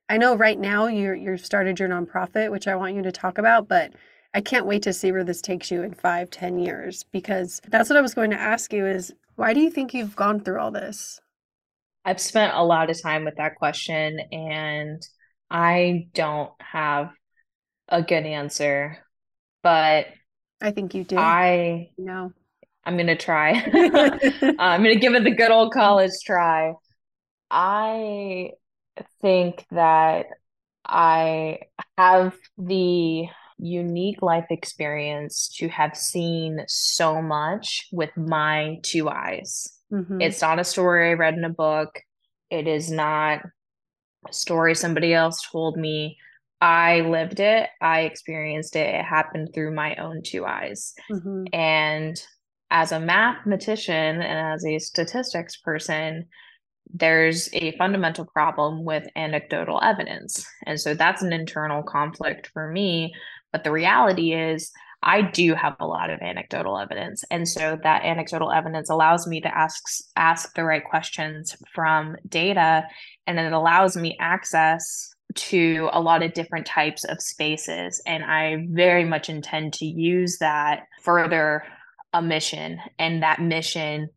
I 0.09 0.17
know 0.17 0.35
right 0.35 0.59
now 0.59 0.87
you're 0.87 1.15
you've 1.15 1.45
started 1.45 1.79
your 1.79 1.89
nonprofit, 1.89 2.51
which 2.51 2.67
I 2.67 2.75
want 2.75 2.95
you 2.95 3.03
to 3.03 3.11
talk 3.11 3.37
about, 3.37 3.67
but 3.67 3.93
I 4.33 4.41
can't 4.41 4.65
wait 4.65 4.83
to 4.83 4.93
see 4.93 5.11
where 5.11 5.23
this 5.23 5.41
takes 5.41 5.71
you 5.71 5.83
in 5.83 5.93
five, 5.93 6.29
ten 6.29 6.59
years, 6.59 7.03
because 7.11 7.61
that's 7.67 7.89
what 7.89 7.97
I 7.97 8.01
was 8.01 8.13
going 8.13 8.31
to 8.31 8.39
ask 8.39 8.71
you 8.71 8.85
is 8.85 9.13
why 9.35 9.53
do 9.53 9.59
you 9.59 9.69
think 9.69 9.93
you've 9.93 10.15
gone 10.15 10.39
through 10.39 10.59
all 10.59 10.71
this? 10.71 11.19
I've 12.05 12.21
spent 12.21 12.53
a 12.55 12.63
lot 12.63 12.89
of 12.89 13.01
time 13.01 13.25
with 13.25 13.35
that 13.35 13.55
question 13.55 14.19
and 14.31 15.01
I 15.49 16.07
don't 16.13 16.51
have 16.59 17.09
a 17.89 18.01
good 18.01 18.25
answer, 18.25 18.97
but 19.61 20.07
I 20.61 20.71
think 20.71 20.95
you 20.95 21.03
do. 21.03 21.17
I 21.17 21.89
No. 21.97 22.31
I'm 22.85 22.95
gonna 22.95 23.17
try. 23.17 23.51
I'm 24.59 24.83
gonna 24.83 24.95
give 24.95 25.13
it 25.13 25.25
the 25.25 25.35
good 25.35 25.51
old 25.51 25.73
college 25.73 26.11
try. 26.25 26.73
I 27.51 28.51
think 29.21 29.65
that 29.71 30.27
I 30.85 31.59
have 31.97 32.35
the 32.57 33.27
unique 33.57 34.21
life 34.21 34.45
experience 34.49 35.49
to 35.57 35.67
have 35.67 35.97
seen 35.97 36.63
so 36.67 37.21
much 37.21 37.87
with 37.91 38.15
my 38.15 38.77
two 38.83 39.09
eyes. 39.09 39.67
Mhm. 39.91 40.21
It's 40.21 40.41
not 40.41 40.59
a 40.59 40.63
story 40.63 41.09
I 41.09 41.13
read 41.13 41.33
in 41.33 41.43
a 41.43 41.49
book. 41.49 41.99
It 42.49 42.67
is 42.67 42.91
not 42.91 43.41
a 44.27 44.33
story 44.33 44.75
somebody 44.75 45.13
else 45.13 45.41
told 45.51 45.77
me. 45.77 46.17
I 46.61 47.01
lived 47.01 47.39
it. 47.39 47.69
I 47.81 48.01
experienced 48.01 48.75
it. 48.75 48.95
It 48.95 49.05
happened 49.05 49.53
through 49.53 49.75
my 49.75 49.95
own 49.95 50.21
two 50.23 50.45
eyes. 50.45 50.93
Mhm. 51.11 51.47
And 51.53 52.21
as 52.69 52.91
a 52.91 52.99
mathematician 52.99 54.21
and 54.21 54.53
as 54.53 54.65
a 54.65 54.79
statistics 54.79 55.57
person, 55.57 56.27
there's 56.93 57.49
a 57.53 57.75
fundamental 57.77 58.25
problem 58.25 58.83
with 58.83 59.07
anecdotal 59.15 59.79
evidence. 59.81 60.45
And 60.65 60.79
so 60.79 60.93
that's 60.93 61.21
an 61.21 61.33
internal 61.33 61.83
conflict 61.83 62.49
for 62.53 62.71
me. 62.71 63.13
But 63.51 63.63
the 63.63 63.71
reality 63.71 64.33
is, 64.33 64.71
I 65.03 65.21
do 65.21 65.53
have 65.53 65.75
a 65.79 65.85
lot 65.85 66.09
of 66.09 66.21
anecdotal 66.21 66.79
evidence. 66.79 67.23
And 67.29 67.47
so 67.47 67.77
that 67.83 68.03
anecdotal 68.03 68.51
evidence 68.51 68.89
allows 68.89 69.27
me 69.27 69.41
to 69.41 69.57
ask 69.57 69.83
ask 70.15 70.55
the 70.55 70.63
right 70.63 70.83
questions 70.83 71.55
from 71.73 72.15
data 72.27 72.83
and 73.27 73.39
it 73.39 73.53
allows 73.53 73.95
me 73.95 74.17
access 74.19 75.13
to 75.35 75.89
a 75.93 76.01
lot 76.01 76.23
of 76.23 76.33
different 76.33 76.65
types 76.65 77.03
of 77.03 77.21
spaces 77.21 78.01
and 78.07 78.23
I 78.23 78.65
very 78.69 79.03
much 79.03 79.29
intend 79.29 79.73
to 79.73 79.85
use 79.85 80.37
that 80.39 80.87
further 81.03 81.63
a 82.13 82.21
mission 82.21 82.79
and 82.97 83.21
that 83.21 83.41
mission 83.41 84.09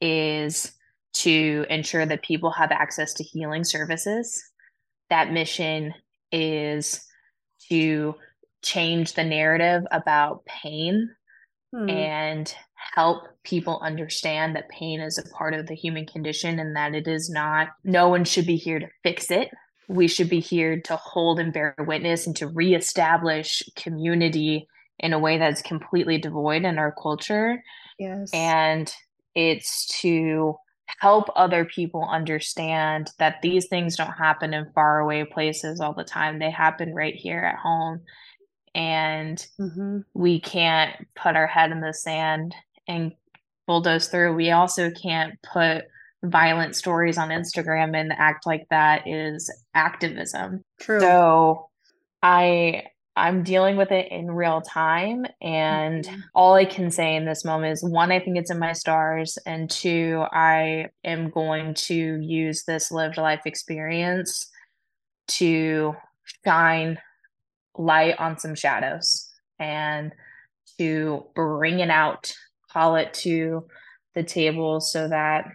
is 0.00 0.72
to 1.14 1.64
ensure 1.70 2.06
that 2.06 2.22
people 2.22 2.50
have 2.50 2.70
access 2.72 3.12
to 3.14 3.24
healing 3.24 3.64
services. 3.64 4.42
That 5.10 5.32
mission 5.32 5.94
is 6.32 7.04
to 7.70 8.14
change 8.62 9.14
the 9.14 9.24
narrative 9.24 9.84
about 9.90 10.44
pain 10.46 11.10
Hmm. 11.70 11.90
and 11.90 12.54
help 12.94 13.24
people 13.44 13.78
understand 13.82 14.56
that 14.56 14.70
pain 14.70 15.00
is 15.02 15.18
a 15.18 15.28
part 15.36 15.52
of 15.52 15.66
the 15.66 15.74
human 15.74 16.06
condition 16.06 16.58
and 16.58 16.74
that 16.76 16.94
it 16.94 17.06
is 17.06 17.28
not, 17.28 17.68
no 17.84 18.08
one 18.08 18.24
should 18.24 18.46
be 18.46 18.56
here 18.56 18.78
to 18.78 18.88
fix 19.02 19.30
it. 19.30 19.50
We 19.86 20.08
should 20.08 20.30
be 20.30 20.40
here 20.40 20.80
to 20.80 20.96
hold 20.96 21.38
and 21.40 21.52
bear 21.52 21.74
witness 21.78 22.26
and 22.26 22.34
to 22.36 22.46
reestablish 22.48 23.62
community 23.76 24.66
in 24.98 25.12
a 25.12 25.18
way 25.18 25.36
that's 25.36 25.60
completely 25.60 26.16
devoid 26.16 26.64
in 26.64 26.78
our 26.78 26.94
culture 27.02 27.62
Yes. 27.98 28.30
and 28.32 28.90
it's 29.34 29.86
to 30.00 30.56
help 30.98 31.28
other 31.36 31.64
people 31.64 32.06
understand 32.08 33.10
that 33.18 33.42
these 33.42 33.66
things 33.66 33.96
don't 33.96 34.12
happen 34.12 34.54
in 34.54 34.70
faraway 34.72 35.24
places 35.24 35.80
all 35.80 35.92
the 35.92 36.04
time. 36.04 36.38
They 36.38 36.50
happen 36.50 36.94
right 36.94 37.14
here 37.14 37.40
at 37.40 37.58
home. 37.58 38.00
And 38.74 39.44
mm-hmm. 39.60 40.00
we 40.14 40.40
can't 40.40 40.94
put 41.14 41.36
our 41.36 41.46
head 41.46 41.72
in 41.72 41.80
the 41.80 41.94
sand 41.94 42.54
and 42.86 43.12
bulldoze 43.66 44.08
through. 44.08 44.34
We 44.34 44.50
also 44.50 44.90
can't 44.90 45.40
put 45.42 45.84
violent 46.24 46.74
stories 46.74 47.18
on 47.18 47.28
Instagram 47.28 47.96
and 47.96 48.12
act 48.12 48.46
like 48.46 48.66
that 48.70 49.06
is 49.06 49.50
activism. 49.74 50.62
True. 50.80 51.00
So 51.00 51.68
I 52.22 52.84
I'm 53.18 53.42
dealing 53.42 53.76
with 53.76 53.90
it 53.90 54.10
in 54.10 54.30
real 54.30 54.60
time. 54.60 55.26
And 55.42 56.04
mm-hmm. 56.04 56.20
all 56.34 56.54
I 56.54 56.64
can 56.64 56.90
say 56.90 57.16
in 57.16 57.24
this 57.24 57.44
moment 57.44 57.72
is 57.72 57.84
one, 57.84 58.12
I 58.12 58.20
think 58.20 58.36
it's 58.36 58.50
in 58.50 58.58
my 58.58 58.72
stars. 58.72 59.38
And 59.46 59.68
two, 59.68 60.24
I 60.32 60.86
am 61.04 61.30
going 61.30 61.74
to 61.74 61.94
use 61.94 62.64
this 62.64 62.90
lived 62.90 63.16
life 63.16 63.42
experience 63.44 64.50
to 65.28 65.94
shine 66.44 66.98
light 67.76 68.18
on 68.18 68.38
some 68.38 68.54
shadows 68.54 69.28
and 69.58 70.12
to 70.78 71.24
bring 71.34 71.80
it 71.80 71.90
out, 71.90 72.32
call 72.70 72.96
it 72.96 73.12
to 73.12 73.66
the 74.14 74.22
table 74.22 74.80
so 74.80 75.08
that 75.08 75.46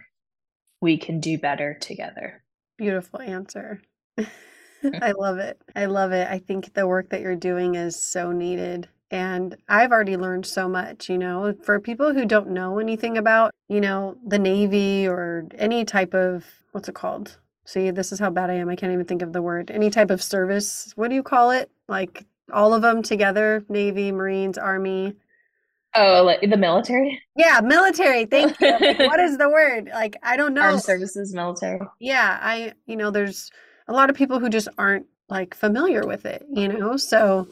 we 0.80 0.98
can 0.98 1.20
do 1.20 1.38
better 1.38 1.76
together. 1.80 2.42
Beautiful 2.76 3.20
answer. 3.20 3.80
I 5.02 5.12
love 5.12 5.38
it. 5.38 5.60
I 5.74 5.86
love 5.86 6.12
it. 6.12 6.28
I 6.28 6.38
think 6.38 6.74
the 6.74 6.86
work 6.86 7.10
that 7.10 7.20
you're 7.20 7.36
doing 7.36 7.74
is 7.74 8.00
so 8.00 8.32
needed. 8.32 8.88
And 9.10 9.56
I've 9.68 9.92
already 9.92 10.16
learned 10.16 10.46
so 10.46 10.68
much, 10.68 11.08
you 11.08 11.18
know, 11.18 11.54
for 11.62 11.78
people 11.78 12.12
who 12.12 12.24
don't 12.24 12.50
know 12.50 12.78
anything 12.78 13.16
about, 13.16 13.52
you 13.68 13.80
know, 13.80 14.16
the 14.26 14.38
Navy 14.38 15.06
or 15.06 15.46
any 15.56 15.84
type 15.84 16.14
of, 16.14 16.44
what's 16.72 16.88
it 16.88 16.94
called? 16.94 17.38
See, 17.64 17.90
this 17.90 18.12
is 18.12 18.18
how 18.18 18.30
bad 18.30 18.50
I 18.50 18.54
am. 18.54 18.68
I 18.68 18.76
can't 18.76 18.92
even 18.92 19.04
think 19.04 19.22
of 19.22 19.32
the 19.32 19.42
word. 19.42 19.70
Any 19.70 19.90
type 19.90 20.10
of 20.10 20.22
service. 20.22 20.92
What 20.96 21.08
do 21.08 21.14
you 21.14 21.22
call 21.22 21.50
it? 21.50 21.70
Like 21.88 22.24
all 22.52 22.74
of 22.74 22.82
them 22.82 23.02
together 23.02 23.64
Navy, 23.68 24.12
Marines, 24.12 24.58
Army. 24.58 25.14
Oh, 25.96 26.24
like 26.24 26.40
the 26.40 26.56
military? 26.56 27.22
Yeah, 27.36 27.60
military. 27.62 28.24
Thank 28.26 28.60
you. 28.60 28.72
like, 28.72 28.98
what 28.98 29.20
is 29.20 29.38
the 29.38 29.48
word? 29.48 29.90
Like, 29.92 30.16
I 30.24 30.36
don't 30.36 30.54
know. 30.54 30.62
Armed 30.62 30.82
services, 30.82 31.32
military. 31.32 31.80
Yeah, 32.00 32.38
I, 32.42 32.72
you 32.86 32.96
know, 32.96 33.12
there's 33.12 33.50
a 33.88 33.92
lot 33.92 34.10
of 34.10 34.16
people 34.16 34.38
who 34.38 34.48
just 34.48 34.68
aren't 34.78 35.06
like 35.28 35.54
familiar 35.54 36.06
with 36.06 36.26
it, 36.26 36.44
you 36.50 36.68
know? 36.68 36.96
So 36.96 37.48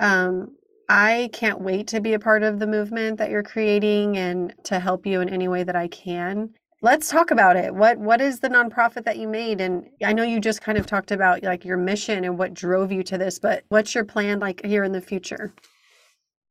um 0.00 0.56
I 0.88 1.30
can't 1.32 1.60
wait 1.60 1.88
to 1.88 2.00
be 2.00 2.14
a 2.14 2.18
part 2.18 2.42
of 2.42 2.58
the 2.58 2.66
movement 2.66 3.18
that 3.18 3.30
you're 3.30 3.42
creating 3.42 4.16
and 4.16 4.54
to 4.64 4.78
help 4.78 5.04
you 5.04 5.20
in 5.20 5.28
any 5.28 5.48
way 5.48 5.64
that 5.64 5.74
I 5.74 5.88
can. 5.88 6.54
Let's 6.82 7.08
talk 7.08 7.30
about 7.30 7.56
it. 7.56 7.74
What 7.74 7.98
what 7.98 8.20
is 8.20 8.40
the 8.40 8.48
nonprofit 8.48 9.04
that 9.04 9.18
you 9.18 9.26
made? 9.26 9.60
And 9.60 9.88
I 10.04 10.12
know 10.12 10.22
you 10.22 10.40
just 10.40 10.60
kind 10.60 10.78
of 10.78 10.86
talked 10.86 11.10
about 11.10 11.42
like 11.42 11.64
your 11.64 11.76
mission 11.76 12.24
and 12.24 12.38
what 12.38 12.54
drove 12.54 12.92
you 12.92 13.02
to 13.04 13.18
this, 13.18 13.38
but 13.38 13.64
what's 13.68 13.94
your 13.94 14.04
plan 14.04 14.38
like 14.38 14.64
here 14.64 14.84
in 14.84 14.92
the 14.92 15.00
future? 15.00 15.52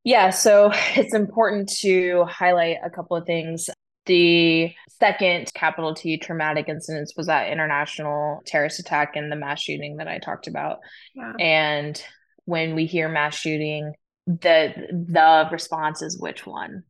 Yeah, 0.04 0.30
so 0.30 0.72
it's 0.96 1.14
important 1.14 1.70
to 1.82 2.26
highlight 2.26 2.78
a 2.84 2.90
couple 2.90 3.18
of 3.18 3.26
things. 3.26 3.70
The 4.06 4.74
second 5.00 5.52
capital 5.54 5.94
T 5.94 6.18
traumatic 6.18 6.70
incidents 6.70 7.14
was 7.16 7.28
that 7.28 7.52
international 7.52 8.42
terrorist 8.46 8.80
attack 8.80 9.16
and 9.16 9.32
the 9.32 9.36
mass 9.36 9.62
shooting 9.62 9.98
that 9.98 10.08
I 10.08 10.20
talked 10.20 10.48
about. 10.48 10.80
Yeah. 11.14 11.34
And 11.40 12.02
when 12.46 12.76
we 12.76 12.86
hear 12.86 13.10
mass 13.10 13.36
shooting, 13.36 13.94
the 14.26 14.74
the 14.92 15.48
response 15.52 16.02
is 16.02 16.20
which 16.20 16.46
one? 16.46 16.84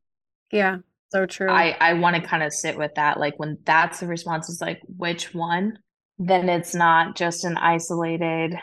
Yeah, 0.51 0.77
so 1.09 1.25
true. 1.25 1.49
I 1.49 1.75
I 1.79 1.93
want 1.93 2.15
to 2.15 2.21
kind 2.21 2.43
of 2.43 2.53
sit 2.53 2.77
with 2.77 2.95
that. 2.95 3.19
Like 3.19 3.37
when 3.37 3.57
that's 3.65 3.99
the 3.99 4.07
response 4.07 4.49
is 4.49 4.61
like 4.61 4.81
which 4.87 5.33
one, 5.33 5.77
then 6.17 6.49
it's 6.49 6.75
not 6.75 7.15
just 7.15 7.43
an 7.43 7.57
isolated 7.57 8.55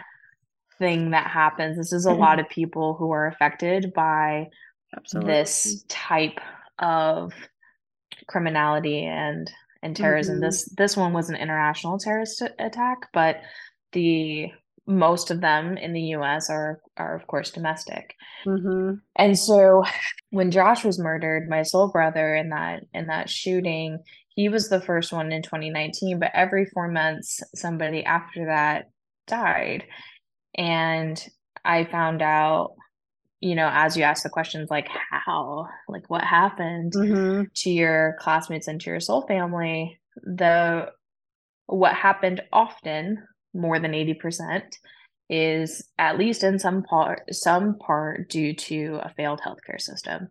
thing 0.78 1.10
that 1.10 1.26
happens. 1.26 1.76
This 1.76 1.92
is 1.92 2.06
a 2.06 2.10
mm-hmm. 2.10 2.20
lot 2.20 2.40
of 2.40 2.48
people 2.50 2.94
who 2.98 3.10
are 3.12 3.26
affected 3.26 3.92
by 3.94 4.46
Absolutely. 4.96 5.32
this 5.32 5.84
type 5.88 6.40
of 6.78 7.32
criminality 8.26 9.04
and 9.04 9.50
and 9.82 9.96
terrorism. 9.96 10.36
Mm-hmm. 10.36 10.44
This 10.44 10.64
this 10.76 10.96
one 10.96 11.12
was 11.12 11.28
an 11.28 11.36
international 11.36 11.98
terrorist 11.98 12.42
attack, 12.58 13.08
but 13.12 13.40
the 13.92 14.50
most 14.86 15.30
of 15.30 15.40
them 15.40 15.76
in 15.76 15.92
the 15.92 16.00
U.S. 16.16 16.50
are 16.50 16.80
are 16.96 17.16
of 17.16 17.26
course 17.26 17.50
domestic. 17.50 18.14
Mm-hmm. 18.46 18.94
And 19.16 19.38
so, 19.38 19.84
when 20.30 20.50
Josh 20.50 20.84
was 20.84 20.98
murdered, 20.98 21.48
my 21.48 21.62
soul 21.62 21.88
brother 21.88 22.34
in 22.34 22.50
that 22.50 22.84
in 22.94 23.06
that 23.06 23.30
shooting, 23.30 23.98
he 24.28 24.48
was 24.48 24.68
the 24.68 24.80
first 24.80 25.12
one 25.12 25.32
in 25.32 25.42
2019. 25.42 26.18
But 26.18 26.32
every 26.34 26.66
four 26.66 26.88
months, 26.88 27.42
somebody 27.54 28.04
after 28.04 28.46
that 28.46 28.90
died, 29.26 29.84
and 30.56 31.22
I 31.64 31.84
found 31.84 32.22
out 32.22 32.74
you 33.42 33.56
know, 33.56 33.68
as 33.72 33.96
you 33.96 34.04
ask 34.04 34.22
the 34.22 34.30
questions 34.30 34.70
like 34.70 34.88
how, 35.10 35.66
like 35.88 36.08
what 36.08 36.22
happened 36.22 36.92
mm-hmm. 36.92 37.42
to 37.52 37.70
your 37.70 38.16
classmates 38.20 38.68
and 38.68 38.80
to 38.80 38.90
your 38.90 39.00
soul 39.00 39.26
family, 39.26 39.98
the 40.22 40.88
what 41.66 41.94
happened 41.94 42.40
often, 42.52 43.22
more 43.52 43.80
than 43.80 43.92
80%, 43.92 44.62
is 45.28 45.88
at 45.98 46.18
least 46.18 46.44
in 46.44 46.58
some 46.58 46.82
part 46.84 47.22
some 47.34 47.78
part 47.78 48.28
due 48.28 48.54
to 48.54 49.00
a 49.02 49.12
failed 49.16 49.40
healthcare 49.40 49.80
system. 49.80 50.28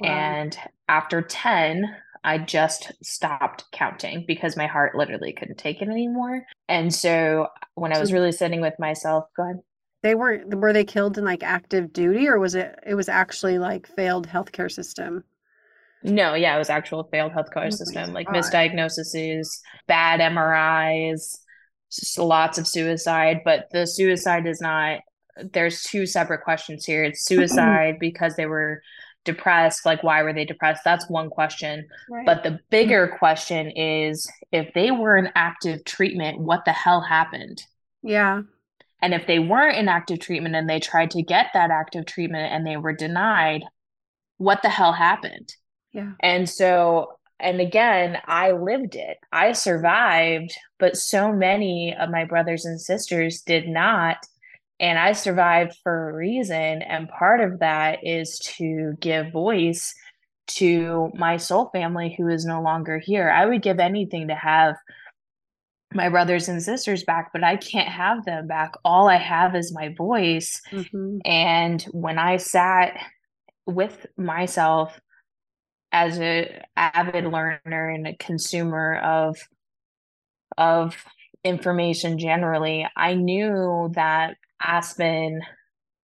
Wow. 0.00 0.08
And 0.08 0.58
after 0.88 1.22
10, 1.22 1.84
I 2.22 2.38
just 2.38 2.92
stopped 3.02 3.64
counting 3.72 4.24
because 4.26 4.56
my 4.56 4.66
heart 4.66 4.94
literally 4.94 5.32
couldn't 5.32 5.58
take 5.58 5.82
it 5.82 5.88
anymore. 5.88 6.44
And 6.68 6.94
so 6.94 7.48
when 7.74 7.92
I 7.92 7.98
was 7.98 8.12
really 8.12 8.32
sitting 8.32 8.60
with 8.60 8.74
myself, 8.78 9.24
going, 9.36 9.62
they 10.02 10.14
weren't 10.14 10.54
were 10.54 10.72
they 10.72 10.84
killed 10.84 11.18
in 11.18 11.24
like 11.24 11.42
active 11.42 11.92
duty 11.92 12.28
or 12.28 12.38
was 12.38 12.54
it 12.54 12.78
it 12.86 12.94
was 12.94 13.08
actually 13.08 13.58
like 13.58 13.86
failed 13.86 14.28
healthcare 14.28 14.70
system? 14.70 15.24
No 16.02 16.34
yeah 16.34 16.54
it 16.54 16.58
was 16.58 16.70
actual 16.70 17.04
failed 17.04 17.32
healthcare 17.32 17.66
oh 17.66 17.70
system 17.70 18.12
like 18.12 18.28
misdiagnoses 18.28 19.48
bad 19.86 20.20
mris 20.20 21.38
lots 22.18 22.58
of 22.58 22.66
suicide 22.66 23.40
but 23.44 23.66
the 23.72 23.86
suicide 23.86 24.46
is 24.46 24.60
not 24.60 25.00
there's 25.52 25.82
two 25.82 26.06
separate 26.06 26.42
questions 26.42 26.84
here. 26.84 27.04
It's 27.04 27.24
suicide 27.26 27.98
because 27.98 28.36
they 28.36 28.46
were 28.46 28.82
depressed 29.24 29.84
like 29.84 30.04
why 30.04 30.22
were 30.22 30.32
they 30.32 30.44
depressed? 30.44 30.82
That's 30.84 31.10
one 31.10 31.30
question. 31.30 31.88
Right. 32.08 32.24
but 32.24 32.44
the 32.44 32.60
bigger 32.70 33.16
question 33.18 33.70
is 33.70 34.30
if 34.52 34.72
they 34.72 34.92
were 34.92 35.16
in 35.16 35.30
active 35.34 35.84
treatment 35.84 36.38
what 36.38 36.64
the 36.64 36.72
hell 36.72 37.00
happened? 37.00 37.62
Yeah 38.02 38.42
and 39.02 39.14
if 39.14 39.26
they 39.26 39.38
weren't 39.38 39.76
in 39.76 39.88
active 39.88 40.20
treatment 40.20 40.54
and 40.54 40.68
they 40.68 40.80
tried 40.80 41.10
to 41.12 41.22
get 41.22 41.48
that 41.54 41.70
active 41.70 42.06
treatment 42.06 42.52
and 42.52 42.66
they 42.66 42.76
were 42.76 42.94
denied, 42.94 43.62
what 44.38 44.62
the 44.62 44.68
hell 44.68 44.92
happened? 44.92 45.54
Yeah. 45.92 46.12
And 46.20 46.48
so, 46.48 47.12
and 47.38 47.60
again, 47.60 48.18
I 48.26 48.52
lived 48.52 48.96
it. 48.96 49.18
I 49.32 49.52
survived, 49.52 50.56
but 50.78 50.96
so 50.96 51.32
many 51.32 51.94
of 51.98 52.10
my 52.10 52.24
brothers 52.24 52.64
and 52.64 52.80
sisters 52.80 53.42
did 53.42 53.68
not. 53.68 54.16
And 54.78 54.98
I 54.98 55.12
survived 55.12 55.76
for 55.82 56.10
a 56.10 56.14
reason. 56.14 56.82
And 56.82 57.08
part 57.08 57.40
of 57.40 57.60
that 57.60 58.00
is 58.02 58.38
to 58.56 58.94
give 59.00 59.32
voice 59.32 59.94
to 60.48 61.10
my 61.14 61.36
soul 61.38 61.70
family 61.72 62.14
who 62.16 62.28
is 62.28 62.44
no 62.44 62.62
longer 62.62 62.98
here. 62.98 63.30
I 63.30 63.46
would 63.46 63.62
give 63.62 63.78
anything 63.78 64.28
to 64.28 64.34
have 64.34 64.76
my 65.94 66.08
brothers 66.08 66.48
and 66.48 66.62
sisters 66.62 67.04
back, 67.04 67.30
but 67.32 67.44
I 67.44 67.56
can't 67.56 67.88
have 67.88 68.24
them 68.24 68.46
back. 68.46 68.74
All 68.84 69.08
I 69.08 69.16
have 69.16 69.54
is 69.54 69.72
my 69.72 69.94
voice. 69.96 70.60
Mm-hmm. 70.70 71.18
And 71.24 71.82
when 71.92 72.18
I 72.18 72.36
sat 72.38 72.98
with 73.66 74.06
myself 74.16 75.00
as 75.92 76.18
a 76.18 76.62
avid 76.76 77.24
learner 77.24 77.88
and 77.88 78.06
a 78.06 78.16
consumer 78.16 78.96
of 78.96 79.38
of 80.58 80.96
information 81.44 82.18
generally, 82.18 82.86
I 82.96 83.14
knew 83.14 83.90
that 83.94 84.36
Aspen 84.60 85.40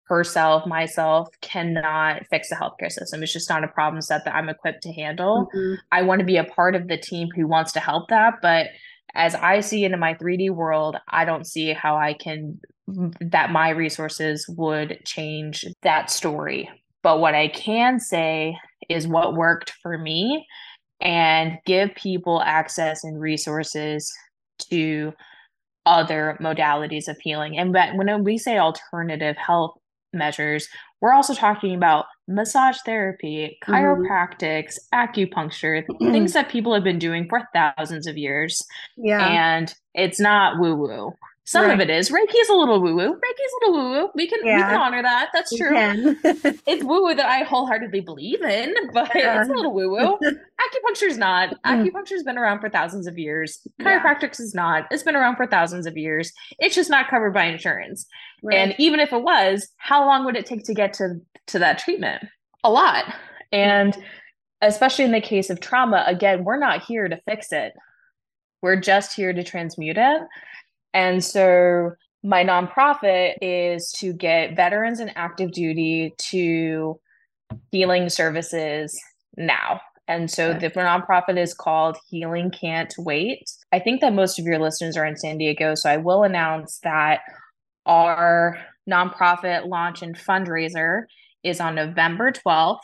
herself, 0.04 0.66
myself, 0.66 1.28
cannot 1.40 2.26
fix 2.30 2.50
the 2.50 2.56
healthcare 2.56 2.90
system. 2.90 3.22
It's 3.22 3.32
just 3.32 3.48
not 3.48 3.62
a 3.62 3.68
problem 3.68 4.02
set 4.02 4.24
that 4.24 4.34
I'm 4.34 4.48
equipped 4.48 4.82
to 4.82 4.92
handle. 4.92 5.48
Mm-hmm. 5.54 5.74
I 5.92 6.02
want 6.02 6.18
to 6.18 6.26
be 6.26 6.36
a 6.36 6.44
part 6.44 6.74
of 6.74 6.88
the 6.88 6.98
team 6.98 7.28
who 7.34 7.46
wants 7.46 7.72
to 7.72 7.80
help 7.80 8.08
that, 8.08 8.34
but 8.42 8.66
as 9.14 9.34
I 9.34 9.60
see 9.60 9.84
into 9.84 9.96
my 9.96 10.14
3D 10.14 10.50
world, 10.50 10.96
I 11.08 11.24
don't 11.24 11.46
see 11.46 11.72
how 11.72 11.96
I 11.96 12.14
can 12.14 12.60
that 13.20 13.52
my 13.52 13.70
resources 13.70 14.44
would 14.56 14.98
change 15.04 15.64
that 15.82 16.10
story. 16.10 16.68
But 17.02 17.20
what 17.20 17.34
I 17.34 17.48
can 17.48 18.00
say 18.00 18.56
is 18.88 19.06
what 19.06 19.34
worked 19.34 19.72
for 19.82 19.96
me 19.96 20.44
and 21.00 21.58
give 21.66 21.94
people 21.94 22.42
access 22.42 23.04
and 23.04 23.20
resources 23.20 24.12
to 24.70 25.12
other 25.86 26.36
modalities 26.42 27.08
of 27.08 27.16
healing. 27.20 27.56
And 27.56 27.72
when 27.72 28.24
we 28.24 28.36
say 28.36 28.58
alternative 28.58 29.36
health 29.36 29.72
measures, 30.12 30.68
we're 31.00 31.14
also 31.14 31.32
talking 31.32 31.74
about 31.74 32.06
massage 32.30 32.78
therapy, 32.84 33.58
mm-hmm. 33.62 33.72
chiropractics, 33.72 34.78
mm-hmm. 34.92 34.94
acupuncture, 34.94 35.84
things 35.98 36.32
that 36.32 36.48
people 36.48 36.72
have 36.74 36.84
been 36.84 36.98
doing 36.98 37.28
for 37.28 37.42
thousands 37.52 38.06
of 38.06 38.16
years. 38.16 38.64
Yeah. 38.96 39.26
And 39.26 39.74
it's 39.94 40.20
not 40.20 40.58
woo 40.58 40.76
woo. 40.76 41.12
Some 41.44 41.66
right. 41.66 41.74
of 41.74 41.80
it 41.80 41.90
is. 41.90 42.10
Reiki 42.10 42.34
is 42.38 42.48
a 42.48 42.54
little 42.54 42.80
woo 42.80 42.94
woo. 42.94 43.08
Reiki 43.08 43.44
is 43.44 43.52
a 43.52 43.70
little 43.70 43.84
woo 43.84 43.90
woo. 43.90 44.10
We 44.14 44.28
can 44.28 44.38
yeah. 44.44 44.56
we 44.56 44.62
can 44.62 44.80
honor 44.80 45.02
that. 45.02 45.30
That's 45.32 45.56
true. 45.56 45.70
it's 46.66 46.84
woo 46.84 47.02
woo 47.02 47.14
that 47.14 47.26
I 47.26 47.42
wholeheartedly 47.42 48.00
believe 48.00 48.40
in, 48.42 48.74
but 48.94 49.10
yeah. 49.14 49.40
it's 49.40 49.50
a 49.50 49.52
little 49.52 49.74
woo 49.74 49.90
woo. 49.90 50.18
Acupuncture 50.22 51.08
is 51.08 51.18
not. 51.18 51.50
Mm. 51.64 51.90
Acupuncture's 51.90 52.22
been 52.22 52.38
around 52.38 52.60
for 52.60 52.70
thousands 52.70 53.06
of 53.06 53.18
years. 53.18 53.66
Chiropractics 53.80 54.38
yeah. 54.38 54.44
is 54.44 54.54
not. 54.54 54.86
It's 54.90 55.02
been 55.02 55.16
around 55.16 55.36
for 55.36 55.46
thousands 55.46 55.86
of 55.86 55.96
years. 55.96 56.32
It's 56.58 56.74
just 56.74 56.90
not 56.90 57.08
covered 57.08 57.34
by 57.34 57.46
insurance. 57.46 58.06
Right. 58.42 58.56
And 58.56 58.74
even 58.78 59.00
if 59.00 59.12
it 59.12 59.22
was, 59.22 59.68
how 59.76 60.06
long 60.06 60.24
would 60.26 60.36
it 60.36 60.46
take 60.46 60.64
to 60.64 60.74
get 60.74 60.92
to 60.94 61.20
to 61.48 61.58
that 61.58 61.78
treatment? 61.78 62.22
A 62.62 62.70
lot. 62.70 63.12
And 63.50 63.96
especially 64.62 65.04
in 65.04 65.12
the 65.12 65.20
case 65.20 65.50
of 65.50 65.60
trauma, 65.60 66.04
again, 66.06 66.44
we're 66.44 66.58
not 66.58 66.84
here 66.84 67.08
to 67.08 67.20
fix 67.28 67.52
it. 67.52 67.72
We're 68.62 68.76
just 68.76 69.16
here 69.16 69.32
to 69.32 69.42
transmute 69.42 69.96
it. 69.98 70.22
And 70.92 71.24
so 71.24 71.92
my 72.22 72.44
nonprofit 72.44 73.34
is 73.40 73.92
to 73.98 74.12
get 74.12 74.56
veterans 74.56 75.00
and 75.00 75.12
active 75.16 75.52
duty 75.52 76.14
to 76.18 77.00
healing 77.70 78.08
services 78.08 79.00
now. 79.36 79.80
And 80.08 80.30
so 80.30 80.50
okay. 80.50 80.68
the 80.68 80.70
nonprofit 80.70 81.38
is 81.38 81.54
called 81.54 81.96
Healing 82.08 82.50
Can't 82.50 82.92
Wait. 82.98 83.48
I 83.72 83.78
think 83.78 84.00
that 84.00 84.12
most 84.12 84.38
of 84.38 84.44
your 84.44 84.58
listeners 84.58 84.96
are 84.96 85.06
in 85.06 85.16
San 85.16 85.38
Diego. 85.38 85.74
So 85.76 85.88
I 85.88 85.98
will 85.98 86.24
announce 86.24 86.80
that 86.82 87.20
our 87.86 88.58
nonprofit 88.90 89.68
launch 89.68 90.02
and 90.02 90.18
fundraiser 90.18 91.02
is 91.44 91.60
on 91.60 91.76
November 91.76 92.32
12th 92.32 92.80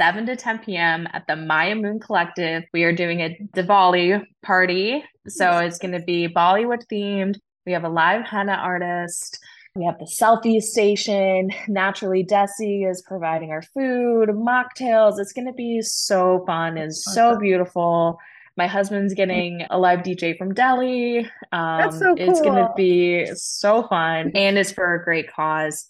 7 0.00 0.26
to 0.26 0.36
10 0.36 0.60
p.m. 0.60 1.08
at 1.12 1.26
the 1.26 1.34
Maya 1.34 1.74
Moon 1.74 1.98
Collective. 1.98 2.62
We 2.72 2.84
are 2.84 2.92
doing 2.92 3.20
a 3.20 3.36
Diwali 3.54 4.24
party. 4.42 5.02
So 5.26 5.58
it's 5.58 5.78
going 5.78 5.92
to 5.92 6.00
be 6.00 6.28
Bollywood 6.28 6.84
themed. 6.90 7.36
We 7.66 7.72
have 7.72 7.84
a 7.84 7.88
live 7.88 8.24
henna 8.24 8.52
artist. 8.52 9.38
We 9.74 9.84
have 9.84 9.98
the 9.98 10.06
selfie 10.06 10.60
station. 10.60 11.50
Naturally, 11.66 12.24
Desi 12.24 12.88
is 12.88 13.02
providing 13.02 13.50
our 13.50 13.62
food, 13.62 14.30
mocktails. 14.30 15.18
It's 15.18 15.32
going 15.32 15.46
to 15.46 15.52
be 15.52 15.82
so 15.82 16.44
fun 16.46 16.78
and 16.78 16.94
so 16.94 17.36
beautiful. 17.38 18.18
My 18.56 18.66
husband's 18.66 19.14
getting 19.14 19.66
a 19.70 19.78
live 19.78 20.00
DJ 20.00 20.36
from 20.38 20.54
Delhi. 20.54 21.20
Um, 21.52 21.78
That's 21.78 21.98
so 21.98 22.16
cool. 22.16 22.28
It's 22.28 22.40
going 22.40 22.56
to 22.56 22.72
be 22.76 23.26
so 23.34 23.86
fun 23.88 24.32
and 24.34 24.58
it's 24.58 24.72
for 24.72 24.94
a 24.94 25.04
great 25.04 25.30
cause. 25.30 25.86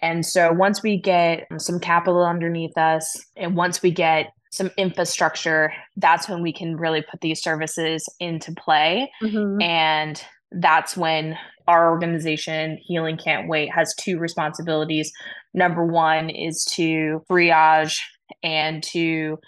And 0.00 0.26
so 0.26 0.52
once 0.52 0.82
we 0.82 0.96
get 0.96 1.46
some 1.58 1.80
capital 1.80 2.24
underneath 2.24 2.76
us 2.76 3.18
and 3.36 3.56
once 3.56 3.82
we 3.82 3.90
get 3.90 4.32
some 4.50 4.70
infrastructure, 4.76 5.72
that's 5.96 6.28
when 6.28 6.42
we 6.42 6.52
can 6.52 6.76
really 6.76 7.02
put 7.02 7.20
these 7.20 7.42
services 7.42 8.08
into 8.20 8.52
play. 8.52 9.10
Mm-hmm. 9.22 9.60
And 9.60 10.22
that's 10.52 10.96
when 10.96 11.36
our 11.66 11.90
organization, 11.90 12.78
Healing 12.82 13.16
Can't 13.16 13.48
Wait, 13.48 13.72
has 13.74 13.94
two 13.94 14.18
responsibilities. 14.18 15.12
Number 15.52 15.84
one 15.84 16.30
is 16.30 16.64
to 16.72 17.24
triage 17.28 17.98
and 18.42 18.82
to 18.84 19.38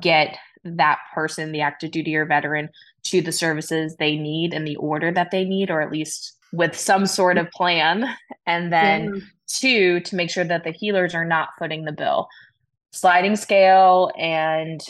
get 0.00 0.36
that 0.64 0.98
person, 1.14 1.52
the 1.52 1.60
active 1.60 1.90
duty 1.90 2.16
or 2.16 2.24
veteran, 2.24 2.68
to 3.04 3.20
the 3.20 3.32
services 3.32 3.96
they 3.98 4.16
need 4.16 4.54
in 4.54 4.64
the 4.64 4.76
order 4.76 5.12
that 5.12 5.30
they 5.30 5.44
need, 5.44 5.70
or 5.70 5.80
at 5.80 5.92
least 5.92 6.37
with 6.52 6.78
some 6.78 7.06
sort 7.06 7.38
of 7.38 7.50
plan. 7.50 8.04
And 8.46 8.72
then 8.72 9.14
yeah. 9.14 9.20
two, 9.48 10.00
to 10.00 10.16
make 10.16 10.30
sure 10.30 10.44
that 10.44 10.64
the 10.64 10.72
healers 10.72 11.14
are 11.14 11.24
not 11.24 11.50
footing 11.58 11.84
the 11.84 11.92
bill. 11.92 12.28
Sliding 12.92 13.36
scale 13.36 14.10
and 14.18 14.80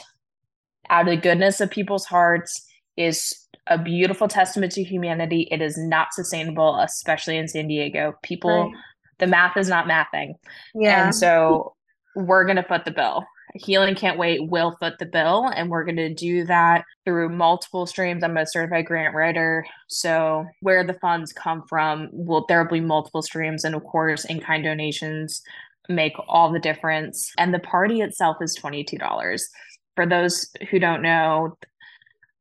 out 0.91 1.09
of 1.09 1.15
the 1.15 1.21
goodness 1.21 1.61
of 1.61 1.71
people's 1.71 2.07
hearts 2.07 2.65
is 2.97 3.35
a 3.67 3.77
beautiful 3.77 4.29
testament 4.29 4.73
to 4.73 4.83
humanity. 4.83 5.49
It 5.51 5.61
is 5.61 5.77
not 5.77 6.15
sustainable, 6.15 6.79
especially 6.81 7.37
in 7.37 7.49
San 7.49 7.69
Diego. 7.69 8.15
People, 8.23 8.71
right. 8.71 8.73
the 9.19 9.27
math 9.27 9.57
is 9.57 9.69
not 9.69 9.87
mathing. 9.87 10.35
Yeah. 10.75 11.05
And 11.05 11.15
so 11.15 11.75
we're 12.17 12.45
going 12.45 12.57
to 12.57 12.63
foot 12.63 12.85
the 12.85 12.91
bill. 12.91 13.25
Healing 13.55 13.95
Can't 13.95 14.19
Wait 14.19 14.49
will 14.49 14.77
foot 14.79 14.99
the 14.99 15.07
bill, 15.07 15.51
and 15.55 15.71
we're 15.71 15.85
going 15.85 15.97
to 15.97 16.13
do 16.13 16.45
that 16.45 16.85
through 17.05 17.29
multiple 17.31 17.87
streams. 17.87 18.23
I'm 18.23 18.37
a 18.37 18.47
certified 18.47 18.87
grant 18.87 19.15
writer, 19.15 19.67
so 19.89 20.47
where 20.61 20.85
the 20.85 20.95
funds 20.95 21.33
come 21.33 21.65
from, 21.69 22.09
will 22.13 22.45
there 22.49 22.63
will 22.63 22.71
be 22.71 22.81
multiple 22.81 23.23
streams, 23.23 23.65
and 23.65 23.75
of 23.75 23.85
course, 23.85 24.25
in 24.25 24.41
kind 24.41 24.65
donations 24.65 25.43
make 25.89 26.15
all 26.29 26.53
the 26.53 26.59
difference. 26.59 27.33
And 27.39 27.55
the 27.55 27.59
party 27.59 28.01
itself 28.01 28.37
is 28.41 28.55
twenty 28.55 28.85
two 28.85 28.99
dollars. 28.99 29.49
For 29.97 30.07
those 30.07 30.51
who 30.71 30.79
don't 30.79 31.03
know, 31.03 31.57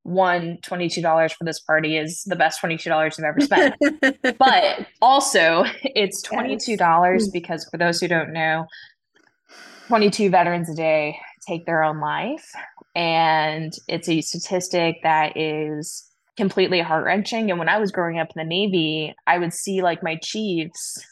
one 0.08 0.58
$22 0.64 1.34
for 1.34 1.43
this 1.43 1.60
party 1.60 1.97
is 1.97 2.24
the 2.24 2.36
best 2.36 2.62
$22 2.62 2.89
I've 2.89 3.26
ever 3.26 3.41
spent. 3.41 3.76
but 4.39 4.88
also, 5.01 5.66
it's 5.84 6.26
$22 6.26 6.78
yes. 6.80 7.26
Hmm. 7.26 7.32
because 7.34 7.68
for 7.70 7.78
those 7.78 7.99
who 7.99 8.08
don't 8.08 8.32
know, 8.32 8.66
22 9.88 10.30
veterans 10.30 10.70
a 10.70 10.76
day 10.76 11.18
take 11.48 11.66
their 11.66 11.84
own 11.84 12.00
life. 12.00 12.52
And 12.96 13.74
it's 13.88 14.10
a 14.10 14.22
statistic 14.22 14.98
that 15.04 15.38
is 15.38 16.10
completely 16.36 16.82
heart 16.82 17.06
wrenching. 17.06 17.50
And 17.50 17.60
when 17.60 17.70
I 17.70 17.78
was 17.78 17.92
growing 17.92 18.20
up 18.20 18.28
in 18.36 18.40
the 18.40 18.48
Navy, 18.48 19.16
I 19.26 19.40
would 19.40 19.54
see 19.54 19.82
like 19.82 20.04
my 20.04 20.18
chiefs 20.22 21.04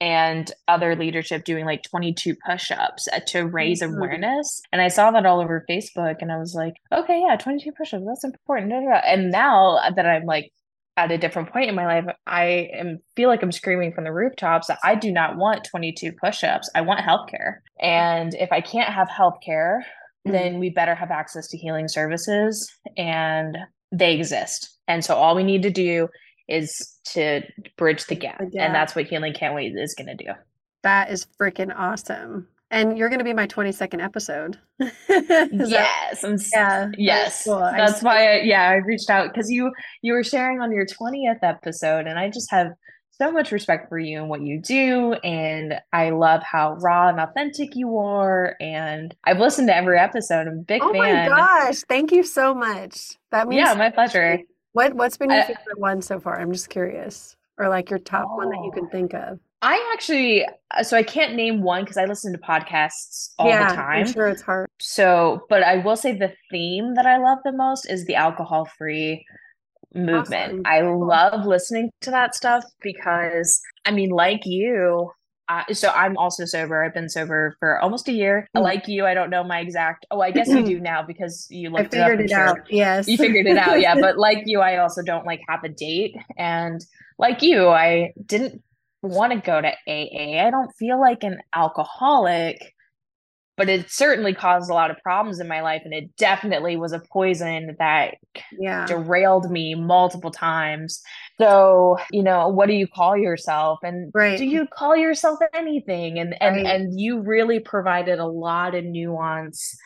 and 0.00 0.50
other 0.68 0.96
leadership 0.96 1.44
doing 1.44 1.64
like 1.64 1.82
22 1.82 2.34
push-ups 2.46 3.08
to 3.28 3.46
raise 3.46 3.80
mm-hmm. 3.80 3.96
awareness 3.96 4.60
and 4.72 4.82
i 4.82 4.88
saw 4.88 5.12
that 5.12 5.24
all 5.24 5.40
over 5.40 5.64
facebook 5.70 6.16
and 6.20 6.32
i 6.32 6.36
was 6.36 6.52
like 6.52 6.74
okay 6.92 7.22
yeah 7.24 7.36
22 7.36 7.70
push-ups 7.70 8.04
that's 8.04 8.24
important 8.24 8.72
and 8.72 9.30
now 9.30 9.78
that 9.94 10.04
i'm 10.04 10.24
like 10.24 10.50
at 10.96 11.10
a 11.10 11.18
different 11.18 11.52
point 11.52 11.68
in 11.68 11.74
my 11.74 11.86
life, 11.86 12.04
I 12.26 12.68
am 12.72 12.98
feel 13.16 13.28
like 13.28 13.42
I'm 13.42 13.52
screaming 13.52 13.92
from 13.92 14.04
the 14.04 14.12
rooftops 14.12 14.68
that 14.68 14.78
I 14.84 14.94
do 14.94 15.10
not 15.10 15.36
want 15.36 15.66
22 15.70 16.12
push-ups. 16.12 16.70
I 16.74 16.82
want 16.82 17.00
healthcare. 17.00 17.58
And 17.80 18.34
if 18.34 18.52
I 18.52 18.60
can't 18.60 18.92
have 18.92 19.08
healthcare, 19.08 19.80
mm-hmm. 19.80 20.32
then 20.32 20.58
we 20.58 20.70
better 20.70 20.94
have 20.94 21.10
access 21.10 21.48
to 21.48 21.58
healing 21.58 21.88
services 21.88 22.70
and 22.96 23.58
they 23.90 24.14
exist. 24.14 24.78
And 24.86 25.04
so 25.04 25.14
all 25.14 25.34
we 25.34 25.42
need 25.42 25.62
to 25.62 25.70
do 25.70 26.08
is 26.48 26.98
to 27.06 27.42
bridge 27.76 28.04
the 28.06 28.14
gap. 28.14 28.42
Yeah. 28.52 28.66
And 28.66 28.74
that's 28.74 28.94
what 28.94 29.06
Healing 29.06 29.32
Can't 29.32 29.54
Wait 29.54 29.72
is 29.74 29.94
going 29.94 30.16
to 30.16 30.24
do. 30.24 30.30
That 30.82 31.10
is 31.10 31.26
freaking 31.40 31.74
awesome 31.74 32.48
and 32.70 32.98
you're 32.98 33.08
going 33.08 33.18
to 33.18 33.24
be 33.24 33.32
my 33.32 33.46
22nd 33.46 34.02
episode. 34.02 34.58
yes, 34.78 36.22
that, 36.22 36.48
yeah, 36.52 36.90
yes. 36.98 37.44
That's, 37.44 37.44
cool. 37.44 37.58
that's 37.60 38.02
why, 38.02 38.38
I, 38.38 38.40
yeah, 38.40 38.68
I 38.68 38.74
reached 38.76 39.10
out 39.10 39.32
because 39.32 39.50
you 39.50 39.72
you 40.02 40.12
were 40.12 40.24
sharing 40.24 40.60
on 40.60 40.72
your 40.72 40.86
20th 40.86 41.38
episode, 41.42 42.06
and 42.06 42.18
I 42.18 42.30
just 42.30 42.50
have 42.50 42.72
so 43.16 43.30
much 43.30 43.52
respect 43.52 43.88
for 43.88 43.98
you 43.98 44.18
and 44.18 44.28
what 44.28 44.42
you 44.42 44.60
do, 44.60 45.12
and 45.24 45.74
I 45.92 46.10
love 46.10 46.42
how 46.42 46.74
raw 46.80 47.08
and 47.08 47.20
authentic 47.20 47.76
you 47.76 47.98
are. 47.98 48.56
And 48.60 49.14
I've 49.24 49.38
listened 49.38 49.68
to 49.68 49.76
every 49.76 49.98
episode. 49.98 50.48
I'm 50.48 50.58
a 50.58 50.62
big 50.62 50.82
oh 50.82 50.92
fan. 50.92 51.28
Oh 51.28 51.30
my 51.30 51.36
gosh! 51.36 51.82
Thank 51.88 52.12
you 52.12 52.24
so 52.24 52.54
much. 52.54 53.16
That 53.30 53.48
means 53.48 53.60
yeah, 53.60 53.74
my 53.74 53.90
pleasure. 53.90 54.40
What 54.72 54.94
What's 54.94 55.16
been 55.16 55.30
your 55.30 55.42
I, 55.42 55.46
favorite 55.46 55.78
one 55.78 56.02
so 56.02 56.18
far? 56.18 56.40
I'm 56.40 56.52
just 56.52 56.70
curious, 56.70 57.36
or 57.58 57.68
like 57.68 57.90
your 57.90 58.00
top 58.00 58.26
oh. 58.28 58.36
one 58.36 58.50
that 58.50 58.58
you 58.64 58.70
oh. 58.72 58.76
can 58.76 58.88
think 58.88 59.14
of. 59.14 59.38
I 59.64 59.92
actually, 59.94 60.46
uh, 60.76 60.82
so 60.82 60.94
I 60.94 61.02
can't 61.02 61.34
name 61.34 61.62
one 61.62 61.84
because 61.84 61.96
I 61.96 62.04
listen 62.04 62.32
to 62.34 62.38
podcasts 62.38 63.30
all 63.38 63.48
yeah, 63.48 63.70
the 63.70 63.74
time. 63.74 64.06
I'm 64.06 64.12
sure 64.12 64.28
it's 64.28 64.42
hard. 64.42 64.68
So, 64.78 65.46
but 65.48 65.62
I 65.62 65.76
will 65.76 65.96
say 65.96 66.12
the 66.12 66.34
theme 66.50 66.94
that 66.96 67.06
I 67.06 67.16
love 67.16 67.38
the 67.44 67.52
most 67.52 67.88
is 67.88 68.04
the 68.04 68.14
alcohol 68.14 68.66
free 68.66 69.24
movement. 69.94 70.52
Awesome. 70.52 70.62
I 70.66 70.82
love 70.82 71.46
listening 71.46 71.90
to 72.02 72.10
that 72.10 72.34
stuff 72.34 72.62
because, 72.82 73.58
I 73.86 73.90
mean, 73.90 74.10
like 74.10 74.42
you, 74.44 75.10
uh, 75.48 75.62
so 75.72 75.88
I'm 75.88 76.18
also 76.18 76.44
sober. 76.44 76.84
I've 76.84 76.92
been 76.92 77.08
sober 77.08 77.56
for 77.58 77.78
almost 77.80 78.06
a 78.08 78.12
year. 78.12 78.46
Mm. 78.54 78.62
Like 78.62 78.86
you, 78.86 79.06
I 79.06 79.14
don't 79.14 79.30
know 79.30 79.44
my 79.44 79.60
exact. 79.60 80.04
Oh, 80.10 80.20
I 80.20 80.30
guess 80.30 80.48
you 80.48 80.62
do 80.62 80.78
now 80.80 81.02
because 81.02 81.46
you 81.50 81.70
looked 81.70 81.94
I 81.94 82.04
figured 82.04 82.20
it, 82.20 82.30
it 82.30 82.32
out. 82.32 82.58
Yes, 82.70 83.08
you 83.08 83.16
figured 83.16 83.46
it 83.46 83.56
out. 83.56 83.80
Yeah, 83.80 83.94
but 84.00 84.18
like 84.18 84.42
you, 84.44 84.60
I 84.60 84.76
also 84.76 85.02
don't 85.02 85.24
like 85.26 85.40
have 85.48 85.64
a 85.64 85.68
date, 85.70 86.16
and 86.36 86.84
like 87.18 87.42
you, 87.42 87.68
I 87.68 88.12
didn't 88.26 88.62
want 89.04 89.32
to 89.32 89.38
go 89.38 89.60
to 89.60 89.68
AA. 89.68 90.46
I 90.46 90.50
don't 90.50 90.72
feel 90.78 91.00
like 91.00 91.22
an 91.22 91.38
alcoholic, 91.54 92.74
but 93.56 93.68
it 93.68 93.90
certainly 93.90 94.34
caused 94.34 94.70
a 94.70 94.74
lot 94.74 94.90
of 94.90 94.96
problems 95.02 95.40
in 95.40 95.46
my 95.46 95.60
life. 95.60 95.82
And 95.84 95.94
it 95.94 96.16
definitely 96.16 96.76
was 96.76 96.92
a 96.92 97.02
poison 97.12 97.76
that 97.78 98.16
yeah. 98.58 98.86
derailed 98.86 99.50
me 99.50 99.74
multiple 99.74 100.30
times. 100.30 101.00
So, 101.38 101.98
you 102.10 102.22
know, 102.22 102.48
what 102.48 102.66
do 102.66 102.74
you 102.74 102.86
call 102.86 103.16
yourself? 103.16 103.78
And 103.82 104.10
right. 104.14 104.38
do 104.38 104.44
you 104.44 104.66
call 104.66 104.96
yourself 104.96 105.38
anything? 105.52 106.18
And 106.18 106.40
and 106.42 106.56
right. 106.56 106.66
and 106.66 106.98
you 106.98 107.20
really 107.20 107.60
provided 107.60 108.18
a 108.18 108.26
lot 108.26 108.74
of 108.74 108.84
nuance 108.84 109.76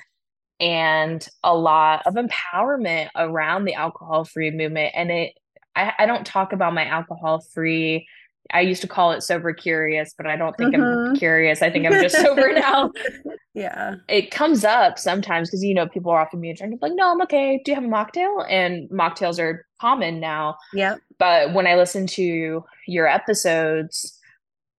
and 0.61 1.27
a 1.45 1.55
lot 1.55 2.03
of 2.07 2.14
empowerment 2.14 3.09
around 3.16 3.64
the 3.64 3.75
alcohol 3.75 4.25
free 4.25 4.51
movement. 4.51 4.93
And 4.95 5.11
it 5.11 5.35
I, 5.77 5.93
I 6.01 6.07
don't 6.07 6.27
talk 6.27 6.53
about 6.53 6.75
my 6.75 6.85
alcohol 6.85 7.41
free 7.41 8.07
I 8.53 8.61
used 8.62 8.80
to 8.80 8.88
call 8.88 9.12
it 9.12 9.22
sober 9.22 9.53
curious, 9.53 10.14
but 10.16 10.26
I 10.26 10.36
don't 10.36 10.57
think 10.57 10.74
mm-hmm. 10.74 11.11
I'm 11.11 11.16
curious. 11.16 11.61
I 11.61 11.70
think 11.70 11.86
I'm 11.86 11.92
just 11.92 12.16
sober 12.20 12.53
now. 12.53 12.92
Yeah. 13.55 13.96
It 14.09 14.30
comes 14.30 14.64
up 14.64 14.99
sometimes 14.99 15.51
because, 15.51 15.62
you 15.62 15.74
know, 15.74 15.86
people 15.86 16.11
are 16.12 16.20
often 16.20 16.40
being 16.40 16.55
drunk. 16.55 16.78
like, 16.80 16.92
no, 16.94 17.11
I'm 17.11 17.20
okay. 17.22 17.61
Do 17.64 17.70
you 17.70 17.74
have 17.74 17.84
a 17.84 17.88
mocktail? 17.88 18.46
And 18.49 18.88
mocktails 18.90 19.38
are 19.38 19.66
common 19.80 20.18
now. 20.18 20.57
Yeah. 20.72 20.96
But 21.18 21.53
when 21.53 21.66
I 21.66 21.74
listen 21.74 22.07
to 22.09 22.64
your 22.86 23.07
episodes, 23.07 24.18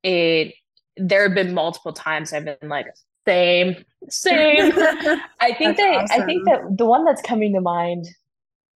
it, 0.04 0.54
there 0.98 1.24
have 1.24 1.36
been 1.36 1.54
multiple 1.54 1.94
times 1.94 2.34
I've 2.34 2.46
been 2.46 2.58
like, 2.70 2.88
same, 3.28 3.76
same. 4.10 4.72
I 5.40 5.54
think 5.54 5.78
that, 5.78 5.96
awesome. 5.96 6.22
I 6.22 6.26
think 6.26 6.46
that 6.46 6.62
the 6.76 6.86
one 6.86 7.06
that's 7.06 7.22
coming 7.22 7.54
to 7.54 7.62
mind 7.62 8.08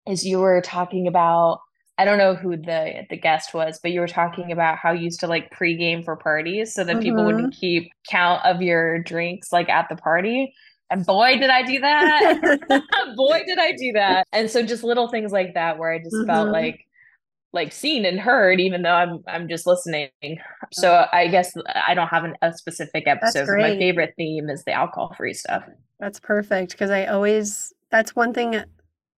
is 0.06 0.26
you 0.26 0.40
were 0.40 0.60
talking 0.60 1.06
about 1.06 1.60
I 2.02 2.04
don't 2.04 2.18
know 2.18 2.34
who 2.34 2.56
the 2.56 3.06
the 3.10 3.16
guest 3.16 3.54
was, 3.54 3.78
but 3.80 3.92
you 3.92 4.00
were 4.00 4.08
talking 4.08 4.50
about 4.50 4.76
how 4.76 4.90
you 4.90 5.04
used 5.04 5.20
to 5.20 5.28
like 5.28 5.54
pregame 5.56 6.04
for 6.04 6.16
parties 6.16 6.74
so 6.74 6.82
that 6.82 6.94
mm-hmm. 6.94 7.02
people 7.02 7.24
wouldn't 7.24 7.54
keep 7.54 7.92
count 8.08 8.44
of 8.44 8.60
your 8.60 8.98
drinks 9.04 9.52
like 9.52 9.68
at 9.68 9.88
the 9.88 9.94
party. 9.94 10.52
And 10.90 11.06
boy, 11.06 11.38
did 11.38 11.48
I 11.48 11.62
do 11.62 11.78
that. 11.78 12.58
boy, 13.16 13.42
did 13.46 13.60
I 13.60 13.70
do 13.78 13.92
that. 13.92 14.26
And 14.32 14.50
so 14.50 14.64
just 14.64 14.82
little 14.82 15.06
things 15.06 15.30
like 15.30 15.54
that 15.54 15.78
where 15.78 15.92
I 15.92 15.98
just 15.98 16.16
mm-hmm. 16.16 16.26
felt 16.26 16.48
like 16.48 16.80
like 17.52 17.70
seen 17.70 18.04
and 18.04 18.18
heard, 18.18 18.58
even 18.58 18.82
though 18.82 18.94
I'm 18.94 19.22
I'm 19.28 19.48
just 19.48 19.64
listening. 19.64 20.10
So 20.72 21.06
I 21.12 21.28
guess 21.28 21.52
I 21.86 21.94
don't 21.94 22.08
have 22.08 22.24
an, 22.24 22.34
a 22.42 22.52
specific 22.52 23.06
episode. 23.06 23.46
But 23.46 23.58
My 23.58 23.78
favorite 23.78 24.14
theme 24.16 24.50
is 24.50 24.64
the 24.64 24.72
alcohol 24.72 25.14
free 25.16 25.34
stuff. 25.34 25.62
That's 26.00 26.18
perfect 26.18 26.72
because 26.72 26.90
I 26.90 27.06
always 27.06 27.72
that's 27.90 28.16
one 28.16 28.34
thing 28.34 28.60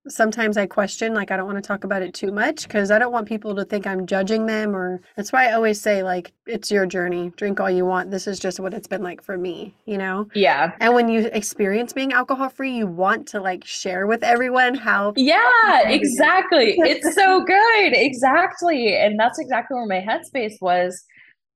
sometimes 0.07 0.57
I 0.57 0.65
question, 0.65 1.13
like, 1.13 1.31
I 1.31 1.37
don't 1.37 1.45
want 1.45 1.57
to 1.57 1.67
talk 1.67 1.83
about 1.83 2.01
it 2.01 2.13
too 2.13 2.31
much 2.31 2.63
because 2.63 2.91
I 2.91 2.99
don't 2.99 3.11
want 3.11 3.27
people 3.27 3.55
to 3.55 3.65
think 3.65 3.87
I'm 3.87 4.05
judging 4.05 4.45
them. 4.45 4.75
Or 4.75 5.01
that's 5.15 5.31
why 5.31 5.47
I 5.47 5.53
always 5.53 5.81
say, 5.81 6.03
like, 6.03 6.31
it's 6.45 6.71
your 6.71 6.85
journey. 6.85 7.31
Drink 7.35 7.59
all 7.59 7.69
you 7.69 7.85
want. 7.85 8.11
This 8.11 8.27
is 8.27 8.39
just 8.39 8.59
what 8.59 8.73
it's 8.73 8.87
been 8.87 9.03
like 9.03 9.21
for 9.21 9.37
me, 9.37 9.73
you 9.85 9.97
know? 9.97 10.27
Yeah. 10.33 10.71
And 10.79 10.93
when 10.93 11.09
you 11.09 11.29
experience 11.33 11.93
being 11.93 12.13
alcohol 12.13 12.49
free, 12.49 12.75
you 12.75 12.87
want 12.87 13.27
to 13.29 13.41
like 13.41 13.65
share 13.65 14.07
with 14.07 14.23
everyone 14.23 14.75
how. 14.75 15.13
Yeah, 15.15 15.89
exactly. 15.89 16.75
it's 16.77 17.15
so 17.15 17.43
good. 17.43 17.93
Exactly. 17.93 18.95
And 18.95 19.19
that's 19.19 19.39
exactly 19.39 19.75
where 19.75 19.87
my 19.87 20.05
headspace 20.05 20.61
was 20.61 21.03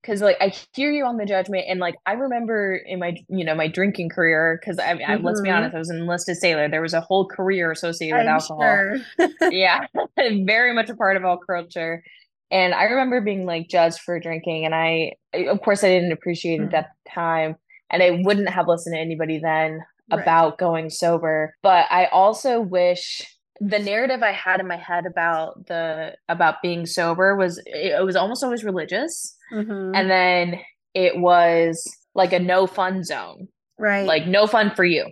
because 0.02 0.22
like 0.22 0.36
I 0.40 0.52
hear 0.74 0.90
you 0.90 1.04
on 1.04 1.16
the 1.16 1.26
judgment, 1.26 1.64
and 1.68 1.80
like 1.80 1.96
I 2.06 2.12
remember 2.12 2.76
in 2.86 2.98
my 2.98 3.16
you 3.28 3.44
know 3.44 3.54
my 3.54 3.68
drinking 3.68 4.10
career 4.10 4.58
because 4.60 4.78
I, 4.78 4.94
mm-hmm. 4.94 5.24
let's 5.24 5.40
be 5.40 5.48
mm-hmm. 5.48 5.58
honest, 5.58 5.74
I 5.74 5.78
was 5.78 5.90
an 5.90 5.98
enlisted 5.98 6.36
sailor. 6.36 6.68
There 6.68 6.82
was 6.82 6.94
a 6.94 7.00
whole 7.00 7.26
career 7.26 7.70
associated 7.70 8.16
with 8.16 8.26
I'm 8.26 8.34
alcohol. 8.34 8.60
Sure. 8.60 8.98
yeah, 9.50 9.86
very 10.44 10.74
much 10.74 10.88
a 10.88 10.96
part 10.96 11.16
of 11.16 11.24
all 11.24 11.38
culture. 11.38 12.02
And 12.50 12.74
I 12.74 12.84
remember 12.84 13.20
being 13.20 13.46
like 13.46 13.68
judged 13.68 14.00
for 14.00 14.18
drinking, 14.18 14.64
and 14.64 14.74
I 14.74 15.12
of 15.34 15.60
course 15.62 15.84
I 15.84 15.88
didn't 15.88 16.12
appreciate 16.12 16.60
mm-hmm. 16.60 16.74
it 16.74 16.78
at 16.78 16.90
the 17.04 17.10
time, 17.10 17.56
and 17.90 18.02
I 18.02 18.22
wouldn't 18.22 18.48
have 18.48 18.68
listened 18.68 18.94
to 18.94 19.00
anybody 19.00 19.38
then 19.38 19.80
right. 20.10 20.20
about 20.20 20.58
going 20.58 20.90
sober. 20.90 21.54
But 21.62 21.86
I 21.90 22.06
also 22.06 22.60
wish 22.60 23.22
the 23.60 23.78
narrative 23.78 24.22
I 24.22 24.32
had 24.32 24.58
in 24.58 24.66
my 24.66 24.76
head 24.76 25.04
about 25.06 25.66
the 25.66 26.16
about 26.28 26.62
being 26.62 26.86
sober 26.86 27.36
was 27.36 27.58
it, 27.66 27.92
it 27.98 28.04
was 28.04 28.16
almost 28.16 28.42
always 28.42 28.64
religious, 28.64 29.36
mm-hmm. 29.52 29.94
and 29.94 30.10
then 30.10 30.60
it 30.94 31.18
was 31.18 31.88
like 32.14 32.32
a 32.32 32.38
no 32.38 32.66
fun 32.66 33.04
zone, 33.04 33.48
right? 33.78 34.06
Like 34.06 34.26
no 34.26 34.46
fun 34.46 34.72
for 34.74 34.84
you. 34.84 35.06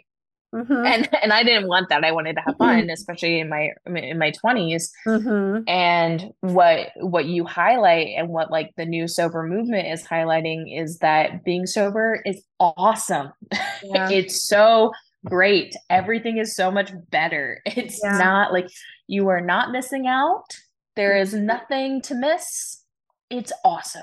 Mm-hmm. 0.54 0.86
And 0.86 1.08
and 1.22 1.32
I 1.32 1.42
didn't 1.42 1.68
want 1.68 1.88
that. 1.90 2.04
I 2.04 2.12
wanted 2.12 2.34
to 2.34 2.42
have 2.42 2.56
fun, 2.56 2.82
mm-hmm. 2.82 2.90
especially 2.90 3.40
in 3.40 3.48
my 3.48 3.70
in 3.86 4.18
my 4.18 4.32
20s. 4.32 4.88
Mm-hmm. 5.06 5.68
And 5.68 6.32
what 6.40 6.90
what 6.96 7.26
you 7.26 7.44
highlight 7.44 8.08
and 8.16 8.28
what 8.28 8.50
like 8.50 8.72
the 8.76 8.86
new 8.86 9.08
sober 9.08 9.42
movement 9.42 9.88
is 9.88 10.04
highlighting 10.04 10.80
is 10.80 10.98
that 10.98 11.44
being 11.44 11.66
sober 11.66 12.22
is 12.24 12.42
awesome. 12.60 13.32
Yeah. 13.80 14.10
it's 14.10 14.42
so 14.42 14.90
great. 15.24 15.72
Everything 15.88 16.38
is 16.38 16.56
so 16.56 16.68
much 16.68 16.92
better. 17.10 17.62
It's 17.66 18.00
yeah. 18.02 18.18
not 18.18 18.52
like 18.52 18.66
you 19.06 19.28
are 19.28 19.40
not 19.40 19.70
missing 19.70 20.08
out. 20.08 20.58
There 20.96 21.16
is 21.16 21.32
mm-hmm. 21.32 21.46
nothing 21.46 22.02
to 22.02 22.16
miss. 22.16 22.82
It's 23.30 23.52
awesome. 23.64 24.02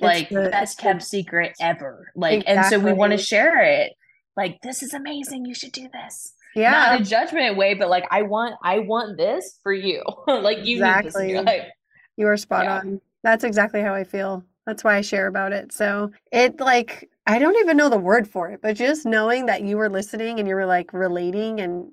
Like 0.00 0.28
the, 0.28 0.48
best 0.50 0.78
kept 0.78 1.00
the, 1.00 1.06
secret 1.06 1.54
ever. 1.60 2.10
Like, 2.16 2.40
exactly. 2.40 2.54
and 2.54 2.66
so 2.66 2.78
we 2.78 2.92
want 2.92 3.12
to 3.12 3.18
share 3.18 3.62
it. 3.62 3.92
Like, 4.36 4.60
this 4.62 4.82
is 4.82 4.92
amazing. 4.92 5.44
You 5.44 5.54
should 5.54 5.72
do 5.72 5.88
this. 5.92 6.34
Yeah. 6.54 6.70
Not 6.70 7.00
a 7.00 7.04
judgment 7.04 7.56
way, 7.56 7.74
but 7.74 7.88
like 7.88 8.04
I 8.10 8.22
want 8.22 8.54
I 8.62 8.80
want 8.80 9.16
this 9.18 9.58
for 9.62 9.72
you. 9.72 10.02
like 10.26 10.64
you 10.64 10.76
exactly. 10.76 11.32
You 12.16 12.26
are 12.28 12.36
spot 12.36 12.64
yeah. 12.64 12.78
on. 12.78 13.00
That's 13.22 13.44
exactly 13.44 13.80
how 13.80 13.94
I 13.94 14.04
feel. 14.04 14.44
That's 14.66 14.84
why 14.84 14.96
I 14.96 15.00
share 15.00 15.26
about 15.26 15.52
it. 15.52 15.72
So 15.72 16.12
it 16.30 16.60
like 16.60 17.10
I 17.26 17.38
don't 17.38 17.56
even 17.56 17.76
know 17.76 17.88
the 17.88 17.98
word 17.98 18.28
for 18.28 18.50
it, 18.50 18.60
but 18.62 18.76
just 18.76 19.04
knowing 19.04 19.46
that 19.46 19.62
you 19.62 19.76
were 19.76 19.88
listening 19.88 20.38
and 20.38 20.48
you 20.48 20.54
were 20.54 20.66
like 20.66 20.92
relating 20.92 21.60
and 21.60 21.90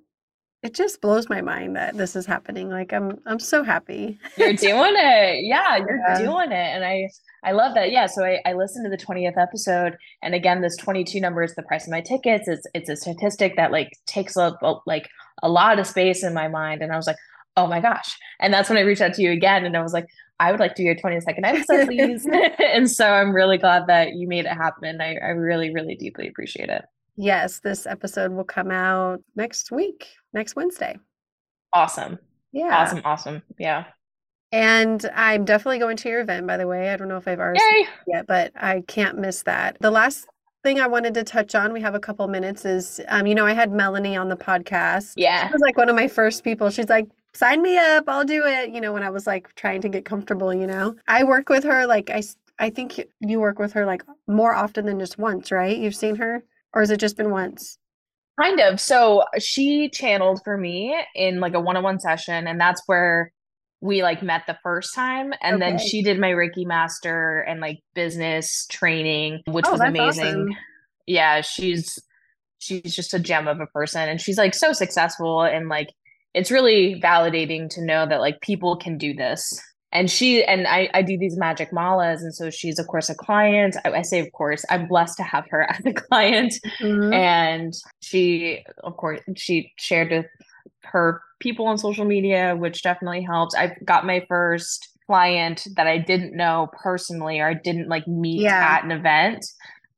it 0.63 0.75
just 0.75 1.01
blows 1.01 1.27
my 1.27 1.41
mind 1.41 1.75
that 1.75 1.97
this 1.97 2.15
is 2.15 2.25
happening. 2.25 2.69
Like 2.69 2.93
I'm 2.93 3.19
I'm 3.25 3.39
so 3.39 3.63
happy. 3.63 4.19
You're 4.37 4.53
doing 4.69 4.93
it. 4.95 5.43
Yeah, 5.43 5.77
you're 5.77 5.97
yeah. 6.07 6.17
doing 6.19 6.51
it. 6.51 6.53
And 6.53 6.83
I 6.85 7.09
I 7.43 7.53
love 7.53 7.73
that. 7.73 7.91
Yeah. 7.91 8.05
So 8.05 8.23
I, 8.23 8.39
I 8.45 8.53
listened 8.53 8.85
to 8.85 8.89
the 8.89 9.03
20th 9.03 9.41
episode. 9.41 9.97
And 10.21 10.35
again, 10.35 10.61
this 10.61 10.77
22 10.77 11.19
number 11.19 11.41
is 11.41 11.55
the 11.55 11.63
price 11.63 11.85
of 11.85 11.91
my 11.91 12.01
tickets. 12.01 12.47
It's 12.47 12.67
it's 12.75 12.89
a 12.89 12.95
statistic 12.95 13.55
that 13.55 13.71
like 13.71 13.89
takes 14.05 14.37
up 14.37 14.59
uh, 14.61 14.75
like 14.85 15.09
a 15.41 15.49
lot 15.49 15.79
of 15.79 15.87
space 15.87 16.23
in 16.23 16.33
my 16.33 16.47
mind. 16.47 16.83
And 16.83 16.93
I 16.93 16.95
was 16.95 17.07
like, 17.07 17.17
oh 17.57 17.65
my 17.65 17.79
gosh. 17.79 18.15
And 18.39 18.53
that's 18.53 18.69
when 18.69 18.77
I 18.77 18.81
reached 18.81 19.01
out 19.01 19.13
to 19.15 19.21
you 19.21 19.31
again. 19.31 19.65
And 19.65 19.75
I 19.75 19.81
was 19.81 19.93
like, 19.93 20.05
I 20.39 20.51
would 20.51 20.59
like 20.59 20.75
to 20.75 20.81
do 20.81 20.85
your 20.85 20.95
22nd 20.95 21.39
episode, 21.43 21.85
please. 21.87 22.27
and 22.59 22.89
so 22.89 23.07
I'm 23.07 23.33
really 23.33 23.57
glad 23.57 23.87
that 23.87 24.13
you 24.15 24.27
made 24.27 24.45
it 24.45 24.53
happen. 24.53 25.01
I, 25.01 25.15
I 25.15 25.29
really, 25.29 25.73
really 25.73 25.95
deeply 25.95 26.27
appreciate 26.27 26.69
it. 26.69 26.83
Yes, 27.21 27.59
this 27.59 27.85
episode 27.85 28.31
will 28.31 28.43
come 28.43 28.71
out 28.71 29.21
next 29.35 29.71
week, 29.71 30.07
next 30.33 30.55
Wednesday. 30.55 30.97
Awesome. 31.71 32.17
Yeah. 32.51 32.75
Awesome. 32.75 33.01
Awesome. 33.05 33.41
Yeah. 33.59 33.85
And 34.51 35.07
I'm 35.13 35.45
definitely 35.45 35.77
going 35.77 35.97
to 35.97 36.09
your 36.09 36.21
event, 36.21 36.47
by 36.47 36.57
the 36.57 36.65
way. 36.65 36.89
I 36.89 36.97
don't 36.97 37.07
know 37.07 37.17
if 37.17 37.27
I've 37.27 37.39
already 37.39 37.61
yet, 38.07 38.25
but 38.25 38.51
I 38.55 38.83
can't 38.87 39.19
miss 39.19 39.43
that. 39.43 39.77
The 39.79 39.91
last 39.91 40.25
thing 40.63 40.79
I 40.79 40.87
wanted 40.87 41.13
to 41.13 41.23
touch 41.23 41.53
on, 41.53 41.73
we 41.73 41.81
have 41.81 41.93
a 41.93 41.99
couple 41.99 42.27
minutes, 42.27 42.65
is 42.65 42.99
um, 43.07 43.27
you 43.27 43.35
know, 43.35 43.45
I 43.45 43.53
had 43.53 43.71
Melanie 43.71 44.17
on 44.17 44.27
the 44.27 44.35
podcast. 44.35 45.13
Yeah. 45.15 45.45
She 45.45 45.53
was 45.53 45.61
like 45.61 45.77
one 45.77 45.89
of 45.89 45.95
my 45.95 46.07
first 46.07 46.43
people. 46.43 46.71
She's 46.71 46.89
like, 46.89 47.07
sign 47.33 47.61
me 47.61 47.77
up 47.77 48.03
i'll 48.09 48.25
do 48.25 48.45
it 48.45 48.71
you 48.71 48.81
know 48.81 48.91
when 48.91 49.03
i 49.03 49.09
was 49.09 49.25
like 49.25 49.55
trying 49.55 49.79
to 49.79 49.87
get 49.87 50.03
comfortable 50.03 50.53
you 50.53 50.67
know 50.67 50.93
i 51.07 51.23
work 51.23 51.47
with 51.47 51.63
her 51.63 51.87
like 51.87 52.09
i 52.09 52.21
i 52.59 52.69
think 52.69 52.99
you 53.21 53.39
work 53.39 53.57
with 53.57 53.71
her 53.71 53.85
like 53.85 54.03
more 54.27 54.53
often 54.53 54.85
than 54.85 54.99
just 54.99 55.17
once 55.17 55.49
right 55.49 55.77
you've 55.77 55.95
seen 55.95 56.17
her 56.17 56.43
or 56.73 56.81
has 56.81 56.89
it 56.89 56.99
just 56.99 57.17
been 57.17 57.31
once 57.31 57.77
kind 58.39 58.59
of 58.59 58.79
so 58.79 59.23
she 59.39 59.89
channeled 59.89 60.41
for 60.43 60.57
me 60.57 60.95
in 61.15 61.39
like 61.39 61.53
a 61.53 61.59
one-on-one 61.59 61.99
session 61.99 62.47
and 62.47 62.59
that's 62.59 62.81
where 62.85 63.31
we 63.81 64.03
like 64.03 64.21
met 64.21 64.43
the 64.47 64.57
first 64.63 64.93
time 64.93 65.33
and 65.41 65.55
okay. 65.55 65.71
then 65.71 65.79
she 65.79 66.01
did 66.01 66.19
my 66.19 66.29
reiki 66.29 66.65
master 66.65 67.41
and 67.41 67.59
like 67.59 67.79
business 67.93 68.65
training 68.69 69.41
which 69.47 69.65
oh, 69.67 69.71
was 69.71 69.81
amazing 69.81 70.25
awesome. 70.25 70.49
yeah 71.07 71.41
she's 71.41 71.99
she's 72.59 72.95
just 72.95 73.13
a 73.13 73.19
gem 73.19 73.47
of 73.47 73.59
a 73.59 73.65
person 73.67 74.07
and 74.07 74.21
she's 74.21 74.37
like 74.37 74.53
so 74.53 74.71
successful 74.71 75.41
and 75.41 75.67
like 75.67 75.89
it's 76.33 76.51
really 76.51 76.99
validating 77.01 77.69
to 77.69 77.83
know 77.83 78.05
that 78.05 78.21
like 78.21 78.39
people 78.41 78.77
can 78.77 78.97
do 78.97 79.13
this 79.13 79.59
and 79.91 80.09
she 80.09 80.43
and 80.43 80.67
I, 80.67 80.89
I 80.93 81.01
do 81.01 81.17
these 81.17 81.37
magic 81.37 81.71
malas 81.71 82.21
and 82.21 82.33
so 82.33 82.49
she's 82.49 82.79
of 82.79 82.87
course 82.87 83.09
a 83.09 83.15
client 83.15 83.75
I, 83.85 83.91
I 83.91 84.01
say 84.01 84.19
of 84.19 84.31
course 84.31 84.65
i'm 84.69 84.87
blessed 84.87 85.17
to 85.17 85.23
have 85.23 85.45
her 85.49 85.63
as 85.69 85.85
a 85.85 85.93
client 85.93 86.53
mm-hmm. 86.79 87.13
and 87.13 87.73
she 88.01 88.63
of 88.83 88.97
course 88.97 89.21
she 89.35 89.71
shared 89.77 90.11
with 90.11 90.25
her 90.83 91.21
people 91.39 91.65
on 91.67 91.77
social 91.77 92.05
media 92.05 92.55
which 92.55 92.83
definitely 92.83 93.23
helps 93.23 93.55
i 93.55 93.75
got 93.85 94.05
my 94.05 94.25
first 94.27 94.89
client 95.07 95.67
that 95.75 95.87
i 95.87 95.97
didn't 95.97 96.35
know 96.35 96.69
personally 96.81 97.39
or 97.39 97.49
i 97.49 97.53
didn't 97.53 97.89
like 97.89 98.07
meet 98.07 98.41
yeah. 98.41 98.77
at 98.77 98.83
an 98.83 98.91
event 98.91 99.45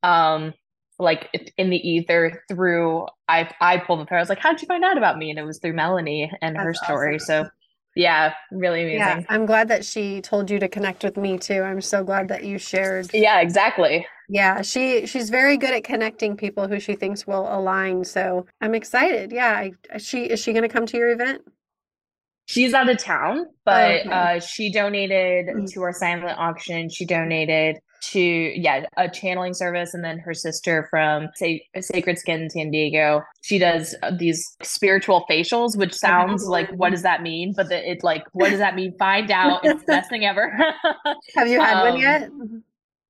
um 0.02 0.52
like 0.98 1.52
in 1.58 1.70
the 1.70 1.88
ether 1.88 2.44
through 2.48 3.06
I 3.28 3.50
I 3.60 3.78
pulled 3.78 4.00
the 4.00 4.06
thread. 4.06 4.18
I 4.18 4.22
was 4.22 4.28
like, 4.28 4.38
how'd 4.38 4.60
you 4.62 4.68
find 4.68 4.84
out 4.84 4.96
about 4.96 5.18
me? 5.18 5.30
And 5.30 5.38
it 5.38 5.44
was 5.44 5.58
through 5.58 5.72
Melanie 5.72 6.30
and 6.40 6.54
That's 6.54 6.64
her 6.64 6.74
story. 6.74 7.16
Awesome. 7.16 7.46
So 7.46 7.50
yeah, 7.94 8.34
really 8.50 8.82
amazing. 8.82 8.98
Yeah, 8.98 9.22
I'm 9.28 9.46
glad 9.46 9.68
that 9.68 9.84
she 9.84 10.20
told 10.20 10.50
you 10.50 10.58
to 10.58 10.68
connect 10.68 11.04
with 11.04 11.16
me 11.16 11.38
too. 11.38 11.62
I'm 11.62 11.80
so 11.80 12.02
glad 12.02 12.28
that 12.28 12.44
you 12.44 12.58
shared. 12.58 13.10
Yeah, 13.12 13.40
exactly. 13.40 14.06
Yeah, 14.28 14.62
she 14.62 15.06
she's 15.06 15.30
very 15.30 15.56
good 15.56 15.74
at 15.74 15.84
connecting 15.84 16.36
people 16.36 16.66
who 16.66 16.80
she 16.80 16.94
thinks 16.94 17.26
will 17.26 17.46
align. 17.52 18.04
So 18.04 18.46
I'm 18.60 18.74
excited. 18.74 19.32
Yeah, 19.32 19.50
I, 19.50 19.98
she 19.98 20.24
is 20.24 20.40
she 20.40 20.52
going 20.52 20.62
to 20.62 20.68
come 20.68 20.86
to 20.86 20.96
your 20.96 21.10
event? 21.10 21.42
She's 22.46 22.74
out 22.74 22.88
of 22.88 22.98
town, 22.98 23.46
but 23.64 23.90
oh, 23.90 23.94
okay. 24.00 24.10
uh, 24.10 24.40
she 24.40 24.70
donated 24.70 25.46
mm-hmm. 25.46 25.64
to 25.66 25.82
our 25.82 25.92
silent 25.92 26.38
auction. 26.38 26.90
She 26.90 27.06
donated 27.06 27.78
to 28.10 28.20
yeah 28.20 28.86
a 28.96 29.08
channeling 29.08 29.54
service. 29.54 29.94
And 29.94 30.04
then 30.04 30.18
her 30.18 30.34
sister 30.34 30.86
from 30.90 31.28
say 31.34 31.66
sacred 31.80 32.18
skin 32.18 32.42
in 32.42 32.50
san 32.50 32.70
diego 32.70 33.22
she 33.42 33.58
does 33.58 33.94
uh, 34.02 34.10
these 34.16 34.56
spiritual 34.62 35.24
facials 35.30 35.76
which 35.76 35.94
sounds 35.94 36.44
like 36.44 36.70
what 36.70 36.90
does 36.90 37.02
that 37.02 37.22
mean? 37.22 37.52
But 37.56 37.68
the, 37.68 37.90
it's 37.90 38.04
like 38.04 38.24
what 38.32 38.50
does 38.50 38.58
that 38.58 38.74
mean? 38.74 38.94
Find 38.98 39.30
out. 39.30 39.60
It's 39.64 39.80
the 39.80 39.86
best 39.86 40.10
thing 40.10 40.24
ever. 40.24 40.50
Have 41.34 41.48
you 41.48 41.60
had 41.60 41.76
um, 41.76 41.92
one 41.92 42.00
yet 42.00 42.30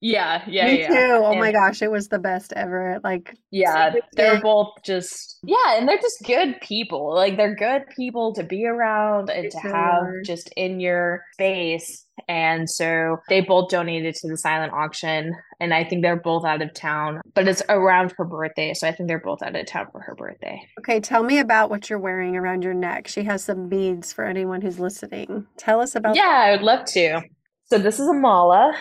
Yeah, 0.05 0.43
yeah, 0.47 0.67
Me 0.67 0.81
yeah. 0.83 0.89
too. 0.89 1.23
Oh 1.25 1.31
And 1.31 1.41
my 1.41 1.51
gosh, 1.51 1.81
it 1.81 1.91
was 1.91 2.09
the 2.09 2.19
best 2.19 2.53
ever. 2.55 3.01
Like 3.03 3.39
yeah, 3.51 3.91
they're 4.13 4.43
both 4.43 4.69
just 4.85 5.39
yeah, 5.45 5.79
and 5.79 5.89
they're 5.89 5.97
just 5.97 6.23
good 6.27 6.61
people. 6.61 7.15
Like 7.15 7.39
they're 7.39 7.55
good 7.55 7.85
people 7.97 8.35
to 8.35 8.45
be 8.45 8.67
around 8.67 9.31
and 9.31 9.51
to 9.51 9.59
have 9.61 10.05
just 10.23 10.53
in 10.59 10.79
your 10.79 11.25
space. 11.33 12.05
And 12.29 12.69
so 12.69 13.17
they 13.31 13.41
both 13.41 13.71
donated 13.71 14.15
to 14.17 14.29
the 14.29 14.37
silent 14.37 14.75
auction, 14.75 15.33
and 15.59 15.73
I 15.73 15.85
think 15.85 16.03
they're 16.03 16.21
both 16.21 16.45
out 16.45 16.61
of 16.61 16.75
town, 16.75 17.23
but 17.33 17.49
it's 17.49 17.63
around 17.71 18.13
her 18.19 18.27
birthday, 18.27 18.75
so 18.75 18.87
I 18.87 18.93
think 18.93 19.09
they're 19.09 19.19
both 19.19 19.43
out 19.43 19.57
of 19.57 19.67
town 19.67 19.87
for 19.91 20.03
her 20.03 20.15
birthday. 20.15 20.61
Okay, 20.81 21.01
tell 21.01 21.23
me 21.23 21.39
about 21.39 21.71
what 21.71 21.89
you're 21.89 21.99
wearing 21.99 22.37
around 22.37 22.63
your 22.63 22.75
neck. 22.75 23.09
She 23.09 23.25
has 23.25 23.43
some 23.43 23.71
beads 23.71 24.13
for 24.13 24.25
anyone 24.25 24.61
who's 24.61 24.79
listening. 24.79 25.47
Tell 25.57 25.81
us 25.81 25.97
about 25.97 26.15
Yeah, 26.15 26.29
I 26.29 26.51
would 26.51 26.63
love 26.63 26.85
to. 26.89 27.23
So 27.65 27.79
this 27.79 27.99
is 27.99 28.07
a 28.07 28.13
mala, 28.13 28.75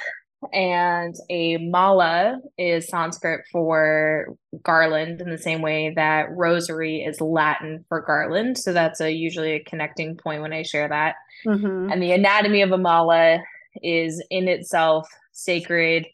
and 0.52 1.16
a 1.30 1.58
mala 1.58 2.40
is 2.58 2.88
Sanskrit 2.88 3.42
for 3.52 4.36
garland 4.64 5.22
in 5.22 5.30
the 5.30 5.38
same 5.38 5.62
way 5.62 5.94
that 5.96 6.32
rosary 6.32 7.04
is 7.04 7.22
Latin 7.22 7.86
for 7.88 8.02
garland. 8.02 8.58
So 8.58 8.74
that's 8.74 9.00
a 9.00 9.12
usually 9.12 9.54
a 9.54 9.64
connecting 9.64 10.16
point 10.18 10.42
when 10.42 10.54
I 10.54 10.64
share 10.64 10.90
that. 10.90 11.16
Mhm. 11.46 11.92
And 11.92 12.02
the 12.02 12.12
anatomy 12.12 12.62
of 12.62 12.72
a 12.72 12.78
mala 12.78 13.40
is 13.82 14.24
in 14.30 14.48
itself 14.48 15.08
sacred, 15.32 16.08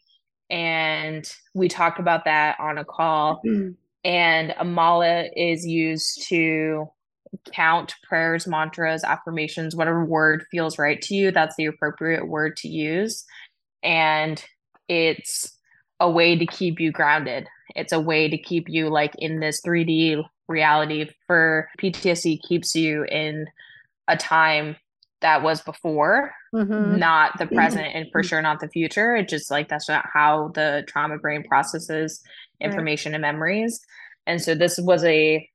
and 0.48 1.30
we 1.54 1.68
talked 1.68 1.98
about 1.98 2.24
that 2.24 2.58
on 2.58 2.78
a 2.78 2.84
call. 2.84 3.42
And 4.04 4.54
a 4.58 4.64
mala 4.64 5.26
is 5.36 5.66
used 5.66 6.26
to 6.28 6.90
count 7.52 7.94
prayers, 8.02 8.46
mantras, 8.46 9.04
affirmations, 9.04 9.76
whatever 9.76 10.04
word 10.04 10.44
feels 10.50 10.78
right 10.78 11.00
to 11.02 11.14
you. 11.14 11.30
That's 11.30 11.54
the 11.56 11.66
appropriate 11.66 12.26
word 12.26 12.56
to 12.56 12.68
use. 12.68 13.24
And 13.82 14.42
it's 14.88 15.56
a 16.00 16.10
way 16.10 16.36
to 16.36 16.46
keep 16.46 16.80
you 16.80 16.92
grounded. 16.92 17.46
It's 17.76 17.92
a 17.92 18.00
way 18.00 18.28
to 18.28 18.38
keep 18.38 18.68
you 18.68 18.88
like 18.88 19.14
in 19.18 19.40
this 19.40 19.60
3D 19.64 20.22
reality 20.48 21.08
for 21.26 21.68
PTSD 21.78 22.40
keeps 22.46 22.74
you 22.74 23.04
in 23.04 23.46
a 24.08 24.16
time 24.16 24.76
that 25.20 25.42
was 25.42 25.60
before, 25.62 26.32
Mhm. 26.54 26.98
not 26.98 27.38
the 27.38 27.46
present, 27.46 27.94
and 27.94 28.10
for 28.10 28.22
sure 28.22 28.42
not 28.42 28.58
the 28.60 28.68
future. 28.68 29.14
It 29.14 29.28
just 29.28 29.50
like 29.50 29.68
that's 29.68 29.88
not 29.88 30.06
how 30.12 30.48
the 30.54 30.82
trauma 30.88 31.18
brain 31.18 31.44
processes 31.44 32.20
Right. 32.60 32.66
information 32.66 33.14
and 33.14 33.22
memories. 33.22 33.80
And 34.26 34.40
so 34.40 34.54
this 34.54 34.78
was 34.78 35.04
a 35.04 35.48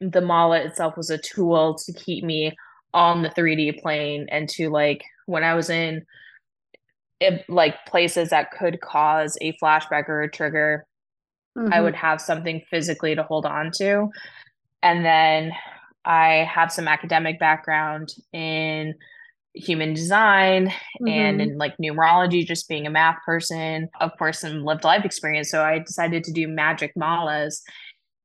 the 0.00 0.20
mala 0.20 0.60
itself 0.60 0.96
was 0.96 1.10
a 1.10 1.18
tool 1.18 1.76
to 1.76 1.92
keep 1.92 2.24
me 2.24 2.52
on 2.92 3.22
the 3.22 3.30
3D 3.30 3.80
plane 3.80 4.26
and 4.30 4.48
to 4.48 4.68
like 4.70 5.04
when 5.26 5.44
I 5.44 5.54
was 5.54 5.70
in 5.70 6.04
it, 7.20 7.44
like 7.48 7.76
places 7.86 8.30
that 8.30 8.50
could 8.50 8.80
cause 8.80 9.38
a 9.40 9.56
flashback 9.62 10.08
or 10.08 10.22
a 10.22 10.30
trigger, 10.30 10.86
I 11.56 11.80
Mhm. 11.80 11.82
would 11.84 11.94
have 11.94 12.20
something 12.20 12.62
physically 12.70 13.14
to 13.14 13.22
hold 13.22 13.46
on 13.46 13.70
to. 13.78 14.10
And 14.82 15.04
then 15.04 15.52
I 16.04 16.48
have 16.52 16.72
some 16.72 16.88
academic 16.88 17.38
background 17.38 18.10
in 18.32 18.94
human 19.54 19.94
design 19.94 20.72
and 21.06 21.40
Mhm. 21.40 21.40
in 21.40 21.58
like 21.58 21.76
numerology, 21.78 22.44
just 22.44 22.68
being 22.68 22.86
a 22.86 22.90
math 22.90 23.18
person, 23.24 23.88
of 24.00 24.10
course, 24.18 24.40
some 24.40 24.64
lived 24.64 24.84
life 24.84 25.04
experience. 25.04 25.50
So 25.50 25.64
I 25.64 25.78
decided 25.78 26.24
to 26.24 26.32
do 26.32 26.48
magic 26.48 26.92
malas. 26.96 27.62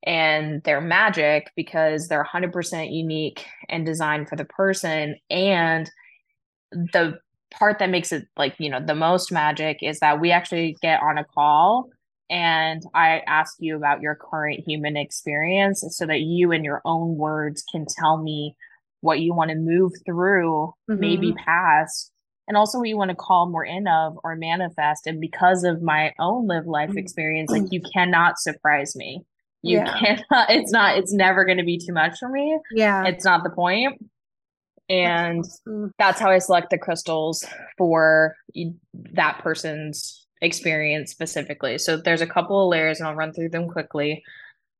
And 0.04 0.64
they're 0.64 0.82
magic 0.82 1.52
because 1.56 2.08
they're 2.08 2.24
100% 2.24 2.92
unique 2.92 3.46
and 3.68 3.86
designed 3.86 4.30
for 4.30 4.38
the 4.38 4.46
person. 4.46 5.18
And 5.30 5.92
the 6.72 7.20
part 7.52 7.80
that 7.80 7.90
makes 7.90 8.12
it 8.12 8.28
like, 8.38 8.56
you 8.60 8.70
know, 8.70 8.80
the 8.84 8.96
most 8.96 9.32
magic 9.32 9.80
is 9.82 10.00
that 10.00 10.20
we 10.20 10.32
actually 10.32 10.78
get 10.82 11.02
on 11.02 11.18
a 11.18 11.24
call 11.24 11.90
and 12.30 12.84
I 12.94 13.22
ask 13.26 13.56
you 13.60 13.76
about 13.76 14.02
your 14.02 14.16
current 14.16 14.62
human 14.66 14.96
experience 14.96 15.84
so 15.90 16.06
that 16.06 16.20
you, 16.22 16.52
in 16.52 16.64
your 16.64 16.82
own 16.86 17.18
words, 17.18 17.64
can 17.72 17.86
tell 17.88 18.22
me 18.22 18.56
what 19.02 19.20
you 19.20 19.34
want 19.34 19.50
to 19.50 19.56
move 19.56 19.94
through, 20.06 20.74
maybe 20.88 21.30
mm-hmm. 21.30 21.44
past, 21.44 22.12
and 22.48 22.56
also 22.56 22.78
what 22.78 22.88
you 22.88 22.98
want 22.98 23.10
to 23.10 23.16
call 23.16 23.50
more 23.50 23.66
in 23.66 23.88
of 23.88 24.20
or 24.24 24.36
manifest. 24.36 25.08
And 25.08 25.20
because 25.20 25.64
of 25.64 25.82
my 25.82 26.14
own 26.20 26.48
live 26.48 26.68
life 26.68 26.90
mm-hmm. 26.90 27.00
experience, 27.00 27.50
like 27.50 27.72
you 27.72 27.82
cannot 27.94 28.38
surprise 28.38 28.96
me. 28.96 29.24
You 29.64 29.80
Yeah. 29.80 30.00
cannot, 30.00 30.50
it's 30.52 30.72
not, 30.72 30.98
it's 30.98 31.14
never 31.14 31.46
going 31.46 31.58
to 31.58 31.64
be 31.64 31.80
too 31.80 31.94
much 31.94 32.20
for 32.20 32.30
me. 32.30 32.60
Yeah. 32.72 33.06
It's 33.06 33.26
not 33.26 33.44
the 33.44 33.50
point. 33.50 34.00
And 34.90 35.46
that's 36.00 36.20
how 36.20 36.32
I 36.32 36.40
select 36.40 36.72
the 36.72 36.78
crystals 36.78 37.46
for 37.78 38.36
that 39.14 39.40
person's 39.40 40.26
experience 40.42 41.12
specifically. 41.12 41.78
So 41.78 41.98
there's 41.98 42.22
a 42.22 42.28
couple 42.28 42.64
of 42.64 42.70
layers, 42.70 43.00
and 43.00 43.08
I'll 43.08 43.16
run 43.16 43.34
through 43.34 43.50
them 43.50 43.70
quickly. 43.70 44.24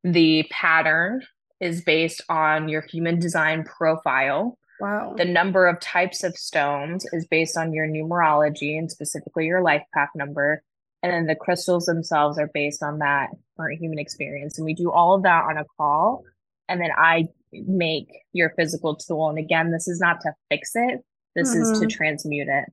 The 0.04 0.46
pattern 0.50 1.22
is 1.60 1.82
based 1.82 2.22
on 2.30 2.70
your 2.70 2.82
human 2.82 3.20
design 3.20 3.64
profile. 3.66 4.58
Wow. 4.80 5.14
The 5.18 5.26
number 5.26 5.68
of 5.68 5.80
types 5.82 6.24
of 6.24 6.38
stones 6.38 7.06
is 7.12 7.28
based 7.28 7.58
on 7.58 7.74
your 7.74 7.86
numerology 7.86 8.78
and 8.78 8.90
specifically 8.90 9.46
your 9.46 9.62
life 9.62 9.84
path 9.94 10.10
number. 10.16 10.64
And 11.04 11.12
then 11.12 11.28
the 11.28 11.36
crystals 11.36 11.86
themselves 11.86 12.40
are 12.40 12.50
based 12.54 12.82
on 12.82 13.00
that 13.00 13.30
current 13.58 13.80
human 13.80 14.00
experience. 14.00 14.58
And 14.58 14.66
we 14.66 14.74
do 14.74 14.90
all 14.92 15.16
of 15.16 15.24
that 15.24 15.44
on 15.46 15.58
a 15.58 15.66
call. 15.78 16.24
And 16.70 16.80
then 16.80 16.92
I 16.98 17.28
make 17.52 18.08
your 18.32 18.54
physical 18.56 18.96
tool. 18.96 19.30
And 19.30 19.38
again, 19.40 19.72
this 19.72 19.88
is 19.88 20.00
not 20.00 20.22
to 20.22 20.34
fix 20.50 20.72
it, 20.76 21.02
this 21.36 21.56
is 21.56 21.72
to 21.80 21.86
Mhm. 21.88 21.90
transmute 21.90 22.48
it. 22.48 22.66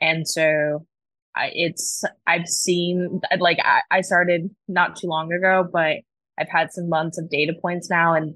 And 0.00 0.26
so 0.26 0.86
I, 1.36 1.50
it's, 1.54 2.02
I've 2.26 2.48
seen, 2.48 3.20
like, 3.38 3.58
I, 3.62 3.82
I 3.90 4.00
started 4.00 4.50
not 4.68 4.96
too 4.96 5.06
long 5.06 5.32
ago, 5.32 5.68
but 5.70 5.98
I've 6.38 6.48
had 6.48 6.72
some 6.72 6.88
months 6.88 7.18
of 7.18 7.28
data 7.30 7.52
points 7.60 7.88
now 7.90 8.14
and 8.14 8.34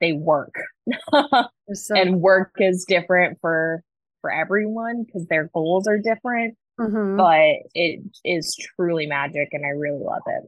they 0.00 0.12
work. 0.14 0.54
So 1.74 1.94
and 1.94 2.22
work 2.22 2.52
is 2.58 2.86
different 2.88 3.38
for 3.42 3.82
for 4.22 4.32
everyone 4.32 5.04
because 5.04 5.26
their 5.26 5.50
goals 5.52 5.86
are 5.86 5.98
different 5.98 6.56
Mhm. 6.80 7.16
but 7.18 7.68
it 7.74 8.00
is 8.24 8.56
truly 8.74 9.06
magic 9.06 9.48
and 9.52 9.66
i 9.66 9.68
really 9.68 10.02
love 10.02 10.22
it 10.26 10.44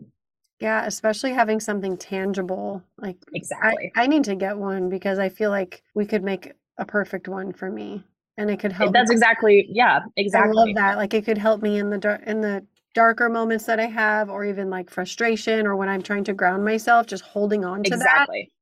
Yeah, 0.61 0.85
especially 0.85 1.33
having 1.33 1.59
something 1.61 1.97
tangible. 1.97 2.83
Like 2.99 3.17
exactly 3.35 3.93
I 3.97 4.07
need 4.07 4.25
to 4.25 4.35
get 4.37 4.59
one 4.59 4.89
because 4.89 5.19
I 5.19 5.29
feel 5.31 5.51
like 5.51 5.83
we 5.95 6.07
could 6.07 6.23
make 6.23 6.53
a 6.79 6.85
perfect 6.85 7.29
one 7.29 7.53
for 7.53 7.71
me. 7.71 8.05
And 8.37 8.51
it 8.51 8.59
could 8.61 8.73
help 8.73 8.93
that's 8.93 9.11
me. 9.11 9.15
exactly 9.15 9.67
yeah 9.71 10.01
exactly. 10.17 10.51
I 10.51 10.53
love 10.53 10.75
that. 10.77 10.97
Like 10.99 11.15
it 11.15 11.25
could 11.25 11.39
help 11.39 11.63
me 11.63 11.79
in 11.79 11.91
the 11.91 11.99
dark 11.99 12.23
in 12.27 12.41
the 12.41 12.65
darker 12.95 13.29
moments 13.29 13.67
that 13.67 13.81
I 13.81 13.87
have 13.87 14.29
or 14.29 14.45
even 14.45 14.69
like 14.69 14.91
frustration 14.91 15.67
or 15.67 15.77
when 15.77 15.89
I'm 15.89 16.03
trying 16.03 16.25
to 16.25 16.35
ground 16.35 16.65
myself, 16.65 17.07
just 17.07 17.25
holding 17.25 17.65
on 17.65 17.83
to 17.85 17.91
that. 17.91 17.97
exactly 17.97 18.53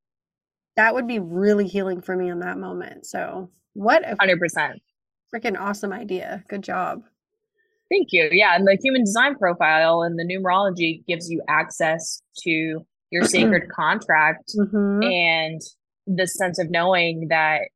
That 0.77 0.95
would 0.95 1.09
be 1.09 1.19
really 1.19 1.67
healing 1.67 2.01
for 2.01 2.15
me 2.15 2.29
in 2.29 2.41
that 2.41 2.59
moment. 2.59 3.07
So 3.07 3.51
what 3.75 4.09
a 4.09 4.17
100% 4.17 4.81
freaking 5.35 5.59
awesome 5.59 5.93
idea. 5.93 6.45
Good 6.49 6.63
job. 6.63 7.03
Thank 7.91 8.09
you 8.13 8.29
yeah 8.33 8.55
and 8.55 8.67
the 8.67 8.79
human 8.83 9.05
design 9.05 9.35
profile 9.35 10.03
and 10.03 10.19
the 10.19 10.25
numerology 10.25 11.05
gives 11.07 11.31
you 11.31 11.43
access 11.49 12.23
to 12.37 12.85
your 13.11 13.25
sacred 13.25 13.69
contract 13.71 14.53
hmm 14.55 15.03
and 15.03 15.61
the 16.09 16.27
sense 16.27 16.59
of 16.59 16.71
knowing 16.71 17.29
that 17.29 17.69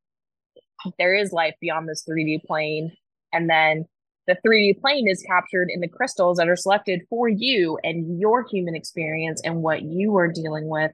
there 0.97 1.13
is 1.13 1.31
life 1.31 1.53
beyond 1.61 1.87
this 1.87 2.03
3D 2.09 2.43
plane. 2.45 2.91
And 3.31 3.49
then 3.49 3.85
the 4.27 4.37
3D 4.45 4.79
plane 4.81 5.07
is 5.07 5.23
captured 5.23 5.69
in 5.71 5.79
the 5.81 5.87
crystals 5.87 6.37
that 6.37 6.49
are 6.49 6.55
selected 6.55 7.01
for 7.09 7.29
you 7.29 7.77
and 7.83 8.19
your 8.19 8.45
human 8.49 8.75
experience 8.75 9.41
and 9.43 9.61
what 9.61 9.83
you 9.83 10.15
are 10.17 10.27
dealing 10.27 10.67
with 10.67 10.91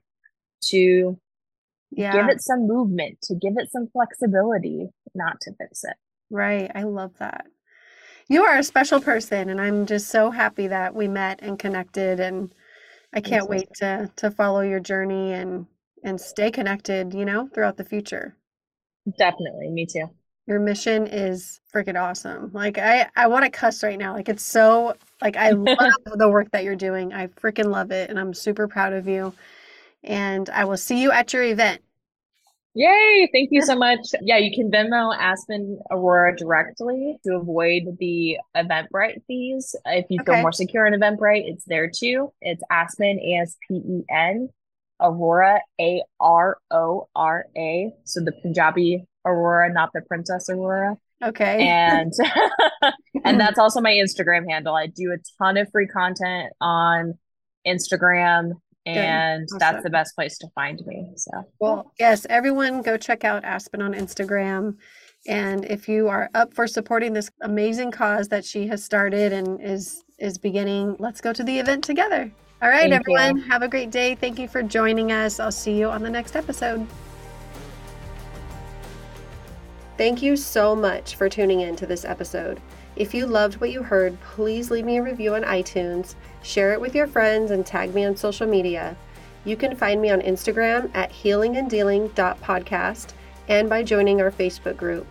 to 0.66 1.18
Yeah. 1.90 2.12
give 2.12 2.28
it 2.28 2.40
some 2.40 2.66
movement, 2.66 3.20
to 3.22 3.34
give 3.34 3.54
it 3.56 3.70
some 3.70 3.88
flexibility, 3.88 4.88
not 5.14 5.40
to 5.42 5.52
fix 5.54 5.82
it. 5.84 5.96
Right. 6.30 6.70
I 6.74 6.84
love 6.84 7.16
that. 7.18 7.46
You 8.30 8.44
are 8.44 8.58
a 8.58 8.62
special 8.62 9.00
person 9.00 9.50
and 9.50 9.60
I'm 9.60 9.86
just 9.86 10.06
so 10.06 10.30
happy 10.30 10.68
that 10.68 10.94
we 10.94 11.08
met 11.08 11.40
and 11.42 11.58
connected 11.58 12.20
and 12.20 12.54
I 13.12 13.20
can't 13.20 13.48
wait 13.48 13.68
to 13.78 14.08
to 14.14 14.30
follow 14.30 14.60
your 14.60 14.78
journey 14.78 15.32
and 15.32 15.66
and 16.04 16.20
stay 16.20 16.52
connected, 16.52 17.12
you 17.12 17.24
know, 17.24 17.48
throughout 17.52 17.76
the 17.76 17.84
future. 17.84 18.36
Definitely, 19.18 19.70
me 19.70 19.84
too. 19.84 20.08
Your 20.46 20.60
mission 20.60 21.08
is 21.08 21.60
freaking 21.74 22.00
awesome. 22.00 22.52
Like 22.54 22.78
I 22.78 23.08
I 23.16 23.26
want 23.26 23.46
to 23.46 23.50
cuss 23.50 23.82
right 23.82 23.98
now. 23.98 24.14
Like 24.14 24.28
it's 24.28 24.44
so 24.44 24.94
like 25.20 25.36
I 25.36 25.50
love 25.50 25.92
the 26.14 26.28
work 26.28 26.52
that 26.52 26.62
you're 26.62 26.76
doing. 26.76 27.12
I 27.12 27.26
freaking 27.26 27.72
love 27.72 27.90
it 27.90 28.10
and 28.10 28.18
I'm 28.18 28.32
super 28.32 28.68
proud 28.68 28.92
of 28.92 29.08
you. 29.08 29.34
And 30.04 30.48
I 30.50 30.66
will 30.66 30.76
see 30.76 31.02
you 31.02 31.10
at 31.10 31.32
your 31.32 31.42
event. 31.42 31.82
Yay! 32.74 33.28
Thank 33.32 33.50
you 33.50 33.62
so 33.62 33.74
much. 33.74 33.98
Yeah, 34.22 34.36
you 34.36 34.54
can 34.54 34.70
Venmo 34.70 35.16
Aspen 35.18 35.80
Arora 35.90 36.36
directly 36.36 37.18
to 37.26 37.34
avoid 37.34 37.96
the 37.98 38.38
Eventbrite 38.56 39.24
fees. 39.26 39.74
If 39.86 40.06
you 40.08 40.22
feel 40.24 40.34
Okay. 40.34 40.42
more 40.42 40.52
secure 40.52 40.86
in 40.86 40.94
Eventbrite, 40.94 41.50
it's 41.50 41.64
there 41.64 41.90
too. 41.90 42.32
It's 42.40 42.62
Aspen, 42.70 43.18
A 43.18 43.40
S 43.42 43.56
P 43.66 43.74
E 43.74 44.04
N, 44.08 44.50
Arora, 45.00 45.60
A 45.80 46.02
R 46.20 46.58
O 46.70 47.08
R 47.16 47.46
A. 47.56 47.92
So 48.04 48.20
the 48.20 48.32
Punjabi 48.40 49.04
Arora, 49.26 49.72
not 49.72 49.90
the 49.92 50.02
Princess 50.02 50.48
Aurora. 50.48 50.96
Okay. 51.22 51.66
And 51.66 52.12
and 53.24 53.34
hmm. 53.34 53.38
that's 53.38 53.58
also 53.58 53.80
my 53.80 53.92
Instagram 53.92 54.48
handle. 54.48 54.76
I 54.76 54.86
do 54.86 55.12
a 55.12 55.16
ton 55.38 55.56
of 55.56 55.68
free 55.72 55.88
content 55.88 56.52
on 56.60 57.18
Instagram 57.66 58.52
and 58.86 59.44
awesome. 59.44 59.58
that's 59.58 59.82
the 59.82 59.90
best 59.90 60.14
place 60.14 60.38
to 60.38 60.48
find 60.54 60.80
me. 60.86 61.06
So 61.16 61.30
well, 61.58 61.92
yes, 61.98 62.26
everyone 62.30 62.82
go 62.82 62.96
check 62.96 63.24
out 63.24 63.44
Aspen 63.44 63.82
on 63.82 63.92
Instagram. 63.92 64.76
And 65.26 65.66
if 65.66 65.88
you 65.88 66.08
are 66.08 66.30
up 66.34 66.54
for 66.54 66.66
supporting 66.66 67.12
this 67.12 67.30
amazing 67.42 67.90
cause 67.90 68.28
that 68.28 68.44
she 68.44 68.66
has 68.68 68.82
started 68.82 69.32
and 69.32 69.60
is 69.60 70.02
is 70.18 70.38
beginning, 70.38 70.96
let's 70.98 71.20
go 71.20 71.32
to 71.32 71.42
the 71.44 71.58
event 71.58 71.84
together. 71.84 72.30
All 72.62 72.68
right, 72.68 72.90
Thank 72.90 72.94
everyone, 72.94 73.38
you. 73.38 73.42
have 73.44 73.62
a 73.62 73.68
great 73.68 73.90
day. 73.90 74.14
Thank 74.14 74.38
you 74.38 74.46
for 74.46 74.62
joining 74.62 75.12
us. 75.12 75.40
I'll 75.40 75.50
see 75.50 75.78
you 75.78 75.88
on 75.88 76.02
the 76.02 76.10
next 76.10 76.36
episode. 76.36 76.86
Thank 79.96 80.22
you 80.22 80.36
so 80.36 80.74
much 80.74 81.16
for 81.16 81.28
tuning 81.28 81.60
in 81.60 81.76
to 81.76 81.86
this 81.86 82.04
episode. 82.04 82.60
If 83.00 83.14
you 83.14 83.24
loved 83.24 83.62
what 83.62 83.70
you 83.70 83.82
heard, 83.82 84.20
please 84.20 84.70
leave 84.70 84.84
me 84.84 84.98
a 84.98 85.02
review 85.02 85.34
on 85.34 85.42
iTunes, 85.44 86.16
share 86.42 86.74
it 86.74 86.80
with 86.82 86.94
your 86.94 87.06
friends, 87.06 87.50
and 87.50 87.64
tag 87.64 87.94
me 87.94 88.04
on 88.04 88.14
social 88.14 88.46
media. 88.46 88.94
You 89.46 89.56
can 89.56 89.74
find 89.74 90.02
me 90.02 90.10
on 90.10 90.20
Instagram 90.20 90.90
at 90.92 91.10
healinganddealing.podcast 91.10 93.14
and 93.48 93.70
by 93.70 93.82
joining 93.84 94.20
our 94.20 94.30
Facebook 94.30 94.76
group. 94.76 95.06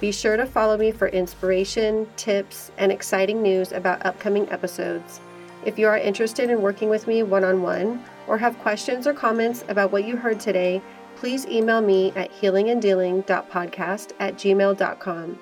Be 0.00 0.10
sure 0.10 0.36
to 0.36 0.46
follow 0.46 0.76
me 0.76 0.90
for 0.90 1.06
inspiration, 1.06 2.08
tips, 2.16 2.72
and 2.76 2.90
exciting 2.90 3.40
news 3.40 3.70
about 3.70 4.04
upcoming 4.04 4.50
episodes. 4.50 5.20
If 5.64 5.78
you 5.78 5.86
are 5.86 5.96
interested 5.96 6.50
in 6.50 6.60
working 6.60 6.88
with 6.88 7.06
me 7.06 7.22
one 7.22 7.44
on 7.44 7.62
one 7.62 8.02
or 8.26 8.38
have 8.38 8.58
questions 8.58 9.06
or 9.06 9.14
comments 9.14 9.64
about 9.68 9.92
what 9.92 10.04
you 10.04 10.16
heard 10.16 10.40
today, 10.40 10.82
please 11.14 11.46
email 11.46 11.82
me 11.82 12.10
at 12.16 12.32
healinganddealing.podcast 12.32 14.10
at 14.18 14.34
gmail.com. 14.34 15.38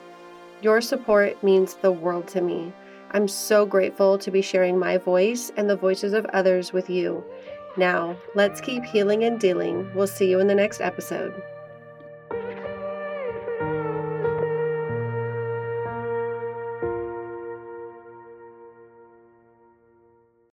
Your 0.63 0.81
support 0.81 1.43
means 1.43 1.75
the 1.75 1.93
world 1.93 2.29
to 2.29 2.41
me. 2.41 2.73
I'm 3.13 3.29
so 3.29 3.67
grateful 3.67 4.19
to 4.19 4.31
be 4.31 4.43
sharing 4.43 4.79
my 4.79 4.97
voice 4.97 5.53
and 5.57 5.69
the 5.69 5.77
voices 5.77 6.13
of 6.13 6.25
others 6.27 6.73
with 6.73 6.91
you. 6.91 7.25
Now, 7.77 8.17
let's 8.35 8.61
keep 8.61 8.85
healing 8.85 9.25
and 9.25 9.39
dealing. 9.39 9.91
We'll 9.95 10.07
see 10.07 10.31
you 10.31 10.41
in 10.41 10.47
the 10.47 10.55
next 10.55 10.81
episode. 10.81 11.43